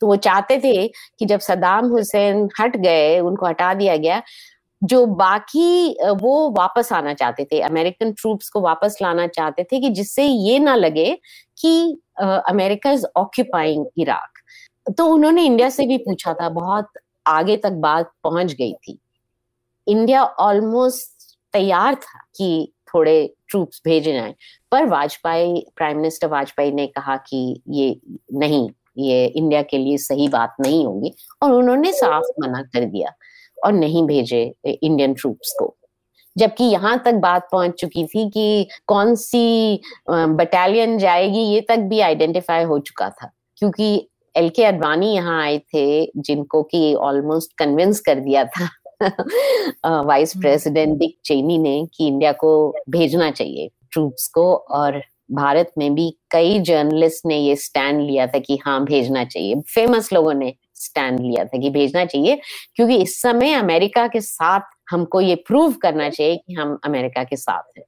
तो 0.00 0.06
वो 0.06 0.16
चाहते 0.16 0.58
थे 0.58 0.86
कि 1.18 1.26
जब 1.26 1.40
सदाम 1.40 1.86
हुसैन 1.86 2.48
हट 2.60 2.76
गए 2.76 3.18
उनको 3.20 3.46
हटा 3.46 3.72
दिया 3.74 3.96
गया 3.96 4.22
जो 4.82 5.04
बाकी 5.06 5.96
वो 6.20 6.50
वापस 6.50 6.92
आना 6.92 7.14
चाहते 7.14 7.44
थे 7.44 7.60
अमेरिकन 7.60 8.12
ट्रूप्स 8.12 8.48
को 8.48 8.60
वापस 8.60 8.98
लाना 9.02 9.26
चाहते 9.26 9.64
थे 9.64 9.80
कि 9.80 9.88
जिससे 9.90 10.24
ये 10.24 10.58
ना 10.58 10.74
लगे 10.74 11.18
कि 11.58 11.98
अमेरिका 12.20 12.90
इज़ 12.90 13.06
ऑक्यूपाइंग 13.16 13.86
इराक। 13.98 14.92
तो 14.98 15.06
उन्होंने 15.06 15.44
इंडिया 15.44 15.68
से 15.68 15.86
भी 15.86 15.98
पूछा 15.98 16.34
था 16.34 16.48
बहुत 16.48 16.88
आगे 17.26 17.56
तक 17.56 17.72
बात 17.72 18.12
पहुँच 18.24 18.52
गई 18.52 18.72
थी। 18.72 18.98
इंडिया 19.88 20.22
ऑलमोस्ट 20.24 21.36
तैयार 21.54 21.94
था 21.94 22.20
कि 22.36 22.72
थोड़े 22.88 23.34
ट्रूप्स 23.48 23.80
भेजे 23.84 24.12
जाए। 24.12 24.34
पर 24.72 24.86
वाजपेयी 24.86 25.64
प्राइम 25.76 25.96
मिनिस्टर 25.96 26.28
वाजपेयी 26.28 26.72
ने 26.72 26.86
कहा 26.86 27.16
कि 27.28 27.62
ये 27.70 27.88
नहीं, 28.34 28.68
ये 28.98 29.26
इंडिया 29.26 29.62
के 29.62 29.78
लिए 29.78 29.96
सही 29.98 30.28
बात 30.28 30.54
नहीं 30.60 30.84
होगी 30.86 31.12
और 31.42 31.52
उन्होंने 31.52 31.92
साफ़ 31.92 32.30
मना 32.40 32.62
कर 32.64 32.84
दिया 32.84 33.12
और 33.58 33.72
नहीं 33.72 34.06
भेजे 34.06 34.42
इंडियन 34.64 35.14
ट्रूप्स 35.14 35.54
को। 35.58 35.74
जबकि 36.36 36.64
यहाँ 36.64 36.98
तक 37.04 37.14
बात 37.14 37.48
पहुँच 37.52 37.74
चुकी 37.80 38.04
थी 38.06 38.28
कि 38.30 38.68
कौन 38.86 39.14
सी 39.14 39.80
बटालियन 40.10 40.98
जाएगी, 40.98 41.38
ये 41.38 41.60
तक 41.60 41.78
भी 41.78 42.00
आइडेंटिफाई 42.00 42.64
हो 42.64 42.78
चुका 42.78 43.08
था। 43.10 43.30
क्योंकि 43.58 44.08
एल 44.34 44.48
के 44.48 44.64
अडवाणी 44.64 45.14
यहाँ 45.14 45.42
आए 45.42 45.58
थे 45.58 46.06
जिनको 46.16 46.62
कि 46.62 46.94
ऑलमोस्ट 46.94 47.56
कन्विंस 47.58 48.00
कर 48.00 48.20
दिया 48.20 48.44
था 48.46 48.68
वाइस 49.02 50.32
प्रेसिडेंट 50.36 50.98
डिक 50.98 51.16
चेनी 51.24 51.58
ने 51.58 51.86
कि 51.94 52.06
इंडिया 52.06 52.32
को 52.32 52.52
भेजना 52.90 53.30
चाहिए 53.30 53.70
ट्रूप्स 53.92 54.26
को 54.28 54.54
और 54.54 55.00
भारत 55.32 55.72
में 55.78 55.94
भी 55.94 56.10
कई 56.30 56.58
जर्नलिस्ट 56.60 57.26
ने 57.26 57.38
ये 57.38 57.56
स्टैंड 57.56 58.00
लिया 58.00 58.26
था 58.26 58.38
कि 58.38 58.58
हाँ 58.64 58.82
भेजना 58.84 59.24
चाहिए। 59.24 59.60
फ़ेमस 59.74 60.12
लोगों 60.12 60.34
ने 60.34 60.52
स्टैंड 60.74 61.20
लिया 61.20 61.44
था 61.44 61.58
कि 61.58 61.70
भेजना 61.70 62.04
चाहिए 62.04 62.40
क्योंकि 62.76 62.96
इस 62.96 63.20
समय 63.22 63.52
अमेरिका 63.52 64.06
के 64.08 64.20
साथ 64.20 64.60
हमको 64.90 65.20
ये 65.20 65.34
प्रूव 65.34 65.72
करना 65.72 66.08
चाहिए 66.10 66.36
कि 66.36 66.54
हम 66.54 66.78
अमेरिका 66.84 67.24
के 67.24 67.36
साथ 67.36 67.78
हैं। 67.78 67.84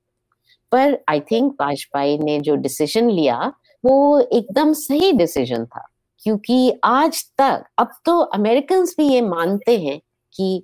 पर 0.73 0.99
आई 1.09 1.21
थिंक 1.21 1.53
वाजपेयी 1.61 2.19
ने 2.19 2.39
जो 2.41 2.55
डिसीज़न 2.57 3.11
लिया 3.11 3.53
वो 3.85 4.21
एकदम 4.21 4.73
सही 4.73 5.13
डिसीज़न 5.13 5.65
था। 5.67 5.87
क्योंकि 6.23 6.73
आज 6.85 7.25
तक 7.39 7.65
अब 7.79 7.91
तो 8.05 8.19
अमेरिकन 8.19 8.85
भी 8.99 9.09
ये 9.09 9.21
मानते 9.21 9.79
हैं 9.79 9.99
कि 10.35 10.63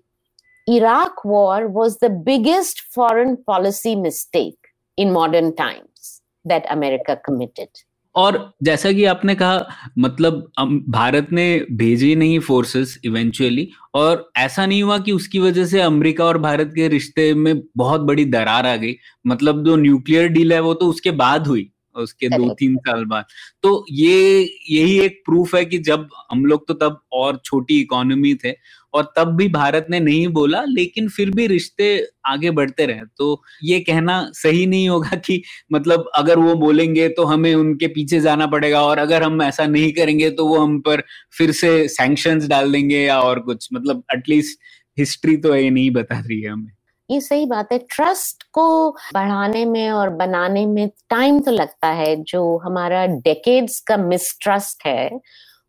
Iraq 0.67 1.25
war 1.25 1.69
was 1.69 1.99
the 1.99 2.09
biggest 2.09 2.81
foreign 2.91 3.37
policy 3.37 3.95
mistake 3.95 4.57
in 4.99 5.13
modern 5.13 5.55
times 5.55 6.23
that 6.45 6.65
America 6.71 7.21
committed. 7.25 7.69
और 8.15 8.37
जैसा 8.63 8.93
कि 8.93 9.05
आपने 9.05 9.35
कहा 9.35 9.91
मतलब 9.99 10.53
भारत 10.89 11.29
ने 11.33 11.47
भेजे 11.73 12.15
नहीं 12.15 12.39
फोर्सेस 12.39 12.99
इवेंचुअली 13.05 13.69
और 13.95 14.31
ऐसा 14.37 14.67
नहीं 14.67 14.83
हुआ 14.83 14.99
कि 14.99 15.13
उसकी 15.13 15.39
वजह 15.39 15.65
से 15.67 15.81
अमेरिका 15.81 16.25
और 16.25 16.39
भारत 16.39 16.73
के 16.75 16.89
रिश्ते 16.89 17.33
में 17.35 17.55
बहुत 17.77 18.01
बड़ी 18.01 18.25
दरार 18.25 18.67
आ 18.67 18.77
गई 18.77 18.95
मतलब 19.27 19.65
जो 19.65 19.77
न्यूक्लियर 19.77 20.29
डील 20.29 20.53
है 20.53 20.61
वो 20.61 20.75
तो 20.75 20.87
उसके 20.87 21.11
बाद 21.11 21.47
हुई 21.47 21.71
उसके 21.97 22.29
दो 22.29 22.49
तीन 22.51 22.77
साल 22.79 23.05
बाद। 23.05 23.25
तो 23.63 23.85
ये 23.91 24.41
यही 24.71 24.99
एक 25.01 25.21
प्रूफ 25.27 25.55
है 25.55 25.65
कि 25.65 25.79
जब 25.81 26.09
हम 26.33 26.45
लोग 26.47 26.67
तो 26.69 26.75
तब 26.75 27.01
और 27.13 27.41
छोटी 27.45 27.81
इकोनॉमी 27.81 28.35
थे 28.35 28.53
और 28.95 29.13
तब 29.17 29.29
भी 29.37 29.49
भारत 29.49 29.87
ने 29.91 30.01
नहीं 30.01 30.27
बोला 30.29 30.63
लेकिन 30.65 31.09
फिर 31.09 31.31
भी 31.31 31.47
रिश्ते 31.47 31.87
आगे 32.27 32.51
बढ़ते 32.51 32.87
रहे। 32.87 33.01
तो 33.19 33.43
ये 33.65 33.81
कहना 33.81 34.21
सही 34.35 34.67
नहीं 34.67 34.89
होगा 34.89 35.17
कि 35.17 35.43
मतलब 35.73 36.11
अगर 36.15 36.39
वो 36.39 36.55
बोलेंगे 36.55 37.09
तो 37.09 37.25
हमें 37.25 37.55
उनके 37.55 37.87
पीछे 37.89 38.21
जाना 38.21 38.47
पड़ेगा 38.47 38.83
और 38.83 38.99
अगर 38.99 39.23
हम 39.23 39.43
ऐसा 39.43 39.67
नहीं 39.67 39.93
करेंगे 39.93 40.31
तो 40.31 40.47
वो 40.47 40.59
हम 40.59 40.79
पर 40.81 41.03
फिर 41.39 41.53
से 41.53 41.77
सैंक्शन 41.89 42.47
डाल 42.49 42.73
देंगे 42.73 43.01
या 43.01 43.21
और 43.21 43.41
कुछ। 43.41 43.69
मतलब 43.75 44.03
एटलीस्ट 44.15 44.59
हिस्ट्री 44.99 45.37
तो 45.37 45.55
ये 45.57 45.71
नहीं 45.71 45.91
बता 45.91 46.19
रही 46.19 46.41
है 46.41 46.51
हमें। 46.51 46.73
ये 47.11 47.21
सही 47.21 47.47
बात 47.47 47.73
है। 47.73 47.79
ट्रस्ट 47.79 48.43
को 48.43 48.91
बढ़ाने 48.91 49.65
में 49.65 49.91
और 49.91 50.11
बनाने 50.11 50.67
में 50.67 50.89
टाइम 50.89 51.41
तो 51.41 51.51
लगता 51.51 51.89
है। 51.89 52.17
जो 52.17 52.59
हमारा 52.59 53.07
डेकेड्स 53.07 53.81
का 53.81 53.97
मिसट्रस्ट 53.97 54.87
है, 54.87 55.21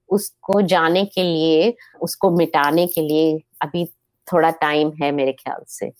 उसको 0.09 0.61
जाने 0.61 1.05
के 1.05 1.23
लिए, 1.23 1.75
उसको 2.01 2.31
मिटाने 2.31 2.87
के 2.87 3.01
लिए 3.01 3.43
अभी 3.61 3.85
थोड़ा 4.33 4.49
टाइम 4.49 4.91
है 5.03 5.11
मेरे 5.11 5.31
ख्याल 5.31 5.63
से। 5.67 5.91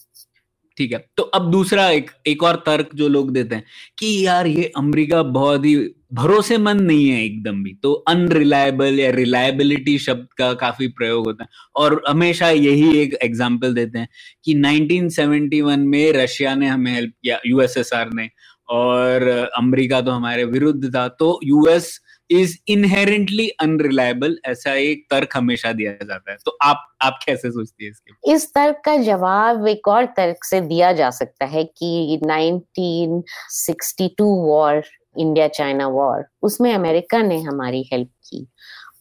ठीक 0.77 0.91
है। 0.93 1.05
तो 1.17 1.23
अब 1.23 1.49
दूसरा 1.51 1.89
एक 1.89 2.09
एक 2.27 2.43
और 2.43 2.55
तर्क 2.65 2.89
जो 2.95 3.07
लोग 3.07 3.31
देते 3.31 3.55
हैं 3.55 3.63
कि 3.99 4.25
यार 4.25 4.47
ये 4.47 4.71
अमेरिका 4.77 5.21
बहुत 5.23 5.65
ही 5.65 5.75
भरोसेमंद 6.13 6.81
नहीं 6.81 7.07
है 7.09 7.23
एकदम 7.25 7.63
भी। 7.63 7.73
तो 7.83 7.91
अनरिलायबल 8.09 8.99
या 8.99 9.09
रिलायबिलिटी 9.11 9.97
शब्द 9.99 10.27
का 10.37 10.53
काफ़ी 10.55 10.87
प्रयोग 10.89 11.25
होता 11.25 11.43
है। 11.43 11.49
और 11.75 12.01
हमेशा 12.07 12.49
यही 12.49 12.97
एक 12.99 13.17
एग्ज़ाम्पल 13.23 13.73
देते 13.73 13.99
हैं 13.99 14.07
कि 14.45 14.53
1971 14.55 15.85
में 15.85 16.11
रशिया 16.13 16.55
ने 16.55 16.67
हमें 16.67 16.91
हेल्प 16.93 17.13
किया 17.23 17.39
यूएसएसआर 17.45 18.13
ने। 18.13 18.29
और 18.69 19.27
अमेरिका 19.57 20.01
तो 20.01 20.11
हमारे 20.11 20.43
विरुद्ध 20.45 20.95
था। 20.95 21.07
तो 21.09 21.39
यूएस 21.43 21.99
इज़ 22.29 22.57
इनहेरेंटली 22.67 23.49
अनरिलायबल 23.61 24.37
ऐसा 24.45 24.73
एक 24.73 25.05
तर्क 25.11 25.29
हमेशा 25.35 25.73
दिया 25.73 25.93
जाता 25.93 26.31
है। 26.31 26.37
तो 26.45 26.57
आप 26.63 26.95
आप 27.01 27.19
कैसे 27.25 27.51
सोचती 27.51 27.85
है 27.85 27.89
इसके? 27.89 28.33
इस 28.33 28.49
तर्क 28.49 28.81
का 28.85 28.97
जवाब 28.97 29.67
एक 29.67 29.87
और 29.87 30.05
तर्क 30.17 30.43
से 30.43 30.61
दिया 30.61 30.93
जा 30.93 31.11
सकता 31.11 31.45
है 31.45 31.63
कि 31.63 32.17
1962 32.17 34.45
वॉर 34.45 34.83
इंडिया 35.17 35.47
चाइना 35.47 35.87
वॉर, 35.87 36.25
उसमें 36.41 36.73
अमेरिका 36.73 37.21
ने 37.21 37.41
हमारी 37.41 37.89
हेल्प 37.93 38.09
की 38.29 38.47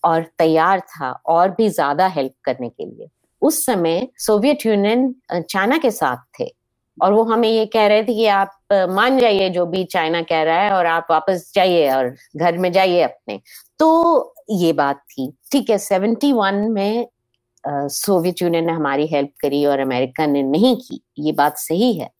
और 0.04 0.22
तैयार 0.38 0.80
था 0.80 1.22
और 1.26 1.50
भी 1.50 1.68
ज़्यादा 1.68 2.06
हेल्प 2.06 2.34
करने 2.44 2.68
के 2.68 2.84
लिए। 2.84 3.08
उस 3.42 3.66
समय 3.66 4.08
सोवियत 4.16 4.66
यूनियन 4.66 5.14
चाइना 5.32 5.78
के 5.78 5.90
साथ 5.90 6.16
थे। 6.40 6.63
और 6.98 7.12
वो 7.12 7.22
हमें 7.24 7.48
ये 7.48 7.64
कह 7.66 7.86
रहे 7.86 8.02
थे 8.02 8.14
कि 8.14 8.26
आप 8.26 8.58
मान 8.90 9.18
जाइए 9.18 9.48
जो 9.50 9.66
भी 9.66 9.84
चाइना 9.84 10.22
कह 10.22 10.42
रहा 10.42 10.60
है 10.60 10.70
और 10.72 10.86
आप 10.86 11.06
वापस 11.10 11.50
जाइए 11.54 11.90
और 11.92 12.14
घर 12.36 12.58
में 12.58 12.70
जाइए 12.72 13.00
अपने। 13.02 13.40
तो 13.78 14.34
ये 14.50 14.72
बात 14.72 15.00
थी। 15.10 15.30
ठीक 15.52 15.70
है, 15.70 15.78
सेवेंटी 15.78 16.32
वन 16.32 16.54
में 16.72 17.06
सोवियत 17.66 18.42
यूनियन 18.42 18.66
ने 18.66 18.72
हमारी 18.72 19.06
हेल्प 19.06 19.30
करी 19.40 19.64
और 19.66 19.80
अमेरिका 19.80 20.26
ने 20.26 20.42
नहीं 20.42 20.76
की। 20.76 21.00
ये 21.18 21.32
बात 21.32 21.58
सही 21.58 21.92
है। 21.94 22.10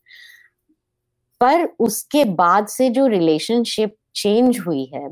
पर 1.41 1.65
उसके 1.81 2.25
बाद 2.25 2.67
से 2.67 2.89
जो 2.91 3.07
रिलेशनशिप 3.07 3.95
चेंज 4.15 4.59
हुई 4.59 4.85
है 4.95 5.09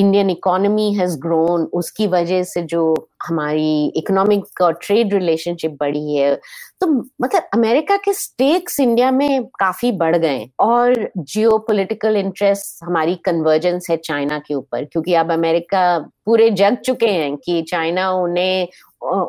इंडियन 0.00 0.30
इकोनॉमी 0.30 0.92
हैज़ 0.94 1.18
ग्रोन 1.18 1.62
उसकी 1.74 2.06
वजह 2.06 2.42
से 2.44 2.62
जो 2.62 2.82
हमारी 3.28 3.92
इकोनॉमिक 3.96 4.60
और 4.62 4.72
ट्रेड 4.82 5.14
रिलेशनशिप 5.14 5.76
बढ़ी 5.80 6.14
है 6.16 6.34
तो 6.80 6.86
मतलब 7.22 7.48
अमेरिका 7.54 7.96
के 7.96 8.12
स्टेक्स 8.12 8.78
इंडिया 8.80 9.10
में 9.10 9.44
काफ़ी 9.60 9.92
बढ़ 9.92 10.16
गए 10.16 10.48
और 10.60 11.10
जियो 11.18 11.56
पोलिटिकल 11.58 12.16
इंटरेस्ट 12.16 12.84
हमारी 12.84 13.14
कन्वर्जेंस 13.24 13.90
है 13.90 13.96
चाइना 13.96 14.38
के 14.38 14.54
ऊपर 14.54 14.84
क्योंकि 14.84 15.14
अब 15.14 15.32
अमेरिका 15.32 15.82
पूरे 16.26 16.50
जग 16.52 16.76
चुके 16.84 17.08
हैं 17.08 17.36
कि 17.36 17.62
चाइना 17.62 18.10
उन्हें 18.12 18.68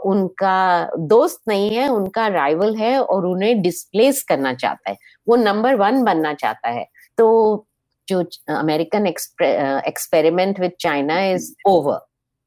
उनका 0.05 0.89
दोस्त 1.07 1.41
नहीं 1.47 1.69
है 1.69 1.87
उनका 1.89 2.27
राइवल 2.27 2.75
है 2.75 2.97
और 2.99 3.25
उन्हें 3.25 3.61
डिस्प्लेस 3.61 4.23
करना 4.29 4.53
चाहता 4.53 4.89
है 4.89 4.97
वो 5.27 5.35
नंबर 5.35 5.75
वन 5.75 6.03
बनना 6.03 6.33
चाहता 6.33 6.69
है 6.69 6.85
तो 7.17 7.27
जो 8.09 8.23
American 8.49 9.07
experiment 9.07 10.59
with 10.59 10.71
China 10.79 11.21
is 11.25 11.53
over 11.65 11.99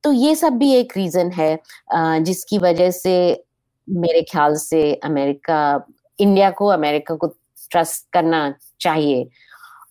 तो 0.04 0.12
ये 0.12 0.34
सब 0.34 0.52
भी 0.52 0.72
एक 0.74 0.92
रीजन 0.96 1.30
है 1.30 1.58
जिसकी 1.94 2.58
वजह 2.58 2.90
से 2.90 3.44
मेरे 3.88 4.22
ख्याल 4.22 4.54
से 4.56 4.94
अमेरिका 4.94 5.86
इंडिया 6.18 6.50
को 6.50 6.66
अमेरिका 6.66 7.14
को 7.14 7.26
ट्रस्ट 7.70 8.06
करना 8.12 8.54
चाहिए। 8.80 9.22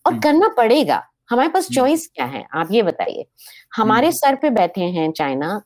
और 0.06 0.12
हम्म। 0.12 0.22
करना 0.22 0.48
पड़ेगा। 0.48 1.04
हमारे 1.32 1.50
पास 1.50 1.68
चॉइस 1.72 2.02
हम्म। 2.02 2.14
क्या 2.16 2.26
है 2.28 2.46
आप 2.56 2.72
ये 2.72 2.82
बताइए 2.84 3.26
हमारे 3.76 4.08
हम्म। 4.08 4.16
सर 4.16 4.36
पे 4.36 4.50
बैठे 4.50 4.82
हैं 4.92 5.12
चाइना 5.12 5.62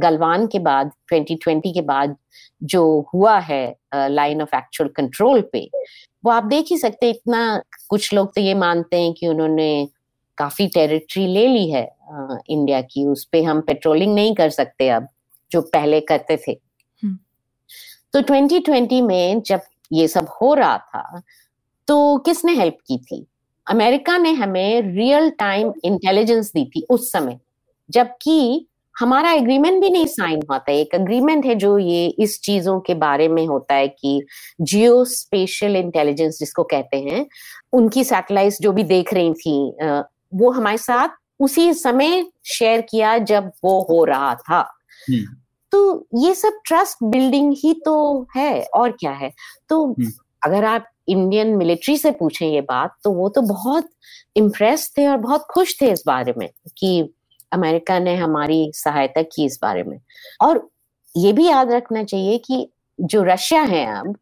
गलवान 0.00 0.46
के 0.46 0.58
बाद 0.58 0.90
2020 1.12 1.72
के 1.74 1.80
बाद 1.80 2.16
जो 2.62 2.84
हुआ 3.14 3.38
है 3.38 3.64
लाइन 3.92 4.42
ऑफ़ 4.42 4.56
एक्चुअल 4.56 4.90
कंट्रोल 4.96 5.40
पे 5.52 5.68
वो 6.24 6.30
आप 6.30 6.44
देख 6.44 6.66
ही 6.70 6.78
सकते 6.78 7.10
इतना 7.10 7.40
कुछ 7.88 8.12
लोग 8.14 8.34
तो 8.34 8.40
ये 8.40 8.54
मानते 8.54 9.00
हैं 9.00 9.12
कि 9.12 9.26
उन्होंने 9.26 9.70
काफ़ी 10.38 10.66
टेरिटरी 10.68 11.26
ले 11.26 11.46
ली 11.46 11.70
है 11.70 11.84
आ, 11.84 12.36
इंडिया 12.48 12.80
की 12.82 13.06
उस 13.06 13.24
पर 13.24 13.44
हम 13.44 13.60
पेट्रोलिंग 13.60 14.14
नहीं 14.14 14.34
कर 14.34 14.50
सकते 14.50 14.88
अब 14.88 15.08
जो 15.50 15.60
पहले 15.68 16.00
करते 16.00 16.36
थे 16.36 16.52
हम्म। 17.02 17.18
तो 18.12 18.20
2020 18.24 19.00
में 19.02 19.42
जब 19.42 19.60
ये 19.92 20.08
सब 20.08 20.28
हो 20.40 20.54
रहा 20.54 20.78
था 20.78 21.20
तो 21.88 22.16
किसने 22.18 22.54
हेल्प 22.54 22.76
की 22.86 22.98
थी 23.00 23.26
अमेरिका 23.70 24.16
ने 24.18 24.32
हमें 24.32 24.94
रियल 24.94 25.30
टाइम 25.30 25.72
इंटेलिजेंस 25.84 26.50
दी 26.54 26.64
थी 26.66 26.86
उस 26.90 27.10
समय 27.12 27.38
जबकि 27.90 28.66
हमारा 28.96 29.30
एग्रीमेंट 29.32 29.80
भी 29.80 29.90
नहीं 29.90 30.06
साइन 30.06 30.40
हुआ 30.42 30.58
था 30.58 30.72
एक 30.72 30.94
एग्रीमेंट 30.94 31.46
है 31.46 31.54
जो 31.54 31.76
ये 31.78 32.06
इस 32.18 32.40
चीज़ों 32.40 32.78
के 32.80 32.94
बारे 32.96 33.28
में 33.28 33.46
होता 33.46 33.74
है 33.74 33.88
कि 33.90 34.20
जियो 34.62 35.04
स्पेशल 35.06 35.76
इंटेलिजेंस 35.76 36.38
जिसको 36.38 36.62
कहते 36.64 37.00
हैं 37.00 37.26
उनकी 37.72 38.04
सैटेलाइट 38.04 38.54
जो 38.60 38.72
भी 38.72 38.82
देख 38.86 39.12
रही 39.14 39.32
थी 39.34 39.56
वो 40.34 40.50
हमारे 40.50 40.78
साथ 40.78 41.16
उसी 41.40 41.72
समय 41.74 42.24
शेयर 42.48 42.80
किया 42.80 43.16
जब 43.26 43.50
वो 43.64 43.80
हो 43.82 44.04
रहा 44.04 44.34
था 44.34 44.60
हम्म। 45.06 45.36
तो 45.72 46.06
ये 46.16 46.34
सब 46.34 46.60
ट्रस्ट 46.66 47.04
बिल्डिंग 47.04 47.52
ही 47.58 47.72
तो 47.84 47.96
है 48.36 48.62
और 48.74 48.92
क्या 48.92 49.12
है 49.12 49.32
तो 49.68 49.84
हम्म। 49.84 50.10
अगर 50.44 50.64
आप 50.64 50.86
इंडियन 51.08 51.56
मिलिट्री 51.56 51.96
से 51.96 52.10
पूछें 52.10 52.48
ये 52.48 52.60
बात 52.60 52.94
तो 53.04 53.10
वो 53.10 53.28
तो 53.28 53.42
बहुत 53.42 53.88
इम्प्रेस 54.36 54.94
थे 54.98 55.06
और 55.06 55.16
बहुत 55.16 55.46
खुश 55.50 55.80
थे 55.82 55.90
इस 55.92 56.02
बारे 56.06 56.34
में 56.38 56.48
कि 56.78 57.14
अमेरिका 57.52 57.98
ने 57.98 58.16
हमारी 58.16 58.72
सहायता 58.74 59.22
की 59.22 59.44
इस 59.44 59.58
बारे 59.62 59.82
में। 59.82 60.00
और 60.40 60.68
ये 61.16 61.32
भी 61.32 61.48
याद 61.48 61.70
रखना 61.70 62.04
चाहिए 62.04 62.38
कि 62.38 62.70
जो 63.00 63.22
रशिया 63.22 63.62
है 63.62 64.00
अब, 64.00 64.16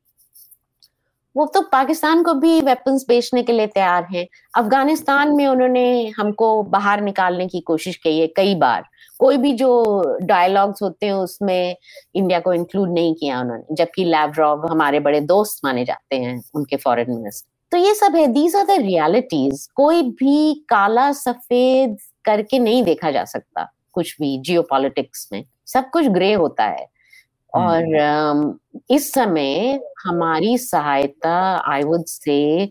वो 1.36 1.46
तो 1.46 1.60
पाकिस्तान 1.60 2.22
को 2.22 2.34
भी 2.34 2.60
वेपन्स 2.60 3.04
बेचने 3.08 3.42
के 3.42 3.52
लिए 3.52 3.66
तैयार 3.66 4.06
हैं। 4.12 4.26
अफ़गानिस्तान 4.54 5.36
में 5.36 5.46
उन्होंने 5.46 6.08
हमको 6.08 6.62
बाहर 6.62 7.00
निकालने 7.00 7.46
की 7.46 7.60
कोशिश 7.60 7.96
की 7.96 8.20
है 8.20 8.26
कई 8.26 8.54
बार। 8.54 8.84
कोई 9.18 9.36
भी 9.36 9.52
जो 9.52 10.02
डायलॉग्स 10.22 10.82
होते 10.82 11.06
हैं 11.06 11.12
उसमें 11.12 11.76
इंडिया 12.14 12.40
को 12.40 12.52
इंक्लूड 12.52 12.92
नहीं 12.92 13.14
किया 13.14 13.40
उन्होंने 13.40 13.74
जबकि 13.74 14.04
लैवरॉव 14.04 14.66
हमारे 14.66 15.00
बड़े 15.00 15.20
दोस्त 15.20 15.60
माने 15.64 15.84
जाते 15.84 16.16
हैं 16.16 16.42
उनके 16.54 16.76
फॉरेन 16.76 17.10
मिनिस्टर 17.10 17.58
तो 17.70 17.76
ये 17.78 17.94
सब 17.94 18.16
है 18.16 18.26
दीज 18.26 18.56
आर 18.56 18.66
द 18.66 18.70
रियलिटीज 18.70 19.68
कोई 19.74 20.02
भी 20.02 20.66
काला 20.68 21.12
सफ़ेद 21.12 21.96
करके 22.24 22.58
नहीं 22.58 22.82
देखा 22.82 23.10
जा 23.10 23.24
सकता 23.24 23.72
कुछ 23.92 24.16
भी 24.20 24.38
जियो 24.38 24.66
में। 25.32 25.44
सब 25.66 25.90
कुछ 25.90 26.06
ग्रे 26.06 26.32
होता 26.32 26.64
है। 26.64 26.86
और 27.54 28.00
हम्म। 28.00 28.54
इस 28.90 29.12
समय 29.12 29.80
हमारी 30.04 30.58
सहायता 30.58 31.62
I 31.72 31.82
would 31.82 32.04
say 32.04 32.70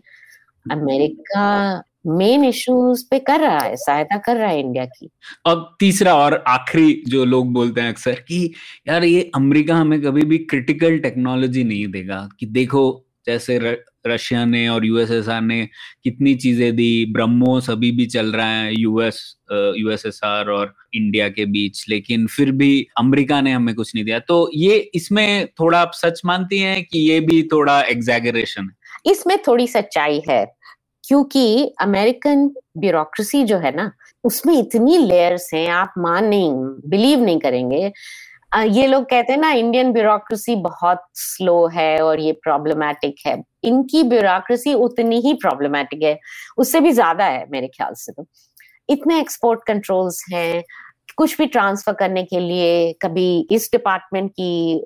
America 0.72 1.82
main 2.04 2.44
issues 2.44 3.04
पे 3.10 3.18
कर 3.18 3.40
रहा 3.40 3.58
है 3.58 3.76
सहायता 3.76 4.16
कर 4.16 4.36
रहा 4.36 4.48
है 4.50 4.60
इंडिया 4.60 4.84
की। 4.84 5.08
अब 5.46 5.76
तीसरा 5.80 6.14
और 6.14 6.42
आखिरी 6.48 7.02
जो 7.08 7.24
लोग 7.24 7.52
बोलते 7.52 7.80
हैं 7.80 7.88
अक्सर 7.88 8.24
कि 8.28 8.44
यार 8.88 9.04
ये 9.04 9.30
अमेरिका 9.34 9.76
हमें 9.76 10.00
कभी 10.02 10.22
भी 10.22 10.38
क्रिटिकल 10.38 10.98
टेक्नोलॉजी 10.98 11.64
नहीं 11.64 11.86
देगा 11.88 12.28
कि 12.40 12.46
देखो 12.46 13.04
जैसे 13.26 13.58
रशिया 14.06 14.44
ने 14.44 14.68
और 14.68 14.84
यूएसएसआर 14.86 15.40
ने 15.40 15.68
कितनी 16.04 16.34
चीज़ें 16.34 16.76
दी 16.76 17.04
ब्रह्मोस 17.12 17.68
अभी 17.70 17.90
भी 17.92 18.06
चल 18.06 18.32
रहा 18.32 18.50
है 18.50 18.72
यूएस 18.74 19.20
यूएसएसआर 19.52 20.50
और 20.50 20.74
इंडिया 20.94 21.28
के 21.28 21.44
बीच 21.46 21.84
लेकिन 21.88 22.26
फिर 22.26 22.52
भी 22.52 22.86
अमेरिका 22.98 23.40
ने 23.40 23.52
हमें 23.52 23.74
कुछ 23.74 23.94
नहीं 23.94 24.04
दिया। 24.04 24.18
तो 24.18 24.50
ये 24.54 24.76
इसमें 24.94 25.46
थोड़ा 25.60 25.80
आप 25.80 25.90
सच 25.94 26.20
मानती 26.24 26.58
हैं 26.58 26.82
कि 26.84 26.98
ये 26.98 27.20
भी 27.20 27.42
थोड़ा 27.42 27.80
एग्जैगरेशन 27.82 28.62
है? 28.62 28.76
इसमें 29.06 29.36
थोड़ी 29.38 29.66
सच्चाई 29.66 30.20
है। 30.28 30.44
क्योंकि 31.08 31.74
अमेरिकन 31.80 32.46
ब्यूरोक्रेसी 32.78 33.42
जो 33.44 33.58
है 33.58 33.74
ना, 33.76 33.90
उसमें 34.24 34.54
इतनी 34.54 34.96
लेयर्स 34.98 35.50
हैं, 35.54 35.68
आप 35.68 35.92
मान 35.98 36.24
नहीं 36.24 36.52
बिलीव 36.88 37.20
नहीं 37.20 37.38
करेंगे। 37.38 37.92
ये 38.68 38.86
लोग 38.86 39.04
कहते 39.04 39.32
हैं 39.32 39.40
ना 39.40 39.50
इंडियन 39.52 39.92
ब्यूरोक्रेसी 39.92 40.54
बहुत 40.56 41.02
स्लो 41.14 41.66
है 41.68 41.98
और 42.02 42.20
ये 42.20 42.32
प्रॉब्लमैटिक 42.32 43.14
है। 43.26 43.36
इनकी 43.64 44.02
ब्यूरोक्रेसी 44.02 44.74
उतनी 44.74 45.20
ही 45.20 45.32
प्रॉब्लमैटिक 45.34 46.02
है। 46.02 46.18
उससे 46.58 46.80
भी 46.80 46.92
ज़्यादा 46.92 47.24
है 47.24 47.44
मेरे 47.50 47.68
ख्याल 47.68 47.94
से 47.96 48.12
तो। 48.12 48.26
इतने 48.88 49.18
एक्सपोर्ट 49.20 49.60
कंट्रोल्स 49.66 50.24
हैं। 50.32 50.62
कुछ 51.16 51.36
भी 51.38 51.46
ट्रांसफ़र 51.46 51.92
करने 51.94 52.22
के 52.24 52.40
लिए 52.40 52.92
कभी 53.02 53.46
इस 53.50 53.68
डिपार्टमेंट 53.72 54.30
की 54.30 54.78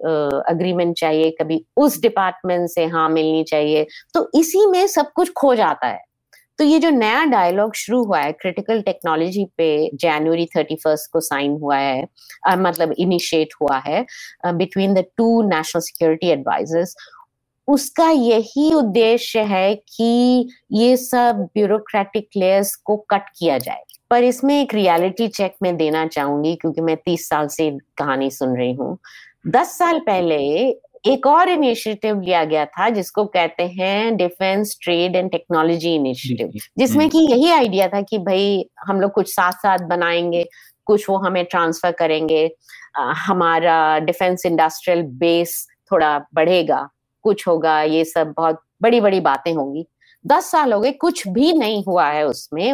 अग्रीमेंट 0.51 0.97
चाहिए, 0.97 1.31
कभी 1.41 1.65
उस 1.77 2.01
डिपार्टमेंट 2.03 2.69
से 2.71 2.85
हाँ 2.87 3.09
मिलनी 3.09 3.45
चाहिए। 3.45 3.87
तो 4.15 4.31
इसी 4.35 4.67
में 4.67 4.87
सब 4.87 5.13
कुछ 5.13 5.33
खो 5.37 5.55
जाता 5.55 5.87
है। 5.87 6.01
तो 6.59 6.65
ये 6.65 6.79
जो 6.79 6.91
नया 6.91 7.25
डायलॉग 7.25 7.75
शुरू 7.75 8.05
हुआ 8.05 8.19
है 8.19 8.33
क्रिटिकल 8.33 8.81
टेक्नोलॉजी 8.83 9.45
पे 9.57 9.91
जनवरी 9.95 10.47
थर्टी 10.47 10.75
फ़र्स्ट 10.75 11.13
को 11.13 11.21
साइन 11.21 11.53
हुआ 11.53 11.77
है 11.77 12.07
uh, 12.51 12.59
मतलब 12.59 12.95
इनिशिएट 12.99 13.49
हुआ 13.63 13.79
है 13.79 14.07
between 14.47 14.95
the 14.95 15.05
two 15.17 15.43
national 15.43 15.81
security 15.81 16.29
advisors 16.29 16.97
उसका 17.69 18.09
यही 18.11 18.73
उद्देश्य 18.75 19.41
है 19.41 19.75
कि 19.75 20.49
ये 20.73 20.97
सब 20.97 21.49
ब्यूरोक्रेटिक 21.55 22.29
लेयर्स 22.37 22.75
को 22.77 22.97
कट 22.97 23.29
किया 23.39 23.59
जाए। 23.59 23.83
पर 24.11 24.25
इसमें 24.25 24.63
एक 24.63 24.75
रियलिटी 24.75 25.29
चेक 25.29 25.55
मैं 25.63 25.77
देना 25.77 26.07
चाहूँगी 26.07 26.55
क्योंकि 26.55 26.81
मैं 26.81 26.97
तीस 26.97 27.29
साल 27.29 27.47
से 27.49 27.71
कहानी 27.99 28.31
सुन 28.31 28.57
रही 28.57 28.73
हूँ। 28.73 28.99
दस 29.47 29.79
साल 29.79 29.99
पहले 29.99 30.39
एक 31.05 31.27
और 31.27 31.49
इनिशिएटिव 31.49 32.21
लिया 32.21 32.45
गया 32.45 32.65
था 32.67 32.89
जिसको 32.89 33.25
कहते 33.27 33.63
हैं 33.69 34.17
defence 34.17 34.77
trade 34.83 35.17
and 35.17 35.31
technology 35.31 35.95
initiative 35.95 36.51
जिसमें 36.79 37.09
कि 37.11 37.19
यही 37.31 37.51
आइडिया 37.51 37.89
था 37.89 38.01
कि 38.03 38.19
भाई 38.19 38.65
हम 38.87 39.01
लोग 39.01 39.13
कुछ 39.13 39.35
साथ 39.35 39.53
साथ 39.53 39.79
बनाएँगे 39.89 40.45
कुछ 40.87 41.09
वो 41.11 41.17
हमें 41.17 41.45
ट्रांसफ़र 41.45 41.93
करेंगे 41.93 42.51
हमारा 43.27 43.99
डिफेंस 43.99 44.47
इंडस्ट्रियल 44.47 45.03
बेस 45.19 45.67
थोड़ा 45.93 46.19
बढ़ेगा 46.35 46.89
कुछ 47.25 47.47
होगा 47.49 47.81
ये 47.83 48.05
सब 48.05 48.33
बहुत 48.37 48.63
बड़ी 48.83 49.01
बड़ी 49.01 49.21
बातें 49.21 49.53
होंगी। 49.55 49.87
दस 50.25 50.51
साल 50.51 50.73
हो 50.73 50.81
गए 50.81 50.93
कुछ 50.93 51.27
भी 51.29 51.53
नहीं 51.53 51.85
हुआ 51.89 52.07
है 52.09 52.27
उसमें 52.27 52.65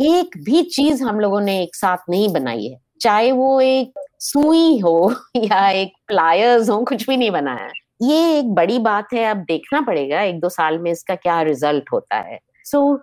एक 0.00 0.36
भी 0.44 0.62
चीज़ 0.62 1.02
हम 1.02 1.20
लोगों 1.20 1.40
ने 1.40 1.62
एक 1.62 1.74
साथ 1.76 2.10
नहीं 2.10 2.28
बनाई 2.32 2.66
है। 2.66 2.78
चाहे 3.00 3.32
वो 3.32 3.60
एक 3.60 4.00
सुई 4.20 4.78
हो 4.80 5.12
या 5.36 5.68
एक 5.70 5.92
प्लायर्स 6.06 6.70
हो, 6.70 6.84
कुछ 6.84 7.08
भी 7.08 7.16
नहीं 7.16 7.30
बनाया 7.30 7.70
ये 8.02 8.38
एक 8.38 8.54
बड़ी 8.54 8.78
बात 8.78 9.12
है, 9.14 9.24
अब 9.24 9.36
देखना 9.38 9.80
पड़ेगा, 9.80 10.20
एक 10.22 10.40
दो 10.40 10.48
साल 10.48 10.78
में 10.78 10.90
इसका 10.90 11.14
क्या 11.14 11.40
रिज़ल्ट 11.42 11.92
होता 11.92 12.16
है। 12.16 12.38
So 12.64 13.00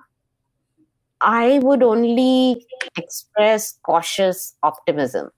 I 1.22 1.60
would 1.60 1.84
only 1.84 2.52
express 3.00 3.72
cautious 3.84 4.56
optimism 4.64 5.30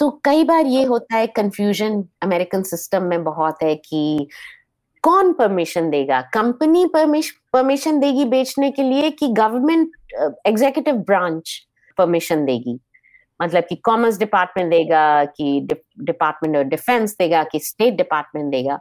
तो 0.00 0.10
कई 0.24 0.44
बार 0.44 0.66
ये 0.66 0.84
होता 0.84 1.16
है 1.16 1.26
कंफ्यूजन 1.26 2.02
अमेरिकन 2.22 2.62
सिस्टम 2.62 3.02
में 3.02 3.22
बहुत 3.24 3.62
है 3.62 3.74
कि 3.74 4.28
कौन 5.04 5.32
परमिशन 5.32 5.90
देगा? 5.90 6.20
कंपनी 6.34 6.84
परमिशन 6.94 7.98
देगी 8.00 8.24
बेचने 8.24 8.70
के 8.70 8.82
लिए 8.82 9.10
कि 9.10 9.28
गवर्नमेंट 9.28 9.92
एग्जीक्यूटिव 10.46 10.94
ब्रांच 11.06 11.60
परमिशन 11.98 12.44
देगी। 12.44 12.78
मतलब 13.42 13.64
कि 13.68 13.74
कॉमर्स 13.74 14.18
डिपार्टमेंट 14.18 14.70
देगा, 14.70 15.24
कि 15.24 15.68
डिपार्टमेंट 16.00 16.56
ऑफ़ 16.56 16.64
डिफेंस 16.64 17.16
देगा, 17.18 17.44
कि 17.44 17.58
स्टेट 17.58 17.94
डिपार्टमेंट 17.94 18.50
देगा। 18.50 18.78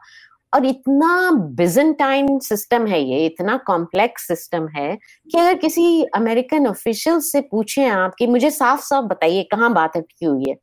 और 0.53 0.65
इतना 0.65 1.31
बिजेंटाइन 1.31 2.39
सिस्टम 2.39 2.87
है 2.87 3.01
ये, 3.03 3.25
इतना 3.25 3.57
कॉम्प्लेक्स 3.57 4.27
सिस्टम 4.27 4.67
है 4.67 4.97
कि 5.31 5.37
अगर 5.37 5.55
किसी 5.55 6.03
अमेरिकन 6.15 6.67
ऑफिशियल 6.67 7.19
से 7.19 7.41
पूछे 7.41 7.87
आप 7.87 8.15
कि 8.19 8.27
मुझे 8.27 8.51
साफ़ 8.51 8.81
साफ़ 8.81 9.05
बताइए 9.05 9.43
कहाँ 9.43 9.73
बात 9.73 9.97
अटकी 9.97 10.25
हुई 10.25 10.43
है 10.49 10.55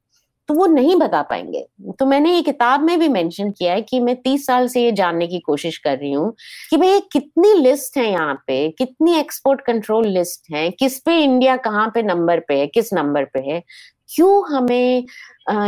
तो 0.49 0.55
वो 0.55 0.67
नहीं 0.67 0.95
बता 0.97 1.21
पाएँगे। 1.23 1.65
तो 1.99 2.07
मैंने 2.07 2.33
ये 2.35 2.43
किताब 2.43 2.83
में 2.83 2.99
भी 3.01 3.09
मेंशन 3.09 3.51
किया 3.51 3.73
है 3.73 3.83
कि 3.83 4.01
मैं 4.01 4.15
तीस 4.17 4.47
साल 4.47 4.69
से 4.69 4.83
ये 4.85 4.93
जानने 4.93 5.27
की 5.27 5.39
कोशिश 5.39 5.77
कर 5.79 5.99
रही 5.99 6.13
हूँ 6.13 6.31
कि 6.71 6.77
भाई 6.77 7.01
कितनी 7.13 7.53
लिस्ट 7.55 7.99
है 7.99 8.11
यहाँ 8.11 8.35
पे 8.47 8.69
कितनी 8.79 9.19
एक्सपोर्ट 9.19 9.61
कंट्रोल 9.61 10.07
लिस्ट 10.09 10.53
है 10.55 10.69
किस 10.71 10.99
पे 10.99 11.19
इंडिया 11.19 11.57
कहाँ 11.57 11.91
पे 11.95 12.03
नंबर 12.03 12.41
पे 12.41 12.59
है 12.61 12.67
किस 12.67 12.93
नंबर 12.93 13.25
पे 13.25 13.41
है 13.51 13.63
क्यों 14.15 14.57
हमें 14.57 15.05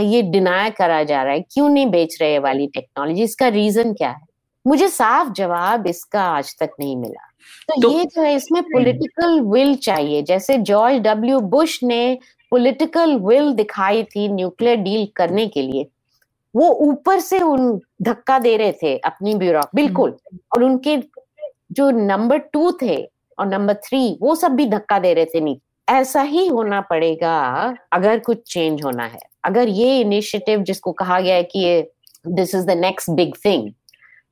ये 0.02 0.22
डिनाय 0.22 0.70
करा 0.70 1.02
जा 1.04 1.22
रहा 1.22 1.32
है 1.32 1.40
क्यों 1.52 1.68
नहीं 1.68 1.86
बेच 1.86 2.16
रहे 2.22 2.38
वाली 2.38 2.66
टेक्नोलॉजी 2.66 3.22
इसका 3.22 3.48
रीजन 3.48 3.92
क्या 3.92 4.10
है? 4.10 4.26
मुझे 4.66 4.88
साफ़ 4.88 5.32
जवाब 5.32 5.86
इसका 5.86 6.22
आज 6.22 6.56
तक 6.60 6.70
नहीं 6.80 6.96
मिला। 6.96 7.26
तो, 7.68 7.80
तो 7.82 7.90
ये 7.90 8.04
जो 8.04 8.22
है 8.22 8.34
इसमें 8.36 8.62
पॉलिटिकल 8.62 9.40
विल 9.40 9.74
चाहिए 9.76 10.22
जैसे 10.22 10.56
जॉर्ज 10.58 11.00
डब्ल्यू 11.02 11.40
बुश 11.40 11.78
ने 11.82 12.18
पॉलिटिकल 12.50 13.14
विल 13.26 13.52
दिखाई 13.52 14.02
थी 14.02 14.28
न्यूक्लियर 14.28 14.76
डील 14.76 15.06
करने 15.16 15.46
के 15.46 15.62
लिए। 15.62 15.86
वो 16.54 16.68
ऊपर 16.88 17.20
से 17.20 17.40
उन 17.40 17.80
धक्का 18.02 18.38
दे 18.38 18.56
रहे 18.56 18.72
थे 18.82 18.96
अपनी 18.98 19.34
ब्यूरो 19.34 19.60
बिल्कुल। 19.74 20.16
और 20.56 20.62
उनके 20.64 20.96
जो 21.72 21.90
नंबर 21.90 22.38
टू 22.52 22.70
थे 22.82 22.96
और 23.38 23.46
नंबर 23.46 23.74
थ्री 23.84 24.18
वो 24.22 24.34
सब 24.34 24.52
भी 24.52 24.66
धक्का 24.66 24.98
दे 24.98 25.12
रहे 25.14 25.24
थे 25.24 25.40
नहीं 25.40 25.58
ऐसा 25.88 26.22
ही 26.22 26.46
होना 26.46 26.80
पड़ेगा 26.90 27.36
अगर 27.92 28.18
कुछ 28.18 28.42
चेंज 28.52 28.82
होना 28.84 29.04
है। 29.04 29.20
अगर 29.44 29.68
ये 29.68 30.00
इनिशिएटिव 30.00 30.62
जिसको 30.62 30.92
कहा 30.92 31.20
गया 31.20 31.34
है 31.34 31.42
कि 31.42 31.58
ये 31.58 31.90
this 32.28 32.54
is 32.54 32.66
the 32.66 32.78
next 32.78 33.10
big 33.10 33.34
thing 33.44 33.70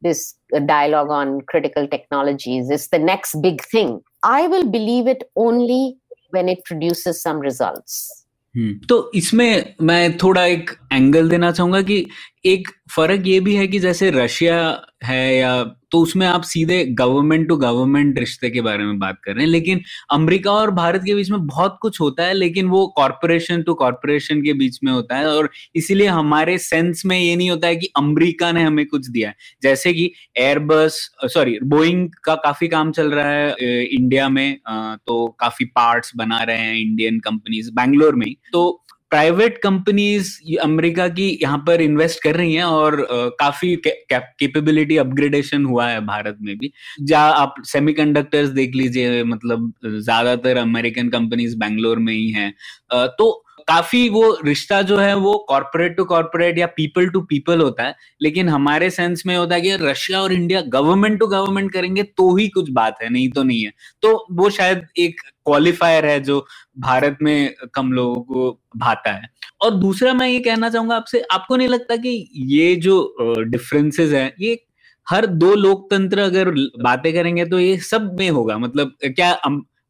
this 0.03 0.21
dialogue 0.67 1.09
on 1.11 1.31
critical 1.53 1.87
technologies 1.93 2.69
is 2.71 2.83
the 2.91 2.99
next 2.99 3.39
big 3.43 3.63
thing. 3.71 3.89
I 4.23 4.47
will 4.47 4.67
believe 4.75 5.09
it 5.09 5.25
only 5.37 5.97
when 6.35 6.49
it 6.49 6.59
produces 6.71 7.23
some 7.27 7.41
results. 7.41 8.25
हम्म, 8.57 8.87
तो 8.89 9.11
इसमें 9.15 9.75
मैं 9.83 10.19
थोड़ा 10.19 10.45
एक 10.45 10.71
एंगल 10.93 11.29
देना 11.29 11.53
चाहूँगा 11.53 11.83
कि 11.83 12.07
एक 12.45 12.69
फ़र्क 12.91 13.27
ये 13.27 13.41
भी 13.41 13.55
है 13.57 13.67
कि 13.67 13.79
जैसे 13.79 14.11
रशिया 14.11 14.59
है 15.05 15.37
या 15.37 15.63
तो 15.93 15.99
उसमें 16.03 16.27
आप 16.27 16.43
सीधे 16.43 16.85
गवर्नमेंट 16.99 17.47
टू 17.49 17.57
गवर्नमेंट 17.57 18.19
रिश्ते 18.19 18.49
के 18.51 18.61
बारे 18.61 18.85
में 18.85 18.99
बात 18.99 19.19
कर 19.25 19.33
रहे 19.33 19.45
हैं, 19.45 19.51
लेकिन 19.51 19.81
अमेरिका 20.13 20.53
और 20.53 20.71
भारत 20.71 21.03
के 21.05 21.15
बीच 21.15 21.31
में 21.31 21.47
बहुत 21.47 21.79
कुछ 21.83 22.01
होता 22.01 22.25
है, 22.25 22.35
लेकिन 22.35 22.67
वो 22.69 22.87
कॉरपोरेशन 22.97 23.63
टू 23.63 23.75
कॉरपोरेशन 23.75 24.43
के 24.43 24.53
बीच 24.53 24.79
में 24.85 24.93
होता 24.93 25.17
है 25.17 25.27
और 25.29 25.51
इसीलिए 25.75 26.07
हमारे 26.09 26.57
सेंस 26.59 27.03
में 27.07 27.19
ये 27.19 27.37
नहीं 27.37 27.51
होता 27.51 27.67
है 27.67 27.77
कि 27.77 27.91
अमेरिका 27.97 28.51
ने 28.53 28.63
हमें 28.63 28.85
कुछ 28.87 29.09
दिया 29.09 29.29
है। 29.29 29.37
जैसे 29.63 29.93
कि 29.93 30.11
एयरबस 30.37 31.01
सॉरी 31.25 31.59
बोइंग 31.65 32.09
का 32.25 32.35
काफ़ी 32.35 32.69
काम 32.69 32.93
चल 32.93 33.11
रहा 33.11 33.31
है 33.31 33.85
इंडिया 33.87 34.29
में 34.29 34.59
तो 34.67 35.27
काफ़ी 35.41 35.65
पार्ट्स 35.67 36.13
बना 36.17 36.43
रहे 36.43 36.59
हैं 36.59 36.77
इंडियन 36.77 37.19
कंपनीज़ 37.21 37.71
बैंगलोर 37.73 38.15
में 38.15 38.33
तो 38.53 38.85
प्राइवेट 39.11 39.59
कंपनीज़ 39.59 40.31
अमेरिका 40.63 41.09
की 41.11 41.29
यहाँ 41.43 41.59
पर 41.67 41.81
इन्वेस्ट 41.81 42.23
कर 42.23 42.37
रही 42.37 42.55
हैं 42.55 42.65
और 42.65 43.07
काफ़ी 43.41 43.75
कैपेबिलिटी 43.87 44.97
अपग्रेडेशन 44.97 45.65
हुआ 45.65 45.89
है 45.89 46.01
भारत 46.07 46.39
में 46.41 46.57
भी। 46.59 46.73
जहाँ 47.03 47.33
आप 47.35 47.55
सेमीकंडक्टर्स 47.67 48.49
देख 48.51 48.75
लीजिए 48.75 49.23
मतलब 49.25 49.73
ज़्यादातर 49.87 50.57
अमेरिकन 50.57 51.09
कंपनीज़ 51.09 51.57
बैंगलोर 51.59 51.99
में 51.99 52.13
ही 52.13 52.31
हैं। 52.31 52.53
तो 52.93 53.45
काफ़ी 53.69 54.09
वो 54.09 54.23
रिश्ता 54.45 54.81
जो 54.83 54.97
है 54.97 55.15
वो 55.17 55.33
कॉर्पोरेट 55.49 55.97
टू 55.97 56.05
कॉर्पोरेट 56.05 56.59
या 56.59 56.67
पीपल 56.77 57.09
टू 57.09 57.21
पीपल 57.23 57.61
होता 57.61 57.83
है, 57.83 57.95
लेकिन 58.23 58.49
हमारे 58.49 58.91
सेंस 58.91 59.23
में 59.27 59.37
होता 59.37 59.55
है 59.55 59.61
कि 59.61 59.77
रशिया 59.81 60.21
और 60.21 60.33
इंडिया 60.33 60.61
गवर्नमेंट 60.69 61.19
टू 61.21 61.27
गवर्नमेंट 61.27 61.73
करेंगे 61.73 62.03
तो 62.03 62.35
ही 62.37 62.49
कुछ 62.49 62.71
बात 62.71 63.03
है, 63.03 63.09
नहीं 63.09 63.31
तो 63.31 63.43
नहीं 63.43 63.65
है। 63.65 63.73
तो 64.03 64.27
वो 64.33 64.51
शायद 64.51 64.87
एक 64.99 65.21
क्वालिफायर 65.47 66.07
है 66.07 66.21
जो 66.21 66.45
भारत 66.79 67.19
में 67.23 67.55
कम 67.75 67.93
लोगों 67.93 68.23
को 68.23 68.51
भाता 68.77 69.13
है। 69.13 69.29
और 69.61 69.75
दूसरा 69.77 70.13
मैं 70.15 70.29
ये 70.29 70.39
कहना 70.41 70.69
चाहूँगा 70.71 70.97
आपसे, 70.97 71.21
आपको 71.33 71.57
नहीं 71.57 71.69
लगता 71.69 71.97
कि 71.97 72.29
ये 72.37 72.75
जो 72.79 73.15
डिफरेंसेस 73.41 74.13
है, 74.13 74.33
ये 74.41 74.59
हर 75.07 75.27
दो 75.27 75.55
लोकतंत्र 75.55 76.21
अगर 76.21 76.51
बातें 76.83 77.13
करेंगे 77.15 77.45
तो 77.45 77.59
ये 77.61 77.77
सब 77.83 78.17
में 78.19 78.29
होगा? 78.31 78.59
मतलब 78.59 78.93
क्या 79.07 79.33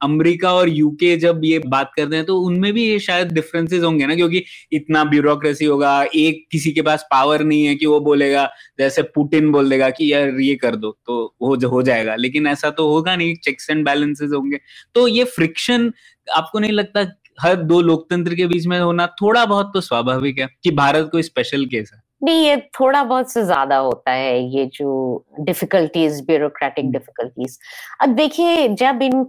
अमेरिका 0.00 0.52
और 0.54 0.68
यूके 0.68 1.16
जब 1.18 1.40
ये 1.44 1.58
बात 1.66 1.90
करते 1.96 2.16
हैं 2.16 2.24
तो 2.24 2.38
उनमें 2.40 2.72
भी 2.72 2.84
ये 2.84 2.98
शायद 3.00 3.32
डिफरेंसेस 3.32 3.82
होंगे 3.82 4.06
ना, 4.06 4.14
क्योंकि 4.14 4.42
इतना 4.72 5.04
ब्यूरोक्रेसी 5.06 5.64
होगा, 5.64 6.02
एक 6.04 6.46
किसी 6.52 6.72
के 6.72 6.82
पास 6.82 7.06
पावर 7.10 7.44
नहीं 7.44 7.64
है 7.66 7.74
कि 7.74 7.86
वो 7.86 8.00
बोलेगा, 8.00 8.48
जैसे 8.78 9.02
पुतिन 9.04 9.50
बोल 9.52 9.70
देगा 9.70 9.90
कि 9.90 10.12
यार 10.12 10.40
ये 10.40 10.54
कर 10.56 10.76
दो 10.76 10.96
तो 11.06 11.22
हो 11.42 11.56
हो 11.68 11.82
जाएगा। 11.82 12.14
लेकिन 12.16 12.46
ऐसा 12.46 12.70
तो 12.70 12.88
होगा 12.88 13.16
नहीं 13.16 13.34
चेक्स 13.36 13.70
एंड 13.70 13.84
बैलेंसेस 13.84 14.30
होंगे। 14.32 14.60
तो 14.94 15.06
ये 15.08 15.24
फ्रिक्शन 15.26 15.92
आपको 16.28 16.58
नहीं 16.58 16.72
लगता 16.72 17.06
हर 17.38 17.56
दो 17.56 17.80
लोकतंत्र 17.82 18.34
के 18.34 18.46
बीच 18.46 18.66
में 18.66 18.78
होना 18.80 19.06
थोड़ा 19.20 19.44
बहुत 19.46 19.70
तो 19.74 19.80
स्वाभाविक 19.82 20.38
है 20.38 20.46
कि 20.64 20.70
भारत 20.72 21.08
कोई 21.12 21.22
स्पेशल 21.22 21.64
केस 21.66 21.90
है? 21.94 22.00
नहीं, 22.22 22.46
ये 22.46 22.56
थोड़ा 22.74 23.02
बहुत 23.04 23.32
से 23.32 23.44
ज़्यादा 23.44 23.76
होता 23.76 24.10
है, 24.10 24.40
ये 24.50 24.64
जो 24.74 25.24
डिफिकल्टीज 25.40 26.20
ब्यूरोक्रेटिक 26.26 26.90
डिफिकल्टीज 26.92 27.58
अब 28.02 28.14
देखिए, 28.16 28.68
जब 28.70 29.02
इन 29.02 29.24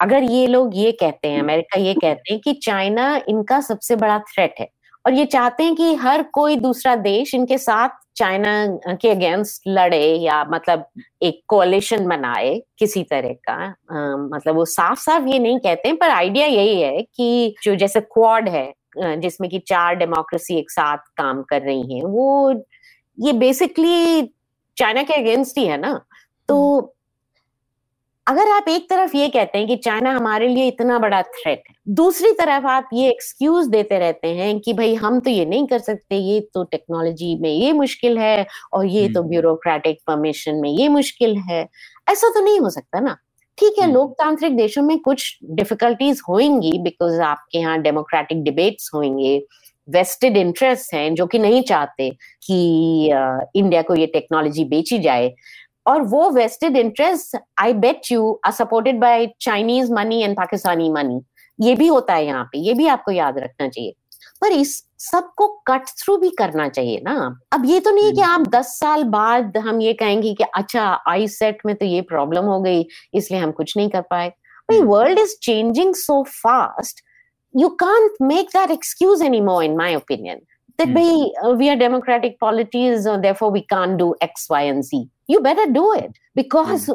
अगर 0.00 0.22
ये 0.22 0.46
लोग 0.46 0.76
ये 0.76 0.92
कहते 0.92 1.28
हैं 1.28 1.40
अमेरिका 1.40 1.80
ये 1.80 1.94
कहते 1.94 2.32
हैं 2.32 2.40
कि 2.40 2.52
चाइना 2.62 3.14
इनका 3.28 3.60
सबसे 3.62 3.96
बड़ा 3.96 4.18
थ्रेट 4.28 4.54
है 4.60 4.68
और 5.04 5.12
ये 5.12 5.24
चाहते 5.26 5.64
हैं 5.64 5.74
कि 5.74 5.94
हर 5.94 6.22
कोई 6.32 6.56
दूसरा 6.56 6.94
देश 6.96 7.34
इनके 7.34 7.58
साथ 7.58 7.88
चाइना 8.16 8.94
के 8.94 9.10
अगेंस्ट 9.10 9.62
लड़े 9.68 10.04
या 10.16 10.42
मतलब 10.44 10.84
एक 11.22 11.40
कोalition 11.52 12.06
बनाए 12.08 12.54
किसी 12.78 13.02
तरह 13.02 13.32
का 13.48 13.54
आ, 13.54 14.16
मतलब 14.16 14.54
वो 14.54 14.64
साफ़ 14.66 15.00
साफ़ 15.00 15.28
ये 15.28 15.38
नहीं 15.38 15.58
कहते 15.58 15.88
हैं 15.88 15.96
पर 15.96 16.10
आइडिया 16.10 16.46
यही 16.46 16.80
है 16.80 17.02
कि 17.02 17.54
जो 17.64 17.74
जैसे 17.74 18.00
क्वाड 18.00 18.48
है 18.48 18.72
जिसमें 18.96 19.48
कि 19.50 19.58
चार 19.58 19.94
डेमोक्रेसी 19.94 20.58
एक 20.58 20.70
साथ 20.70 20.98
काम 21.16 21.42
कर 21.42 21.62
रही 21.62 21.94
हैं 21.94 22.04
वो 22.04 22.52
ये 23.18 23.32
बेसिकली 23.34 24.22
चाइना 24.76 25.02
के 25.02 25.14
अगेंस्ट 25.14 25.58
ही 25.58 25.66
है 25.66 25.76
ना 25.80 25.92
तो 26.48 26.56
हम्म। 26.72 26.88
अगर 28.26 28.50
आप 28.50 28.68
एक 28.68 28.88
तरफ़ 28.90 29.16
ये 29.16 29.28
कहते 29.28 29.58
हैं 29.58 29.66
कि 29.68 29.76
चाइना 29.76 30.12
हमारे 30.12 30.46
लिए 30.48 30.66
इतना 30.68 30.98
बड़ा 30.98 31.20
थ्रेट 31.22 31.62
है 31.68 31.74
दूसरी 31.94 32.30
तरफ़ 32.32 32.66
आप 32.66 32.88
ये 32.94 33.08
एक्सक्यूज 33.10 33.66
देते 33.68 33.98
रहते 33.98 34.28
हैं 34.34 34.58
कि 34.60 34.72
भाई 34.72 34.94
हम 34.94 35.18
तो 35.20 35.30
ये 35.30 35.44
नहीं 35.46 35.66
कर 35.66 35.78
सकते 35.78 36.16
ये 36.16 36.40
तो 36.54 36.62
टेक्नोलॉजी 36.64 37.34
में 37.40 37.50
ये 37.50 37.72
मुश्किल 37.72 38.18
है 38.18 38.46
और 38.72 38.86
ये 38.86 39.08
तो 39.08 39.22
ब्यूरोक्रेटिक 39.22 39.98
परमिशन 40.06 40.60
में 40.60 40.70
ये 40.70 40.88
मुश्किल 40.88 41.36
है। 41.50 41.60
ऐसा 42.08 42.28
तो 42.28 42.44
नहीं 42.44 42.58
हो 42.60 42.70
सकता 42.70 43.00
ना। 43.00 43.16
ठीक 43.58 43.78
है 43.80 43.90
लोकतांत्रिक 43.92 44.56
देशों 44.56 44.82
में 44.82 44.98
कुछ 45.00 45.38
डिफिकल्टीज 45.52 46.22
होंगी 46.28 46.78
बिकॉज़ 46.78 47.20
आपके 47.22 47.58
यहाँ 47.58 47.80
डेमोक्रेटिक 47.82 48.42
डिबेट्स 48.44 48.90
होंगे 48.94 49.38
वेस्टेड 49.88 50.36
इंटरेस्ट 50.36 50.94
हैं 50.94 51.14
जो 51.14 51.26
कि 51.26 51.38
नहीं 51.38 51.62
चाहते 51.62 52.08
कि 52.42 52.56
इंडिया 53.56 53.82
को 53.82 53.94
ये 53.94 54.06
टेक्नोलॉजी 54.06 54.64
बेची 54.64 54.98
जाए। 54.98 55.32
और 55.86 56.02
वो 56.02 56.30
vested 56.30 56.76
interest 56.76 57.36
I 57.58 57.72
bet 57.72 58.10
you 58.12 58.40
are 58.44 58.52
supported 58.52 59.00
by 59.00 59.26
Chinese 59.40 59.92
money 59.92 60.22
and 60.22 60.36
Pakistani 60.36 60.90
money 60.92 61.20
ये 61.60 61.74
भी 61.74 61.86
होता 61.86 62.14
है 62.14 62.26
यहाँ 62.26 62.44
पे 62.44 62.58
ये 62.58 62.74
भी 62.74 62.86
आपको 62.86 63.12
याद 63.12 63.38
रखना 63.38 63.68
चाहिए। 63.68 63.94
पर 64.40 64.52
इस 64.52 64.76
सबको 65.00 65.46
कट 65.66 65.88
थ्रू 65.98 66.16
भी 66.16 66.30
करना 66.38 66.68
चाहिए 66.68 67.00
ना। 67.04 67.14
अब 67.52 67.64
ये 67.66 67.80
तो 67.80 67.90
नहीं 67.90 68.04
है 68.04 68.12
कि 68.12 68.20
आप 68.22 68.46
दस 68.48 68.78
साल 68.80 69.04
बाद 69.10 69.56
हम 69.56 69.80
ये 69.80 69.92
कहेंगे 69.92 70.34
कि 70.34 70.44
अच्छा 70.44 70.84
आई 71.08 71.28
सेट 71.28 71.58
में 71.66 71.74
तो 71.76 71.84
ये 71.86 72.00
प्रॉब्लम 72.02 72.44
हो 72.44 72.60
गई 72.60 72.86
इसलिए 73.14 73.40
हम 73.40 73.52
कुछ 73.52 73.76
नहीं 73.76 73.88
कर 73.90 74.00
पाए। 74.10 74.28
भाई 74.70 74.80
world 74.82 75.18
is 75.18 75.36
changing 75.42 75.94
so 75.94 76.22
fast 76.28 77.00
you 77.54 77.68
can't 77.80 78.16
make 78.28 78.48
that 78.52 78.70
any 79.24 79.40
more 79.40 79.64
in 79.64 79.76
my 79.76 79.94
opinion 79.96 80.38
that 80.78 80.88
mm. 80.88 80.94
we, 80.94 81.34
uh, 81.42 81.54
we 81.54 81.68
are 81.70 81.76
democratic 81.76 82.38
polities 82.40 83.06
uh, 83.06 83.18
therefore 83.18 83.50
we 83.50 83.62
can't 83.62 83.98
do 83.98 84.14
x 84.22 84.48
y 84.50 84.62
and 84.62 84.84
z. 84.84 85.06
You 85.30 85.40
better 85.40 85.64
do 85.64 85.92
it 85.94 86.18
because 86.36 86.86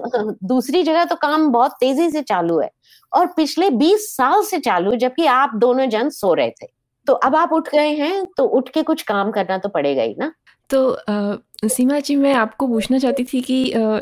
दूसरी 0.46 0.84
जगह 0.84 1.06
तो 1.06 1.16
काम 1.16 1.48
बहुत 1.52 1.72
तेज़ी 1.80 2.10
से 2.10 2.22
चालू 2.22 2.60
है। 2.60 2.70
और 3.14 3.28
पिछले 3.28 3.70
20 3.70 4.00
साल 4.16 4.44
से 4.44 4.60
चालू 4.60 4.96
जबकि 4.96 5.26
आप 5.26 5.56
दोनों 5.56 5.90
जन 5.90 6.10
सो 6.10 6.34
रहे 6.34 6.50
थे। 6.50 6.68
तो 7.08 7.14
अब 7.14 7.36
आप 7.36 7.54
उठ 7.54 7.70
गए 7.70 7.90
हैं 7.90 8.26
तो 8.38 8.46
उठ 8.46 8.70
के 8.70 8.84
कुछ 8.84 9.02
काम 9.02 9.32
करना 9.32 9.58
तो 9.58 9.70
पड़ेगा 9.70 10.02
ही 10.02 10.16
ना। 10.20 10.32
तो 10.70 10.92
आ, 10.92 11.36
सीमा 11.68 12.00
जी 12.00 12.16
मैं 12.16 12.34
आपको 12.34 12.68
पूछना 12.68 13.00
चाहती 13.00 13.24
थी 13.24 13.42
कि 13.42 13.72
आ, 13.72 14.00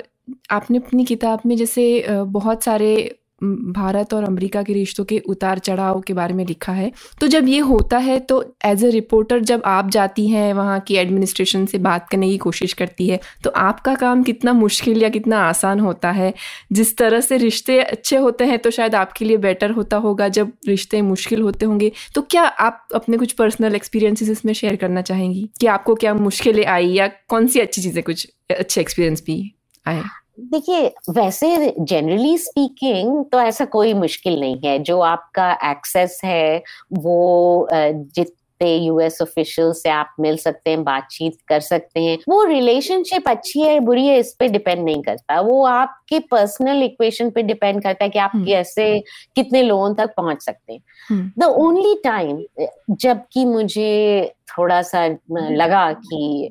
आपने 0.52 0.78
अपनी 0.78 1.06
किताब 1.06 1.40
में 1.46 1.56
जैसे 1.56 2.06
बहुत 2.10 2.64
सारे 2.64 3.20
भारत 3.42 4.14
और 4.14 4.24
अमेरिका 4.24 4.62
के 4.64 4.74
रिश्तों 4.74 5.04
के 5.06 5.20
उतार 5.28 5.60
चढ़ाव 5.60 6.00
के 6.02 6.14
बारे 6.14 6.34
में 6.34 6.46
लिखा 6.46 6.74
है। 6.74 6.92
तो 7.22 7.28
जब 7.28 7.48
ये 7.48 7.60
होता 7.62 7.98
है 8.00 8.20
तो 8.22 8.44
एज 8.66 8.84
ए 8.86 8.90
रिपोर्टर 8.92 9.40
जब 9.42 9.62
आप 9.66 9.90
जाती 9.90 10.28
हैं, 10.28 10.54
वहाँ 10.54 10.80
की 10.80 10.96
एडमिनिस्ट्रेशन 10.96 11.66
से 11.66 11.78
बात 11.80 12.08
करने 12.10 12.30
की 12.30 12.38
कोशिश 12.40 12.74
करती 12.74 13.08
है 13.08 13.20
तो 13.44 13.50
आपका 13.58 13.96
काम 13.96 14.24
कितना 14.24 14.54
मुश्किल 14.54 15.04
या 15.04 15.10
कितना 15.10 15.40
आसान 15.40 15.80
होता 15.80 16.12
है? 16.12 16.34
जिस 16.72 16.96
तरह 16.98 17.20
से 17.22 17.38
रिश्ते 17.38 17.80
अच्छे 17.80 18.18
होते 18.18 18.46
हैं 18.46 18.58
तो 18.60 18.72
शायद 18.72 18.96
आपके 18.96 19.26
लिए 19.26 19.38
बेटर 19.40 19.72
होता 19.72 19.98
होगा। 19.98 20.28
जब 20.30 20.52
रिश्ते 20.68 21.02
मुश्किल 21.04 21.42
होते 21.42 21.66
होंगे 21.66 21.92
तो 22.16 22.22
क्या 22.24 22.44
आप 22.44 22.88
अपने 22.96 23.18
कुछ 23.18 23.32
पर्सनल 23.34 23.76
एक्सपीरियंसेस 23.76 24.30
इसमें 24.30 24.54
शेयर 24.54 24.76
करना 24.76 25.02
चाहेंगी? 25.04 25.50
कि 25.60 25.68
आपको 25.68 25.96
क्या 25.96 26.14
मुश्किलें 26.16 26.66
आई 26.68 26.88
या 26.90 27.08
कौन 27.30 27.48
सी 27.48 27.60
अच्छी 27.60 27.82
चीज़ें 27.82 28.04
कुछ 28.04 28.28
अच्छे 28.50 28.82
एक्सपीरियंस 28.82 29.24
भी 29.26 29.42
आए? 29.86 30.02
देखिए 30.38 30.88
वैसे 31.10 31.76
जनरली 31.80 32.38
स्पीकिंग 32.38 33.24
तो 33.32 33.40
ऐसा 33.42 33.66
कोई 33.66 33.94
मुश्किल 33.94 34.40
नहीं 34.40 34.60
है। 34.66 34.80
जो 34.80 35.00
आपका 35.02 35.52
एक्सेस 35.72 36.20
है 36.26 36.64
वो 36.94 37.68
जितने 37.72 38.76
यूएस 38.76 39.22
ऑफिशियल 39.22 39.72
से 39.74 39.90
आप 39.90 40.14
मिल 40.20 40.38
सकते 40.38 40.70
हैं 40.70 40.84
बातचीत 40.84 41.38
कर 41.48 41.60
सकते 41.60 42.00
हैं 42.00 42.18
वो 42.30 42.44
रिलेशनशिप 42.44 43.28
अच्छी 43.30 43.62
है 43.62 43.80
बुरी 43.80 44.06
है 44.08 44.18
इस 44.20 44.34
पे 44.40 44.48
डिपेंड 44.48 44.84
नहीं 44.86 45.02
करता। 45.04 45.40
वो 45.42 45.66
आपके 45.66 46.20
पर्सनल 46.32 46.84
इक्वेशन 46.84 47.30
पे 47.30 47.44
डिपेंड 47.44 47.82
करता 47.84 48.04
है 48.04 48.10
कि 48.10 48.20
आप 48.20 48.32
हम्म। 48.34 48.46
कैसे 48.46 49.00
कितने 49.36 49.62
लोगों 49.64 49.94
तक 49.96 50.14
पहुँच 50.18 50.42
सकते 50.42 50.74
हैं। 50.74 51.32
द 51.40 51.44
ओनली 51.44 51.96
टाइम 52.04 52.44
जबकि 52.92 53.46
मुझे 53.46 54.34
थोड़ा 54.58 54.82
सा 54.82 55.06
लगा 55.32 55.92
कि 55.94 56.50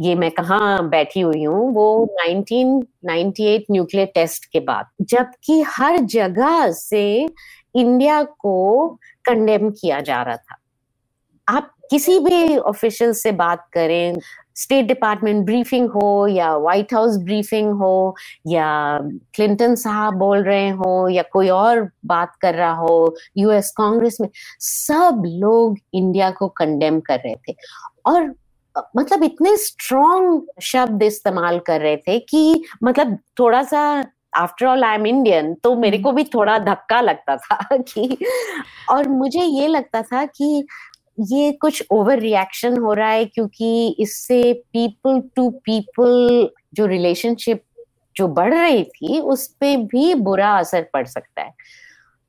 ये 0.00 0.14
मैं 0.14 0.30
कहाँ 0.30 0.88
बैठी 0.88 1.20
हुई 1.20 1.44
हूँ, 1.44 1.74
वो 1.74 2.16
1998 2.26 3.64
न्यूक्लियर 3.70 4.06
टेस्ट 4.06 4.44
के 4.44 4.60
बाद। 4.60 4.86
जबकि 5.00 5.62
हर 5.62 5.98
जगह 5.98 6.70
से 6.72 7.28
इंडिया 7.74 8.22
को 8.22 8.88
कंडेम 9.24 9.70
किया 9.70 10.00
जा 10.00 10.22
रहा 10.22 10.36
था। 10.36 10.56
आप 11.48 11.74
किसी 11.90 12.18
भी 12.18 12.56
ऑफिशियल 12.56 13.12
से 13.12 13.32
बात 13.32 13.68
करें, 13.72 14.18
स्टेट 14.54 14.86
डिपार्टमेंट 14.86 15.44
ब्रीफिंग 15.46 15.90
हो 15.90 16.26
या 16.26 16.56
व्हाइट 16.56 16.94
हाउस 16.94 17.16
ब्रीफिंग 17.16 17.72
हो 17.72 18.16
या 18.46 18.98
क्लिंटन 19.34 19.74
साहब 19.74 20.14
बोल 20.14 20.42
रहे 20.42 20.68
हो 20.68 21.08
या 21.08 21.22
कोई 21.22 21.48
और 21.48 21.88
बात 22.06 22.36
कर 22.40 22.54
रहा 22.54 22.72
हो, 22.72 23.16
यूएस 23.36 23.70
कांग्रेस 23.70 24.18
में, 24.20 24.28
सब 24.58 25.22
लोग 25.26 25.78
इंडिया 25.94 26.30
को 26.30 26.48
कंडेम 26.48 27.00
कर 27.00 27.18
रहे 27.18 27.34
थे। 27.34 27.56
और 28.06 28.34
मतलब 28.96 29.22
इतने 29.24 29.56
स्ट्रॉन्ग 29.56 30.60
शब्द 30.62 31.02
इस्तेमाल 31.02 31.58
कर 31.58 31.80
रहे 31.80 31.96
थे 31.98 32.18
कि 32.20 32.62
मतलब 32.84 33.16
थोड़ा 33.38 33.62
सा 33.62 33.82
after 34.36 34.66
all 34.66 34.84
I 34.84 34.94
am 34.94 35.06
Indian 35.06 35.54
तो 35.54 35.74
मेरे 35.76 35.96
हम्म। 35.96 36.04
को 36.04 36.12
भी 36.12 36.24
थोड़ा 36.24 36.58
धक्का 36.60 37.00
लगता 37.00 37.36
था 37.36 37.76
कि 37.78 38.16
और 38.90 39.08
मुझे 39.10 39.42
ये 39.42 39.66
लगता 39.68 40.02
था 40.02 40.24
कि 40.26 40.66
ये 41.28 41.50
कुछ 41.52 41.82
ओवर 41.92 42.18
रिएक्शन 42.18 42.76
हो 42.76 42.92
रहा 42.92 43.08
है 43.08 43.24
क्योंकि 43.24 43.96
इससे 44.00 44.52
पीपल 44.72 45.20
टू 45.36 45.48
पीपल 45.64 46.48
जो 46.74 46.86
रिलेशनशिप 46.86 47.62
जो 48.16 48.28
बढ़ 48.28 48.54
रही 48.54 48.82
थी 48.84 49.18
उस 49.20 49.46
पर 49.54 49.76
भी 49.86 50.14
बुरा 50.20 50.56
असर 50.58 50.88
पड़ 50.92 51.06
सकता 51.06 51.42
है 51.42 51.54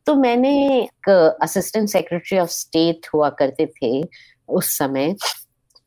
तो 0.08 0.16
मैंने 0.16 0.52
एक 0.76 1.10
असिस्टेंट 1.42 1.89
सेक्रेटरी 1.89 2.39
ऑफ़ 2.39 2.50
स्टेट 2.50 3.08
हुआ 3.14 3.30
करते 3.39 3.66
थे 3.74 4.02
उस 4.50 4.78
समय 4.78 5.16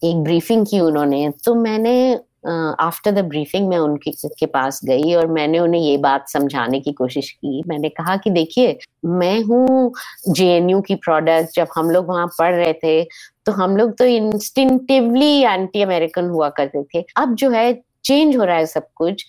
एक 0.00 0.22
ब्रीफिंग 0.24 0.66
की 0.66 0.80
उन्होंने। 0.80 1.28
तो 1.44 1.54
मैंने 1.54 2.14
आफ्टर 2.46 3.10
द 3.12 3.24
ब्रीफिंग 3.24 3.68
में 3.68 3.76
उनके 3.78 4.10
के 4.30 4.46
पास 4.46 4.80
गई 4.84 5.14
और 5.14 5.26
मैंने 5.28 5.58
उन्हें 5.58 5.80
ये 5.80 5.96
बात 5.98 6.28
समझाने 6.28 6.80
की 6.80 6.92
कोशिश 6.92 7.30
की। 7.30 7.62
मैंने 7.68 7.88
कहा 7.90 8.16
कि 8.16 8.30
देखिए, 8.30 8.76
मैं 9.06 9.40
हूँ 9.42 9.92
जेएनयू 10.28 10.80
की 10.80 10.94
प्रोडक्ट 10.96 11.54
जब 11.56 11.68
हम 11.76 11.90
लोग 11.90 12.08
वहाँ 12.08 12.26
पढ़ 12.38 12.54
रहे 12.54 12.72
थे 12.74 13.02
तो 13.46 13.52
हम 13.52 13.76
लोग 13.76 13.96
तो 13.98 14.04
इंस्टिंटिवली 14.06 15.32
एंटी 15.38 15.82
अमेरिकन 15.82 16.28
हुआ 16.28 16.48
करते 16.50 16.82
थे। 16.84 17.04
अब 17.16 17.34
जो 17.34 17.50
है 17.50 17.72
चेंज 18.04 18.36
हो 18.36 18.44
रहा 18.44 18.56
है 18.56 18.66
सब 18.66 18.86
कुछ। 18.96 19.26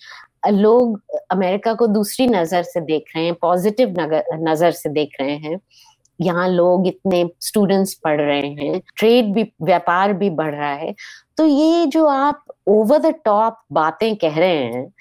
लोग 0.48 1.00
अमेरिका 1.30 1.72
को 1.74 1.86
दूसरी 1.88 2.26
नज़र 2.26 2.62
से 2.62 2.80
देख 2.82 3.04
रहे 3.16 3.24
हैं 3.24 3.34
पॉजिटिव 3.34 3.94
नज़र 4.40 4.70
से 4.72 4.88
देख 4.90 5.16
रहे 5.20 5.36
हैं। 5.36 5.58
यहाँ 6.20 6.48
लोग 6.48 6.86
इतने 6.86 7.28
स्टूडेंट्स 7.40 7.94
पढ़ 7.94 8.20
रहे 8.20 8.48
हैं 8.48 8.80
ट्रेड 8.96 9.32
भी 9.34 9.42
व्यापार 9.62 10.12
भी 10.12 10.30
बढ़ 10.30 10.54
रहा 10.54 10.72
है 10.72 10.94
तो 11.36 11.46
ये 11.46 11.86
जो 11.86 12.06
आप 12.06 12.44
ओवर 12.68 12.98
द 12.98 13.14
टॉप 13.24 13.58
बातें 13.72 14.16
कह 14.16 14.38
रहे 14.38 14.64
हैं 14.64 14.92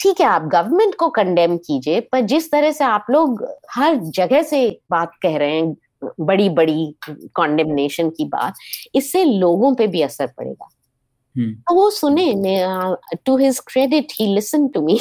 ठीक 0.00 0.20
है 0.20 0.26
आप 0.26 0.42
गवर्नमेंट 0.42 0.94
को 0.94 1.08
कंडेम 1.08 1.56
कीजिए 1.56 2.00
पर 2.00 2.20
जिस 2.20 2.50
तरह 2.52 2.72
से 2.72 2.84
आप 2.84 3.06
लोग 3.10 3.46
हर 3.70 3.96
जगह 3.96 4.42
से 4.42 4.80
बात 4.90 5.12
कह 5.22 5.36
रहे 5.36 5.56
हैं 5.56 5.76
बड़ी 6.20 6.48
बड़ी 6.48 6.94
कॉन्डेमनेशन 7.34 8.10
की 8.10 8.24
बात 8.24 8.54
इससे 8.94 9.24
लोगों 9.24 9.74
पे 9.74 9.86
भी 9.86 10.02
असर 10.02 10.26
पड़ेगा 10.26 10.68
hmm. 10.68 11.52
तो 11.68 11.74
वो 11.74 11.90
सुने 11.90 12.32
to 13.26 13.36
his 13.36 13.58
credit 13.58 14.12
he 14.12 14.26
listen 14.34 14.68
to 14.68 14.80
me 14.80 14.98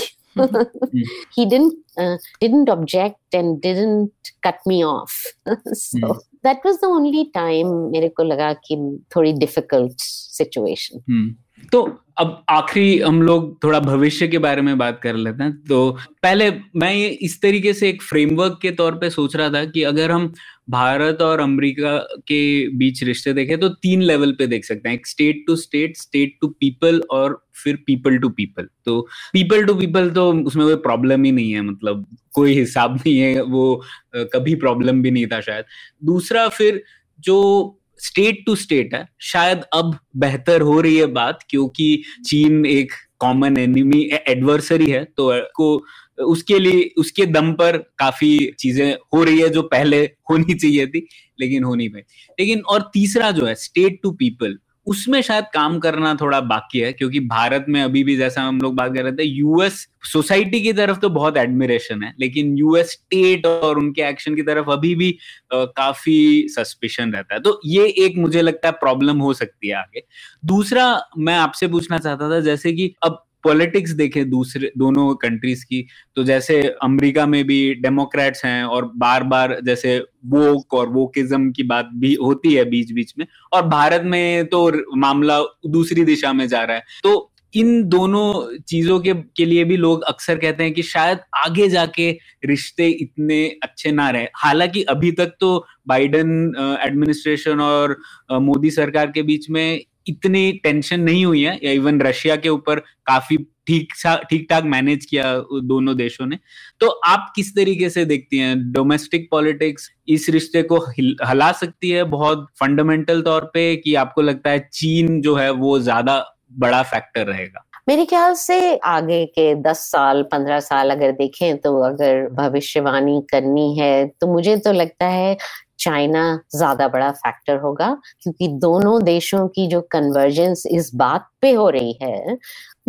he 1.34 1.46
didn't 1.46 1.74
uh, 1.98 2.16
didn't 2.40 2.68
object 2.68 3.34
and 3.34 3.60
didn't 3.60 4.12
cut 4.42 4.58
me 4.66 4.84
off 4.84 5.22
so 5.72 5.98
mm. 5.98 6.20
that 6.42 6.58
was 6.64 6.80
the 6.80 6.86
only 6.86 7.30
time 7.34 7.72
मेरे 7.92 8.08
को 8.08 8.22
लगा 8.22 8.52
कि 8.66 8.76
थोड़ी 9.16 9.32
difficult 9.32 9.96
situation 9.98 11.02
mm. 11.10 11.34
तो 11.71 11.81
अब 12.17 12.43
आखिरी 12.49 12.97
हम 12.99 13.21
लोग 13.21 13.63
थोड़ा 13.63 13.79
भविष्य 13.79 14.27
के 14.27 14.37
बारे 14.37 14.61
में 14.61 14.77
बात 14.77 14.99
कर 15.03 15.15
लेते 15.15 15.43
हैं। 15.43 15.53
तो 15.59 15.91
पहले 16.23 16.49
मैं 16.75 16.93
ये 16.93 17.07
इस 17.07 17.41
तरीके 17.41 17.73
से 17.73 17.89
एक 17.89 18.01
फ्रेमवर्क 18.01 18.59
के 18.61 18.71
तौर 18.71 18.95
पे 18.95 19.09
सोच 19.09 19.35
रहा 19.35 19.49
था 19.49 19.63
कि 19.65 19.83
अगर 19.83 20.11
हम 20.11 20.31
भारत 20.69 21.21
और 21.21 21.39
अमेरिका 21.39 21.97
के 22.27 22.67
बीच 22.77 23.03
रिश्ते 23.03 23.33
देखें 23.33 23.57
तो 23.59 23.69
तीन 23.69 24.01
लेवल 24.01 24.31
पे 24.31 24.47
देख 24.47 24.65
सकते 24.65 24.89
हैं। 24.89 24.95
एक 24.95 25.07
state 25.07 25.43
to 25.47 25.55
state 25.55 25.97
state 25.97 26.37
to 26.41 26.47
people 26.49 27.01
और 27.11 27.41
फिर 27.63 27.83
पीपल 27.87 28.17
टू 28.17 28.29
पीपल 28.29 28.67
तो 28.85 29.01
पीपल 29.33 29.65
टू 29.65 29.75
पीपल 29.75 30.09
तो 30.09 30.31
उसमें 30.33 30.65
कोई 30.65 30.75
प्रॉब्लम 30.83 31.23
ही 31.23 31.31
नहीं 31.31 31.51
है 31.51 31.61
मतलब 31.61 32.05
कोई 32.35 32.53
हिसाब 32.53 32.95
नहीं 32.95 33.17
है, 33.17 33.41
वो 33.41 33.83
कभी 34.15 34.55
प्रॉब्लम 34.55 35.01
भी 35.01 35.11
नहीं 35.11 35.27
था 35.27 35.39
शायद। 35.41 35.65
दूसरा 36.03 36.47
फिर 36.49 36.83
जो 37.19 37.79
स्टेट 38.03 38.43
टू 38.45 38.55
स्टेट 38.55 38.93
है। 38.95 39.07
शायद 39.23 39.63
अब 39.73 39.97
बेहतर 40.17 40.61
हो 40.61 40.79
रही 40.81 40.97
है 40.97 41.05
बात, 41.13 41.39
क्योंकि 41.49 42.03
चीन 42.25 42.65
एक 42.65 42.91
कॉमन 43.19 43.57
एनिमी 43.57 44.01
एडवर्सरी 44.27 44.89
है 44.91 45.03
तो 45.07 45.31
को 45.55 45.85
उसके 46.23 46.57
लिए, 46.59 46.89
उसके 46.97 47.25
दम 47.25 47.51
पर 47.53 47.77
काफ़ी 47.99 48.37
चीज़ें 48.59 48.93
हो 49.15 49.23
रही 49.23 49.39
है 49.39 49.49
जो 49.49 49.61
पहले 49.63 50.01
होनी 50.29 50.53
चाहिए 50.53 50.87
थी, 50.87 51.07
लेकिन 51.39 51.63
हो 51.63 51.75
नहीं 51.75 51.89
पाई। 51.89 52.01
लेकिन 52.39 52.59
और 52.63 52.89
तीसरा 52.93 53.31
जो 53.31 53.45
है 53.45 53.55
स्टेट 53.57 53.99
टू 54.03 54.11
पीपल 54.13 54.57
उसमें 54.87 55.21
शायद 55.21 55.45
काम 55.53 55.79
करना 55.79 56.13
थोड़ा 56.15 56.39
बाकी 56.41 56.79
है 56.79 56.93
क्योंकि 56.93 57.19
भारत 57.19 57.65
में 57.69 57.81
अभी 57.83 58.03
भी 58.03 58.15
जैसा 58.17 58.41
हम 58.41 58.59
लोग 58.61 58.75
बात 58.75 58.93
कर 58.95 59.03
रहे 59.03 59.11
थे 59.11 59.23
यूएस 59.23 59.87
सोसाइटी 60.03 60.61
की 60.61 60.73
तरफ़ 60.73 60.97
तो 60.99 61.09
बहुत 61.09 61.37
एडमिरेशन 61.37 62.03
है 62.03 62.13
लेकिन 62.19 62.57
यूएस 62.57 62.91
स्टेट 62.91 63.45
और 63.45 63.77
उनके 63.77 64.01
एक्शन 64.01 64.35
की 64.35 64.41
तरफ़ 64.41 64.71
अभी 64.71 64.95
भी 64.95 65.17
आ, 65.53 65.65
काफ़ी 65.65 66.47
सस्पिशन 66.49 67.13
रहता 67.13 67.35
है। 67.35 67.41
तो 67.41 67.59
ये 67.65 67.85
एक 67.87 68.17
मुझे 68.17 68.41
लगता 68.41 68.67
है 68.67 68.73
प्रॉब्लम 68.73 69.17
हो 69.17 69.33
सकती 69.33 69.67
है 69.67 69.75
आगे। 69.75 70.03
दूसरा 70.45 71.01
मैं 71.17 71.35
आपसे 71.35 71.67
पूछना 71.67 71.97
चाहता 71.97 72.29
था 72.29 72.39
जैसे 72.39 72.73
कि 72.73 72.93
अब 73.03 73.23
पॉलिटिक्स 73.43 73.91
देखे 73.93 74.23
दूसरे, 74.25 74.71
दोनों 74.77 75.13
कंट्रीज़ 75.17 75.65
की 75.65 75.85
तो 76.15 76.23
जैसे 76.23 76.61
अमेरिका 76.83 77.25
में 77.25 77.43
भी 77.47 77.73
डेमोक्रेट्स 77.75 78.45
हैं 78.45 78.63
और 78.65 78.91
बार 78.97 79.23
बार 79.25 79.57
जैसे 79.65 79.97
वोक 80.27 80.73
और 80.73 80.89
वोकिज्म 80.89 81.51
की 81.51 81.63
बात 81.65 81.89
भी 81.95 82.13
होती 82.15 82.53
है 82.53 82.65
बीच 82.69 82.91
बीच 82.91 83.13
में, 83.19 83.25
और 83.53 83.67
भारत 83.67 84.01
में 84.05 84.45
तो 84.47 84.71
मामला 84.97 85.39
दूसरी 85.67 86.03
दिशा 86.05 86.33
में 86.33 86.47
जा 86.47 86.63
रहा 86.63 86.77
है। 86.77 86.83
तो 87.03 87.29
इन 87.53 87.83
दोनों 87.89 88.57
चीज़ों 88.59 88.99
के 88.99 89.13
के 89.37 89.45
लिए 89.45 89.63
भी 89.63 89.75
लोग 89.77 90.03
अक्सर 90.03 90.37
कहते 90.37 90.63
हैं 90.63 90.73
कि 90.73 90.83
शायद 90.83 91.19
आगे 91.37 91.67
जाके 91.69 92.09
रिश्ते 92.45 92.87
इतने 92.87 93.43
अच्छे 93.63 93.91
ना 93.91 94.09
रहे। 94.09 94.27
हालाँकि 94.35 94.81
अभी 94.85 95.11
तक 95.11 95.35
तो 95.39 95.65
बाइडन 95.87 96.77
एडमिनिस्ट्रेशन 96.81 97.59
और 97.61 97.97
मोदी 98.41 98.71
सरकार 98.71 99.11
के 99.11 99.21
बीच 99.23 99.49
में 99.49 99.81
इतनी 100.07 100.51
टेंशन 100.63 100.99
नहीं 101.01 101.25
हुई 101.25 101.41
है। 101.43 101.59
या 101.63 101.71
इवन 101.71 102.01
रशिया 102.01 102.35
के 102.35 102.49
ऊपर 102.49 102.79
काफ़ी 103.07 103.37
ठीक 103.67 103.93
ठीक 104.29 104.45
ठाक 104.49 104.63
मैनेज 104.65 105.05
किया 105.05 105.23
दोनों 105.63 105.95
देशों 105.97 106.25
ने। 106.25 106.37
तो 106.79 106.87
आप 107.07 107.31
किस 107.35 107.55
तरीके 107.55 107.89
से 107.89 108.05
देखती 108.05 108.37
हैं? 108.37 108.71
डोमेस्टिक 108.71 109.27
पॉलिटिक्स 109.31 109.89
इस 110.07 110.29
रिश्ते 110.29 110.63
को 110.63 110.79
हला 111.25 111.51
सकती 111.53 111.89
है 111.89 112.03
बहुत 112.09 112.47
फंडामेंटल 112.59 113.21
तौर 113.21 113.51
पे 113.53 113.75
कि 113.75 113.95
आपको 113.95 114.21
लगता 114.21 114.49
है 114.49 114.67
चीन 114.73 115.21
जो 115.21 115.35
है 115.35 115.49
वो 115.51 115.79
ज़्यादा 115.81 116.23
बड़ा 116.55 116.81
फैक्टर 116.83 117.25
रहेगा? 117.27 117.65
मेरे 117.89 118.05
ख्याल 118.05 118.33
से 118.33 118.75
आगे 118.77 119.25
के 119.27 119.53
दस 119.61 119.79
साल, 119.91 120.21
पंद्रह 120.23 120.59
साल 120.61 120.89
अगर 120.89 121.11
देखें 121.13 121.57
तो 121.57 121.77
अगर 121.83 122.27
भविष्यवाणी 122.33 123.19
करनी 123.31 123.77
है 123.77 124.07
तो 124.21 124.27
मुझे 124.27 124.55
तो 124.57 124.71
लगता 124.71 125.05
है 125.07 125.35
चाइना 125.79 126.39
ज़्यादा 126.55 126.87
बड़ा 126.87 127.11
फैक्टर 127.13 127.57
होगा, 127.57 127.89
क्योंकि 128.21 128.47
दोनों 128.59 129.01
देशों 129.03 129.47
की 129.47 129.67
जो 129.67 129.81
कन्वर्जेंस 129.91 130.63
इस 130.67 130.91
बात 130.95 131.27
पे 131.41 131.51
हो 131.53 131.69
रही 131.69 131.97
है, 132.01 132.37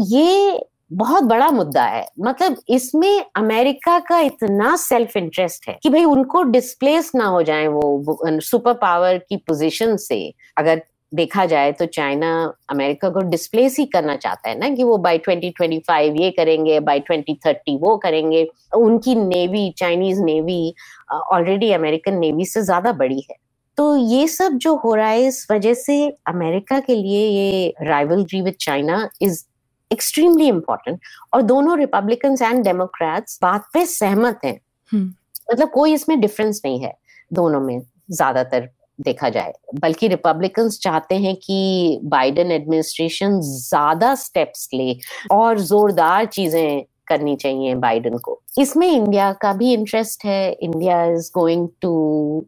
ये 0.02 0.60
बहुत 0.92 1.24
बड़ा 1.24 1.50
मुद्दा 1.50 1.84
है। 1.84 2.06
मतलब 2.20 2.56
इसमें 2.68 3.24
अमेरिका 3.36 3.98
का 4.00 4.18
इतना 4.20 4.74
सेल्फ 4.76 5.16
इंटरेस्ट 5.16 5.68
है 5.68 5.78
कि 5.82 5.90
भाई 5.90 6.04
उनको 6.04 6.42
डिस्प्लेस 6.44 7.10
ना 7.14 7.26
हो 7.26 7.42
जाए 7.42 7.66
वो 7.68 8.40
सुपर 8.42 8.72
पावर 8.74 9.18
की 9.18 9.36
पोजीशन 9.38 9.96
से। 9.98 10.18
अगर 10.58 10.82
देखा 11.14 11.44
जाए 11.46 11.72
तो 11.72 11.86
चाइना 11.86 12.30
अमेरिका 12.70 13.08
को 13.10 13.20
डिस्प्लेस 13.20 13.76
ही 13.78 13.84
करना 13.86 14.16
चाहता 14.16 14.48
है 14.48 14.58
ना 14.58 14.68
कि 14.68 14.84
वो 14.84 14.96
बाय 14.98 15.18
2025 15.20 16.16
ये 16.20 16.30
करेंगे 16.30 16.78
बाय 16.80 17.00
2030 17.10 17.78
वो 17.80 17.96
करेंगे। 17.96 18.46
उनकी 18.76 19.14
navy 19.14 19.70
Chinese 19.78 20.22
navy 20.22 20.74
already 21.12 21.70
American 21.72 22.18
navy 22.18 22.44
से 22.44 22.62
ज़्यादा 22.62 22.92
बड़ी 22.92 23.20
है। 23.20 23.36
तो 23.78 23.96
ये 23.96 24.26
सब 24.28 24.56
जो 24.56 24.74
हो 24.76 24.94
रहा 24.94 25.08
है 25.08 25.26
इस 25.26 25.46
वजह 25.50 25.74
से 25.74 25.96
अमेरिका 26.28 26.80
के 26.80 26.94
लिए 26.94 27.26
ये 27.28 27.74
rivalry 27.82 28.40
with 28.40 28.54
China 28.60 29.08
is 29.22 29.44
extremely 29.90 30.46
important 30.48 31.00
और 31.34 31.42
दोनों 31.42 31.78
रिपब्लिकन 31.78 32.36
एंड 32.42 32.64
डेमोक्रेट्स 32.64 33.38
बात 33.42 33.66
पे 33.74 33.84
सहमत 33.86 34.40
हैं। 34.44 34.58
हम्म। 34.92 35.12
मतलब 35.50 35.70
कोई 35.70 35.92
इसमें 35.94 36.20
डिफरेंस 36.20 36.60
नहीं 36.64 36.80
है 36.80 36.92
दोनों 37.30 37.60
में 37.60 37.80
ज़्यादातर। 38.10 38.68
देखा 38.98 39.28
जाए। 39.28 39.52
बल्कि 39.80 40.08
रिपब्लिकन्स 40.08 40.78
चाहते 40.80 41.14
हैं 41.16 41.34
कि 41.36 41.98
बाइडेन 42.04 42.50
एडमिनिस्ट्रेशन 42.52 43.40
ज़्यादा 43.40 44.14
स्टेप्स 44.16 44.68
ले 44.74 44.96
और 45.32 45.60
जोरदार 45.60 46.26
चीज़ें 46.26 46.84
करनी 47.08 47.36
चाहिए 47.36 47.74
बाइडेन 47.76 48.18
को। 48.18 48.40
इसमें 48.58 48.90
इंडिया 48.90 49.32
का 49.42 49.52
भी 49.52 49.72
इंटरेस्ट 49.72 50.24
है। 50.24 50.52
India 50.52 51.04
is 51.06 51.30
going 51.34 51.68
to 51.82 52.46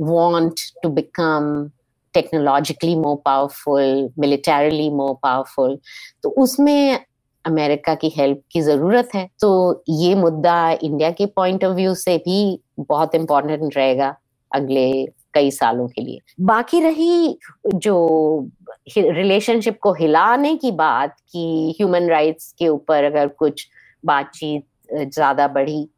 want 0.00 0.60
to 0.82 0.88
become 0.90 1.68
technologically 2.14 2.94
more 2.96 3.16
powerful 3.24 4.08
militarily 4.18 4.88
more 4.92 5.14
powerful 5.22 5.78
तो 6.22 6.28
उसमें 6.42 6.98
अमेरिका 7.44 7.94
की 7.94 8.08
हेल्प 8.16 8.40
की 8.52 8.60
ज़रूरत 8.60 9.08
है। 9.14 9.28
तो 9.40 9.82
ये 9.88 10.14
मुद्दा 10.14 10.70
इंडिया 10.72 11.10
के 11.10 11.26
पॉइंट 11.36 11.64
ऑफ़ 11.64 11.74
व्यू 11.74 11.94
से 11.96 12.16
भी 12.18 12.38
बहुत 12.80 13.14
इम्पोर्टेंट 13.14 13.76
रहेगा 13.76 14.14
अगले 14.50 14.86
कई 15.36 15.50
सालों 15.52 15.88
के 15.88 16.02
लिए। 16.02 16.20
बाकी 16.42 16.80
रही 16.80 17.38
जो 17.66 17.96
रिलेशनशिप 18.98 19.78
को 19.82 19.92
हिलाने 19.94 20.54
की 20.56 20.70
बात 20.74 21.16
कि 21.32 21.74
ह्यूमन 21.78 22.08
राइट्स 22.10 22.52
के 22.58 22.68
ऊपर 22.68 23.04
अगर 23.04 23.28
कुछ 23.38 23.66
बातचीत 24.04 24.64
ज़्यादा 24.90 25.48
बढ़ी, 25.48 25.88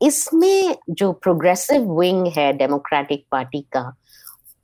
इसमें 0.00 0.76
जो 0.90 1.10
प्रोग्रेसिव 1.14 1.90
विंग 1.98 2.26
है 2.36 2.52
डेमोक्रेटिक 2.52 3.24
पार्टी 3.32 3.60
का, 3.72 3.92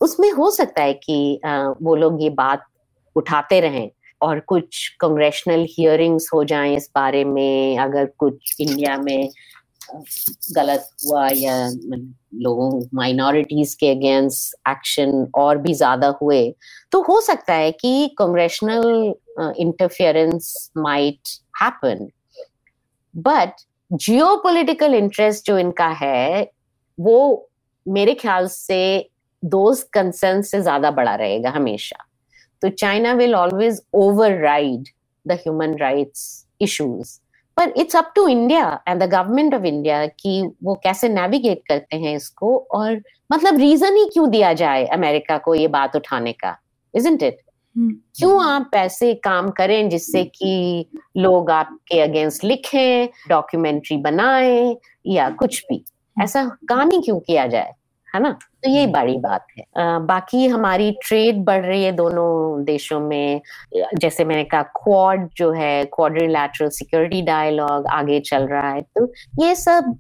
उसमें 0.00 0.30
हो 0.32 0.50
सकता 0.50 0.82
है 0.82 0.92
कि 0.94 1.40
वो 1.82 1.94
लोग 1.96 2.22
ये 2.22 2.30
बात 2.32 2.64
उठाते 3.16 3.60
रहें 3.60 3.90
और 4.20 4.40
कुछ 4.42 4.88
कांग्रेशनल 5.00 5.66
हियरिंग्स 5.70 6.28
हो 6.34 6.42
जाएँ 6.44 6.76
इस 6.76 6.90
बारे 6.94 7.24
में, 7.24 7.78
अगर 7.78 8.06
कुछ 8.18 8.54
इंडिया 8.60 8.96
में 8.98 9.28
गलत 10.56 10.88
हुआ 11.06 11.28
या 11.32 11.56
लोगों 12.42 12.70
माइनॉरिटीज 12.94 13.74
के 13.74 13.90
अगेंस्ट 13.90 14.54
एक्शन 14.68 15.26
और 15.34 15.58
भी 15.58 15.74
ज़्यादा 15.74 16.08
हुए 16.22 16.42
तो 16.92 17.00
हो 17.02 17.20
सकता 17.20 17.54
है 17.54 17.70
कि 17.72 18.14
congressional 18.18 19.14
interference 19.40 20.70
might 20.78 21.28
happen 21.62 22.08
but 23.14 23.60
geopolitical 24.36 24.94
interest 24.94 25.46
जो 25.46 25.58
इनका 25.58 25.88
है, 26.00 26.50
वो 26.98 27.48
मेरे 27.86 28.14
ख्याल 28.14 28.46
से 28.48 29.10
दोस्त 29.42 29.88
कंसर्न 29.92 30.42
से 30.42 30.60
ज़्यादा 30.60 30.90
बड़ा 30.90 31.14
रहेगा 31.14 31.50
हमेशा। 31.50 32.04
तो 32.62 32.68
China 32.70 33.12
will 33.12 33.34
always 33.34 33.80
override 34.42 34.88
the 35.26 35.32
human 35.32 35.76
rights 35.78 36.24
issues 36.60 37.18
पर 37.56 37.72
it's 37.76 37.96
up 37.96 38.12
to 38.16 38.26
India 38.28 38.80
and 38.88 39.02
the 39.02 39.08
government 39.10 39.54
of 39.54 39.64
India 39.64 40.06
कि 40.06 40.42
वो 40.62 40.74
कैसे 40.74 41.08
नेविगेट 41.08 41.62
करते 41.68 41.96
हैं 41.96 42.14
इसको 42.16 42.56
और 42.70 43.00
मतलब 43.32 43.58
रीजन 43.58 43.96
ही 43.96 44.04
क्यों 44.12 44.30
दिया 44.30 44.52
जाए 44.52 44.84
अमेरिका 44.92 45.38
को 45.38 45.54
ये 45.54 45.68
बात 45.68 45.96
उठाने 45.96 46.32
का 46.32 46.56
इजंट 46.94 47.22
इट 47.22 47.38
हम्म। 47.76 47.92
क्यों 48.18 48.44
आप 48.44 48.70
ऐसे 48.74 49.14
काम 49.14 49.50
करें 49.50 49.88
जिससे 49.88 50.24
कि 50.24 50.86
लोग 51.16 51.50
आपके 51.50 52.00
अगेंस्ट 52.00 52.44
लिखें 52.44 53.08
डॉक्यूमेंट्री 53.28 53.96
बनाएँ 53.96 54.76
या 55.06 55.30
कुछ 55.30 55.62
भी। 55.70 55.84
ऐसा 56.16 56.44
काम 56.68 56.90
ही 56.90 57.00
क्यों 57.00 57.18
किया 57.20 57.46
जाए 57.46 57.72
है 58.14 58.20
ना? 58.22 58.30
तो 58.30 58.70
यही 58.70 58.82
हम्म। 58.82 58.92
बड़ी 58.92 59.16
बात 59.18 59.46
है। 59.58 59.64
आ, 59.78 59.98
बाकी 60.00 60.46
हमारी 60.46 60.90
ट्रेड 61.02 61.44
बढ़ 61.44 61.64
रही 61.64 61.82
है 61.84 61.92
दोनों 61.92 62.64
देशों 62.64 63.00
में। 63.00 63.40
जैसे 63.98 64.24
मैंने 64.24 64.44
कहा 64.44 64.62
क्वाड 64.78 65.28
जो 65.36 65.50
है 65.52 65.84
क्वाड्रिलैटरल 65.94 66.68
सिक्योरिटी 66.70 67.22
डायलॉग 67.22 67.86
आगे 67.92 68.20
चल 68.22 68.46
रहा 68.46 68.70
है 68.70 68.82
तो 68.98 69.12
ये 69.42 69.54
सब 69.56 69.98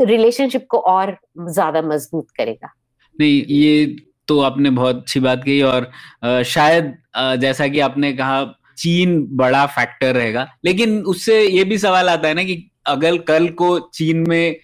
रिलेशनशिप 0.00 0.66
को 0.70 0.78
और 0.78 1.16
ज़्यादा 1.40 1.82
मज़बूत 1.82 2.26
करेगा। 2.36 2.72
नहीं 3.18 3.42
ये 3.50 3.96
तो 4.28 4.40
आपने 4.40 4.70
बहुत 4.70 4.96
अच्छी 4.96 5.20
बात 5.20 5.44
कही 5.44 5.60
और 5.62 5.90
आ, 6.24 6.42
शायद 6.44 6.94
आ, 7.16 7.34
जैसा 7.36 7.68
कि 7.68 7.80
आपने 7.80 8.12
कहा 8.12 8.44
चीन 8.78 9.26
बड़ा 9.36 9.64
फैक्टर 9.68 10.14
रहेगा। 10.14 10.46
लेकिन 10.64 10.98
उससे 11.04 11.40
ये 11.42 11.64
भी 11.64 11.78
सवाल 11.78 12.08
आता 12.08 12.28
है 12.28 12.34
ना 12.34 12.42
कि 12.44 12.56
अगर 12.86 13.16
कल 13.28 13.48
को 13.52 13.78
चीन 13.94 14.24
में 14.28 14.56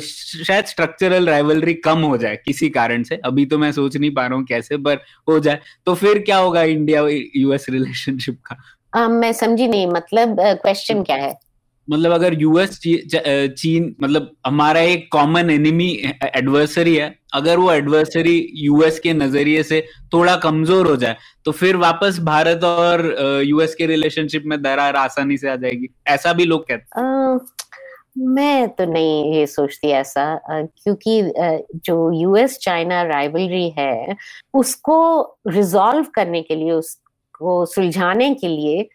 शायद 0.00 0.64
स्ट्रक्चरल 0.66 1.28
राइवलरी 1.28 1.74
कम 1.84 2.02
हो 2.02 2.16
जाए 2.16 2.36
किसी 2.36 2.68
कारण 2.70 3.02
से। 3.02 3.20
अभी 3.24 3.46
तो 3.46 3.58
मैं 3.58 3.72
सोच 3.72 3.96
नहीं 3.96 4.10
पा 4.10 4.26
रहा 4.26 4.36
हूँ 4.36 4.44
कैसे 4.46 4.76
पर 4.78 5.00
हो 5.28 5.38
जाए। 5.40 5.60
तो 5.86 5.94
फिर 5.94 6.18
क्या 6.20 6.36
होगा 6.38 6.62
इंडिया 6.64 7.06
यूएस 7.36 7.66
रिलेशनशिप 7.70 8.38
का? 8.46 8.56
आ, 8.92 9.08
मैं 9.08 9.32
समझी 9.34 9.66
नहीं 9.68 9.86
मतलब 9.88 10.36
क्वेश्चन 10.40 11.02
क्या 11.02 11.16
है? 11.16 11.34
मतलब 11.88 12.12
अगर 12.12 12.34
यूएस 12.34 12.78
चीन 12.78 13.94
मतलब 14.02 14.30
हमारा 14.46 14.80
एक 14.82 15.06
कॉमन 15.12 15.50
एनिमी 15.50 15.90
एडवर्सरी 16.24 16.94
है। 16.96 17.14
अगर 17.34 17.58
वो 17.58 17.70
एडवर्सरी 17.72 18.36
यूएस 18.56 18.98
के 19.00 19.12
नज़रिए 19.12 19.62
से 19.62 19.80
थोड़ा 20.12 20.34
कमज़ोर 20.38 20.86
हो 20.86 20.96
जाए 20.96 21.16
तो 21.44 21.52
फिर 21.52 21.76
वापस 21.76 22.18
भारत 22.24 22.64
और 22.64 23.04
यूएस 23.44 23.74
के 23.74 23.86
रिलेशनशिप 23.86 24.42
में 24.46 24.60
दरार 24.62 24.96
आसानी 24.96 25.36
से 25.38 25.48
आ 25.48 25.56
जाएगी। 25.56 25.88
ऐसा 26.08 26.32
भी 26.32 26.44
लोग 26.44 26.66
कहते 26.68 27.00
हैं। 27.00 27.38
मैं 28.16 28.68
तो 28.68 28.84
नहीं 28.84 29.34
ये 29.34 29.46
सोचती 29.46 29.88
ऐसा 29.92 30.24
क्योंकि 30.50 31.20
जो 31.76 32.10
यूएस 32.12 32.58
चाइना 32.58 33.02
राइवलरी 33.04 33.68
है 33.78 34.16
उसको 34.54 34.98
रिजॉल्व 35.48 36.06
करने 36.14 36.42
के 36.42 36.54
लिए 36.54 36.72
उसको 36.72 37.64
सुलझाने 37.66 38.34
के 38.34 38.48
लिए 38.48 38.88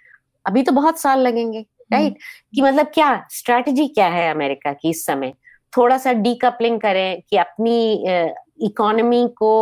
अभी 0.45 0.63
तो 0.63 0.71
बहुत 0.71 0.99
साल 0.99 1.19
लगेंगे 1.19 1.65
राइट 1.93 2.05
हम्म। 2.05 2.53
कि 2.55 2.61
मतलब 2.61 2.91
क्या 2.93 3.13
स्ट्रैटेजी 3.31 3.87
क्या 3.89 4.07
है 4.07 4.29
अमेरिका 4.31 4.73
की 4.73 4.89
इस 4.89 5.05
समय 5.05 5.33
थोड़ा 5.73 5.97
सा 5.97 6.13
डीकपलिंग 6.13 6.79
करें 6.81 7.21
कि 7.21 7.37
अपनी 7.37 8.03
इकोनॉमी 8.65 9.27
को 9.37 9.53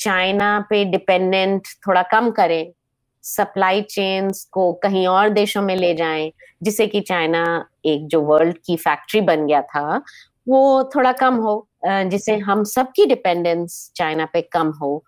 चाइना 0.00 0.58
पे 0.70 0.84
डिपेंडेंट 0.86 1.66
थोड़ा 1.86 2.02
कम 2.02 2.30
करें 2.30 2.72
सप्लाई 3.28 3.82
चेन्स 3.82 4.44
को 4.52 4.72
कहीं 4.82 5.06
और 5.06 5.28
देशों 5.30 5.62
में 5.62 5.74
ले 5.76 5.94
जाएँ, 5.94 6.30
जिससे 6.62 6.86
कि 6.86 7.00
चाइना 7.00 7.44
एक 7.86 8.06
जो 8.06 8.20
वर्ल्ड 8.22 8.58
की 8.66 8.76
फैक्ट्री 8.76 9.20
बन 9.20 9.46
गया 9.46 9.60
था, 9.64 10.02
वो 10.48 10.90
थोड़ा 10.94 11.12
कम 11.14 11.34
हो 11.36 11.64
जिससे 11.84 12.36
हम 12.38 12.62
सबकी 12.66 13.06
डिपेंडेंस 13.06 13.90
चाइना 13.96 14.24
पे 14.32 14.40
कम 14.52 14.70
हो। 14.80 15.02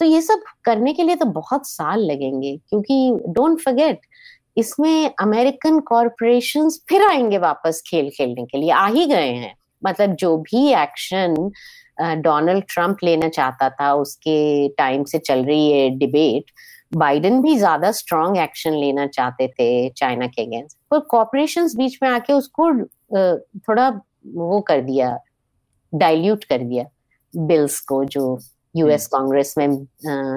तो 0.00 0.04
ये 0.04 0.20
सब 0.22 0.42
करने 0.64 0.92
के 0.92 1.02
लिए 1.02 1.16
तो 1.16 1.26
बहुत 1.26 1.68
साल 1.68 2.00
लगेंगे, 2.02 2.56
क्योंकि 2.68 3.10
डोंट 3.28 3.60
फॉरगेट 3.60 4.00
इसमें 4.56 5.10
अमेरिकन 5.20 5.78
कॉरपोरेशन 5.88 6.68
फिर 6.88 7.02
आएँगे 7.02 7.38
वापस 7.38 7.82
खेल 7.86 8.10
खेलने 8.10 8.44
के 8.44 8.58
लिए, 8.58 8.70
आ 8.70 8.86
ही 8.86 9.06
गए 9.06 9.32
हैं। 9.32 9.54
मतलब 9.82 10.14
जो 10.14 10.36
भी 10.38 10.66
एक्शन 10.74 11.34
डोनाल्ड 12.00 12.64
ट्रंप 12.68 12.98
लेना 13.04 13.28
चाहता 13.28 13.68
था, 13.70 13.92
उसके 13.94 14.68
टाइम 14.68 15.04
से 15.04 15.18
चल 15.18 15.44
रही 15.44 15.70
है 15.72 15.88
डिबेट 15.98 16.50
बाइडेन 16.92 17.40
भी 17.42 17.56
ज़्यादा 17.56 17.90
स्ट्रॉन्ग 17.92 18.38
एक्शन 18.38 18.74
लेना 18.74 19.06
चाहते 19.06 19.48
थे 19.48 19.88
चाइना 19.90 20.26
के 20.26 20.42
अगेंस्ट 20.42 20.76
पर 20.90 20.98
कॉपरेशन 21.10 21.68
बीच 21.76 21.98
में 22.02 22.08
आके 22.10 22.32
उसको 22.32 22.72
थोड़ा 23.58 23.88
वो 24.26 24.60
कर 24.60 24.80
दिया 24.80 25.18
डाइल्यूट 25.92 26.44
कर 26.44 26.58
दिया 26.58 26.84
बिल्स 27.34 27.80
को 27.80 28.04
जो 28.04 28.38
यूएस 28.76 29.06
कांग्रेस 29.06 29.54
में 29.58 29.66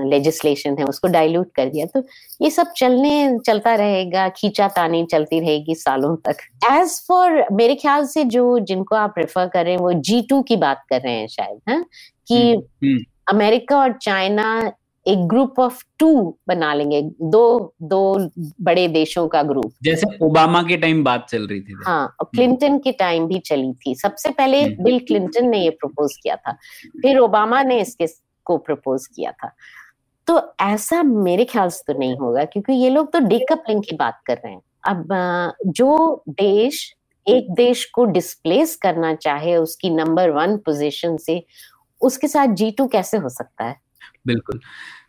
लेजिस्लेशन 0.10 0.78
है 0.80 0.86
उसको 0.86 1.08
डाइल्यूट 1.08 1.52
कर 1.56 1.70
दिया। 1.70 1.86
तो 1.86 2.04
ये 2.41 2.49
सब 2.49 2.72
चलने 2.78 3.39
चलता 3.39 3.74
रहेगा 3.76 4.28
खींचा 4.30 4.68
तानी 4.68 5.06
चलती 5.06 5.39
रहेगी 5.39 5.76
सालों 5.76 6.16
तक। 6.28 6.38
एज 6.72 6.99
फॉर 7.08 7.43
मेरे 7.52 7.76
ख्याल 7.76 8.06
से 8.06 8.24
जो 8.24 8.60
जिनको 8.60 8.95
आप 8.95 9.14
रेफर 9.18 9.47
कर 9.47 9.64
रहे 9.64 9.74
हैं 9.74 9.82
वो 9.82 9.93
जी 9.93 10.22
टू 10.22 10.41
की 10.41 10.56
बात 10.56 10.84
कर 10.89 11.02
रहे 11.02 11.14
हैं 11.14 11.28
शायद 11.28 11.60
है? 11.70 11.84
कि 12.28 12.36
हम्म, 12.36 12.88
हम्म। 12.88 13.36
अमेरिका 13.36 13.78
और 13.78 13.97
चाइना 14.02 14.72
एक 15.06 15.28
ग्रुप 15.28 15.60
ऑफ़ 15.60 15.84
टू 15.99 16.38
बना 16.47 16.74
लेंगे। 16.74 17.02
दो 17.02 17.74
दो 17.82 18.30
बड़े 18.62 18.88
देशों 18.88 19.28
का 19.28 19.43
ग्रुप 19.43 19.72
जैसे 19.84 20.08
ओबामा 20.26 20.62
के 20.64 20.78
टाइम 20.78 21.04
बात 21.04 21.28
चल 21.30 21.47
रही 21.47 21.62
थी। 21.62 21.76
हाँ 21.86 22.16
और 22.20 22.30
क्लिंटन 22.36 22.78
के 22.80 22.91
टाइम 22.91 23.28
भी 23.28 23.39
चली 23.39 23.74
थी। 23.76 23.95
सबसे 23.95 24.32
पहले 24.32 24.64
हम्म। 24.64 24.84
बिल 24.84 24.99
क्लिंटन 24.99 25.49
ने 25.49 25.64
ये 25.64 25.70
प्रपोज 25.70 26.18
किया 26.24 26.36
था। 26.36 26.52
फिर 27.02 27.20
ओबामा 27.20 27.64
ने 27.64 27.80
इसके 27.82 28.08
को 28.45 28.58
प्रपोज 28.58 29.08
किया 29.08 29.32
था। 29.32 29.52
तो 30.28 30.41
ऐसा 30.62 31.04
मेरे 31.04 31.45
ख्याल 31.45 31.70
से 31.70 31.93
तो 31.93 31.99
नहीं 31.99 32.16
होगा 32.16 32.45
क्योंकि 32.45 32.74
ये 32.74 32.89
लोग 32.89 33.12
तो 33.14 33.20
डिकपलिंग 33.20 33.84
की 33.84 33.95
बात 33.95 34.22
कर 34.26 34.36
रहे 34.36 34.54
हैं। 34.54 34.62
अब 34.84 35.54
जो 35.68 36.24
देश 36.30 36.93
एक 37.28 37.52
देश 37.54 37.84
को 37.86 38.06
डिस्प्लेस 38.06 38.76
करना 38.76 39.14
चाहे 39.16 39.56
उसकी 39.56 39.89
नंबर 39.89 40.30
वन 40.30 40.58
पोजीशन 40.58 41.18
से 41.18 41.43
उसके 42.02 42.28
साथ 42.28 42.47
जी 42.47 42.70
टू 42.72 42.88
कैसे 42.88 43.18
हो 43.18 43.30
सकता 43.30 43.64
है? 43.64 43.76
बिल्कुल। 44.26 44.60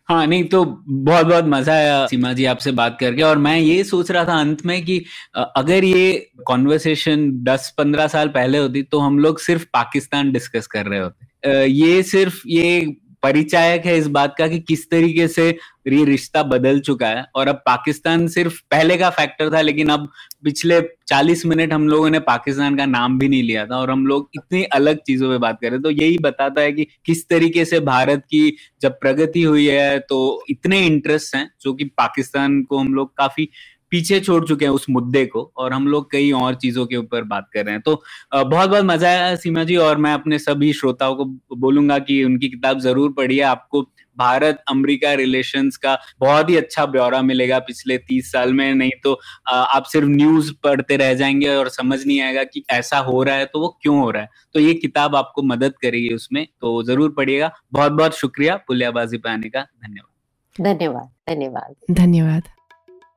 हाँ 0.09 0.27
नहीं 0.27 0.45
तो 0.45 0.65
बहुत 0.89 1.27
बहुत 1.27 1.45
मज़ा 1.47 1.73
आया 1.75 2.07
सीमा 2.07 2.33
जी 2.33 2.45
आपसे 2.47 2.73
बात 2.73 2.97
करके 3.01 3.23
और 3.23 3.39
मैं 3.39 3.57
ये 3.59 3.83
सोच 3.85 4.11
रहा 4.11 4.25
था 4.25 4.39
अंत 4.41 4.65
में 4.67 4.85
कि 4.85 4.99
अगर 5.37 5.85
ये 5.85 6.13
कॉन्वर्सेशन 6.47 7.31
10-15 7.45 8.07
साल 8.09 8.29
पहले 8.31 8.59
होती 8.59 8.83
तो 8.85 8.99
हम 9.01 9.19
लोग 9.19 9.39
सिर्फ़ 9.41 9.65
पाकिस्तान 9.73 10.33
डिस्कस 10.33 10.67
कर 10.69 10.87
रहे 10.87 11.01
होते। 11.01 11.67
ये 11.67 12.03
सिर्फ़ 12.05 12.43
ये 12.49 12.83
परिचायक 13.23 13.87
है 13.87 13.97
इस 13.99 14.07
बात 14.09 14.35
का 14.39 14.47
कि 14.49 14.59
किस 14.61 14.89
तरीके 14.91 15.27
से 15.29 15.49
ये 15.89 16.05
रिश्ता 16.05 16.43
बदल 16.45 16.81
चुका 16.81 17.09
है। 17.09 17.25
और 17.37 17.49
अब 17.49 17.63
पाकिस्तान 17.67 18.27
सिर्फ़ 18.29 18.61
पहले 18.71 18.97
का 18.97 19.11
फैक्टर 19.11 19.53
था, 19.53 19.61
लेकिन 19.61 19.89
अब 19.89 20.09
पिछले 20.45 20.81
40 21.07 21.45
मिनट 21.47 21.73
हम 21.73 21.89
लोगों 21.89 22.11
ने 22.11 22.19
पाकिस्तान 22.21 22.77
का 22.77 22.87
नाम 22.87 23.19
भी 23.19 23.29
नहीं 23.29 23.43
लिया 23.43 23.67
था 23.67 23.77
और 23.77 23.91
हम 23.91 24.07
लोग 24.07 24.31
इतनी 24.35 24.63
अलग 24.75 24.99
चीज़ों 25.07 25.31
पे 25.31 25.39
बात 25.39 25.59
कर 25.63 25.71
रहे 25.71 25.81
तो 25.81 25.91
यही 25.91 26.19
बताता 26.19 26.61
है 26.61 26.73
कि 26.73 26.87
किस 27.07 27.29
तरीके 27.29 27.65
से 27.65 27.81
भारत 27.83 28.25
की 28.31 28.57
जब 28.83 28.99
प्रगति 29.01 29.43
हुई 29.43 29.67
है 29.67 29.99
तो 29.99 30.45
इतने 30.51 30.81
इंटरेस्ट 30.87 31.37
हैं 31.37 31.51
जो 31.63 31.73
कि 31.75 31.85
पाकिस्तान 31.99 32.63
को 32.63 32.79
हम 32.79 32.95
लोग 32.95 33.17
काफ़ी 33.17 33.49
पीछे 33.93 34.19
छोड़ 34.21 34.45
चुके 34.47 34.65
हैं 34.65 34.73
उस 34.73 34.87
मुद्दे 34.91 35.25
को 35.27 35.41
और 35.57 35.73
हम 35.73 35.87
लोग 35.89 36.11
कई 36.13 36.31
और 36.35 36.55
चीज़ों 36.57 36.85
के 36.87 36.97
ऊपर 36.97 37.25
बात 37.25 37.49
कर 37.55 37.65
रहे 37.65 37.75
हैं। 37.75 37.83
तो 37.83 37.95
बहुत 38.33 38.71
बहुत 38.71 38.85
मज़ा 38.85 39.09
आया 39.09 39.35
सीमा 39.37 39.65
जी 39.65 39.77
और 39.79 39.97
मैं 39.99 40.13
अपने 40.15 40.39
सभी 40.41 40.73
श्रोताओं 40.73 41.15
को 41.15 41.25
बोलूँगा 41.57 41.99
कि 42.01 42.23
उनकी 42.25 42.49
किताब 42.49 42.79
ज़रूर 42.81 43.13
पढ़िए। 43.13 43.41
आपको 43.43 43.83
भारत 44.17 44.63
अमेरिका 44.69 45.13
रिलेशंस 45.15 45.77
का 45.77 45.97
बहुत 46.21 46.51
ही 46.51 46.57
अच्छा 46.57 46.85
ब्यौरा 46.87 47.21
मिलेगा 47.23 47.59
पिछले 47.61 47.97
तीस 47.99 48.31
साल 48.33 48.53
में। 48.53 48.75
नहीं 48.75 48.91
तो 49.05 49.13
आप 49.49 49.85
सिर्फ़ 49.85 50.09
न्यूज़ 50.09 50.53
पढ़ते 50.65 50.97
रह 50.97 51.13
जाएँगे 51.15 51.55
और 51.57 51.69
समझ 51.71 52.05
नहीं 52.07 52.21
आएगा 52.23 52.45
कि 52.45 52.65
ऐसा 52.71 52.99
हो 53.01 53.23
रहा 53.23 53.37
है 53.37 53.45
तो 53.47 53.61
वो 53.61 53.69
क्यों 53.83 53.99
हो 54.01 54.11
रहा 54.11 54.23
है। 54.23 54.29
तो 54.55 54.61
ये 54.61 54.75
किताब 54.77 55.17
आपको 55.17 55.43
मदद 55.45 55.75
करेगी 55.83 56.15
उसमें 56.15 56.47
तो 56.61 56.83
ज़रूर 56.83 57.15
पढ़िएगा। 57.17 57.51
बहुत 57.73 57.93
बहुत 57.93 58.17
शुक्रिया 58.17 58.57
पुलियाबाजी 58.69 59.19
पे 59.19 59.31
आने 59.31 59.49
का। 59.49 59.61
धन्यवाद। 59.61 60.65
धन्यवाद 60.65 61.09
धन्यवाद। 61.29 61.95
धन्यवाद। 61.95 62.49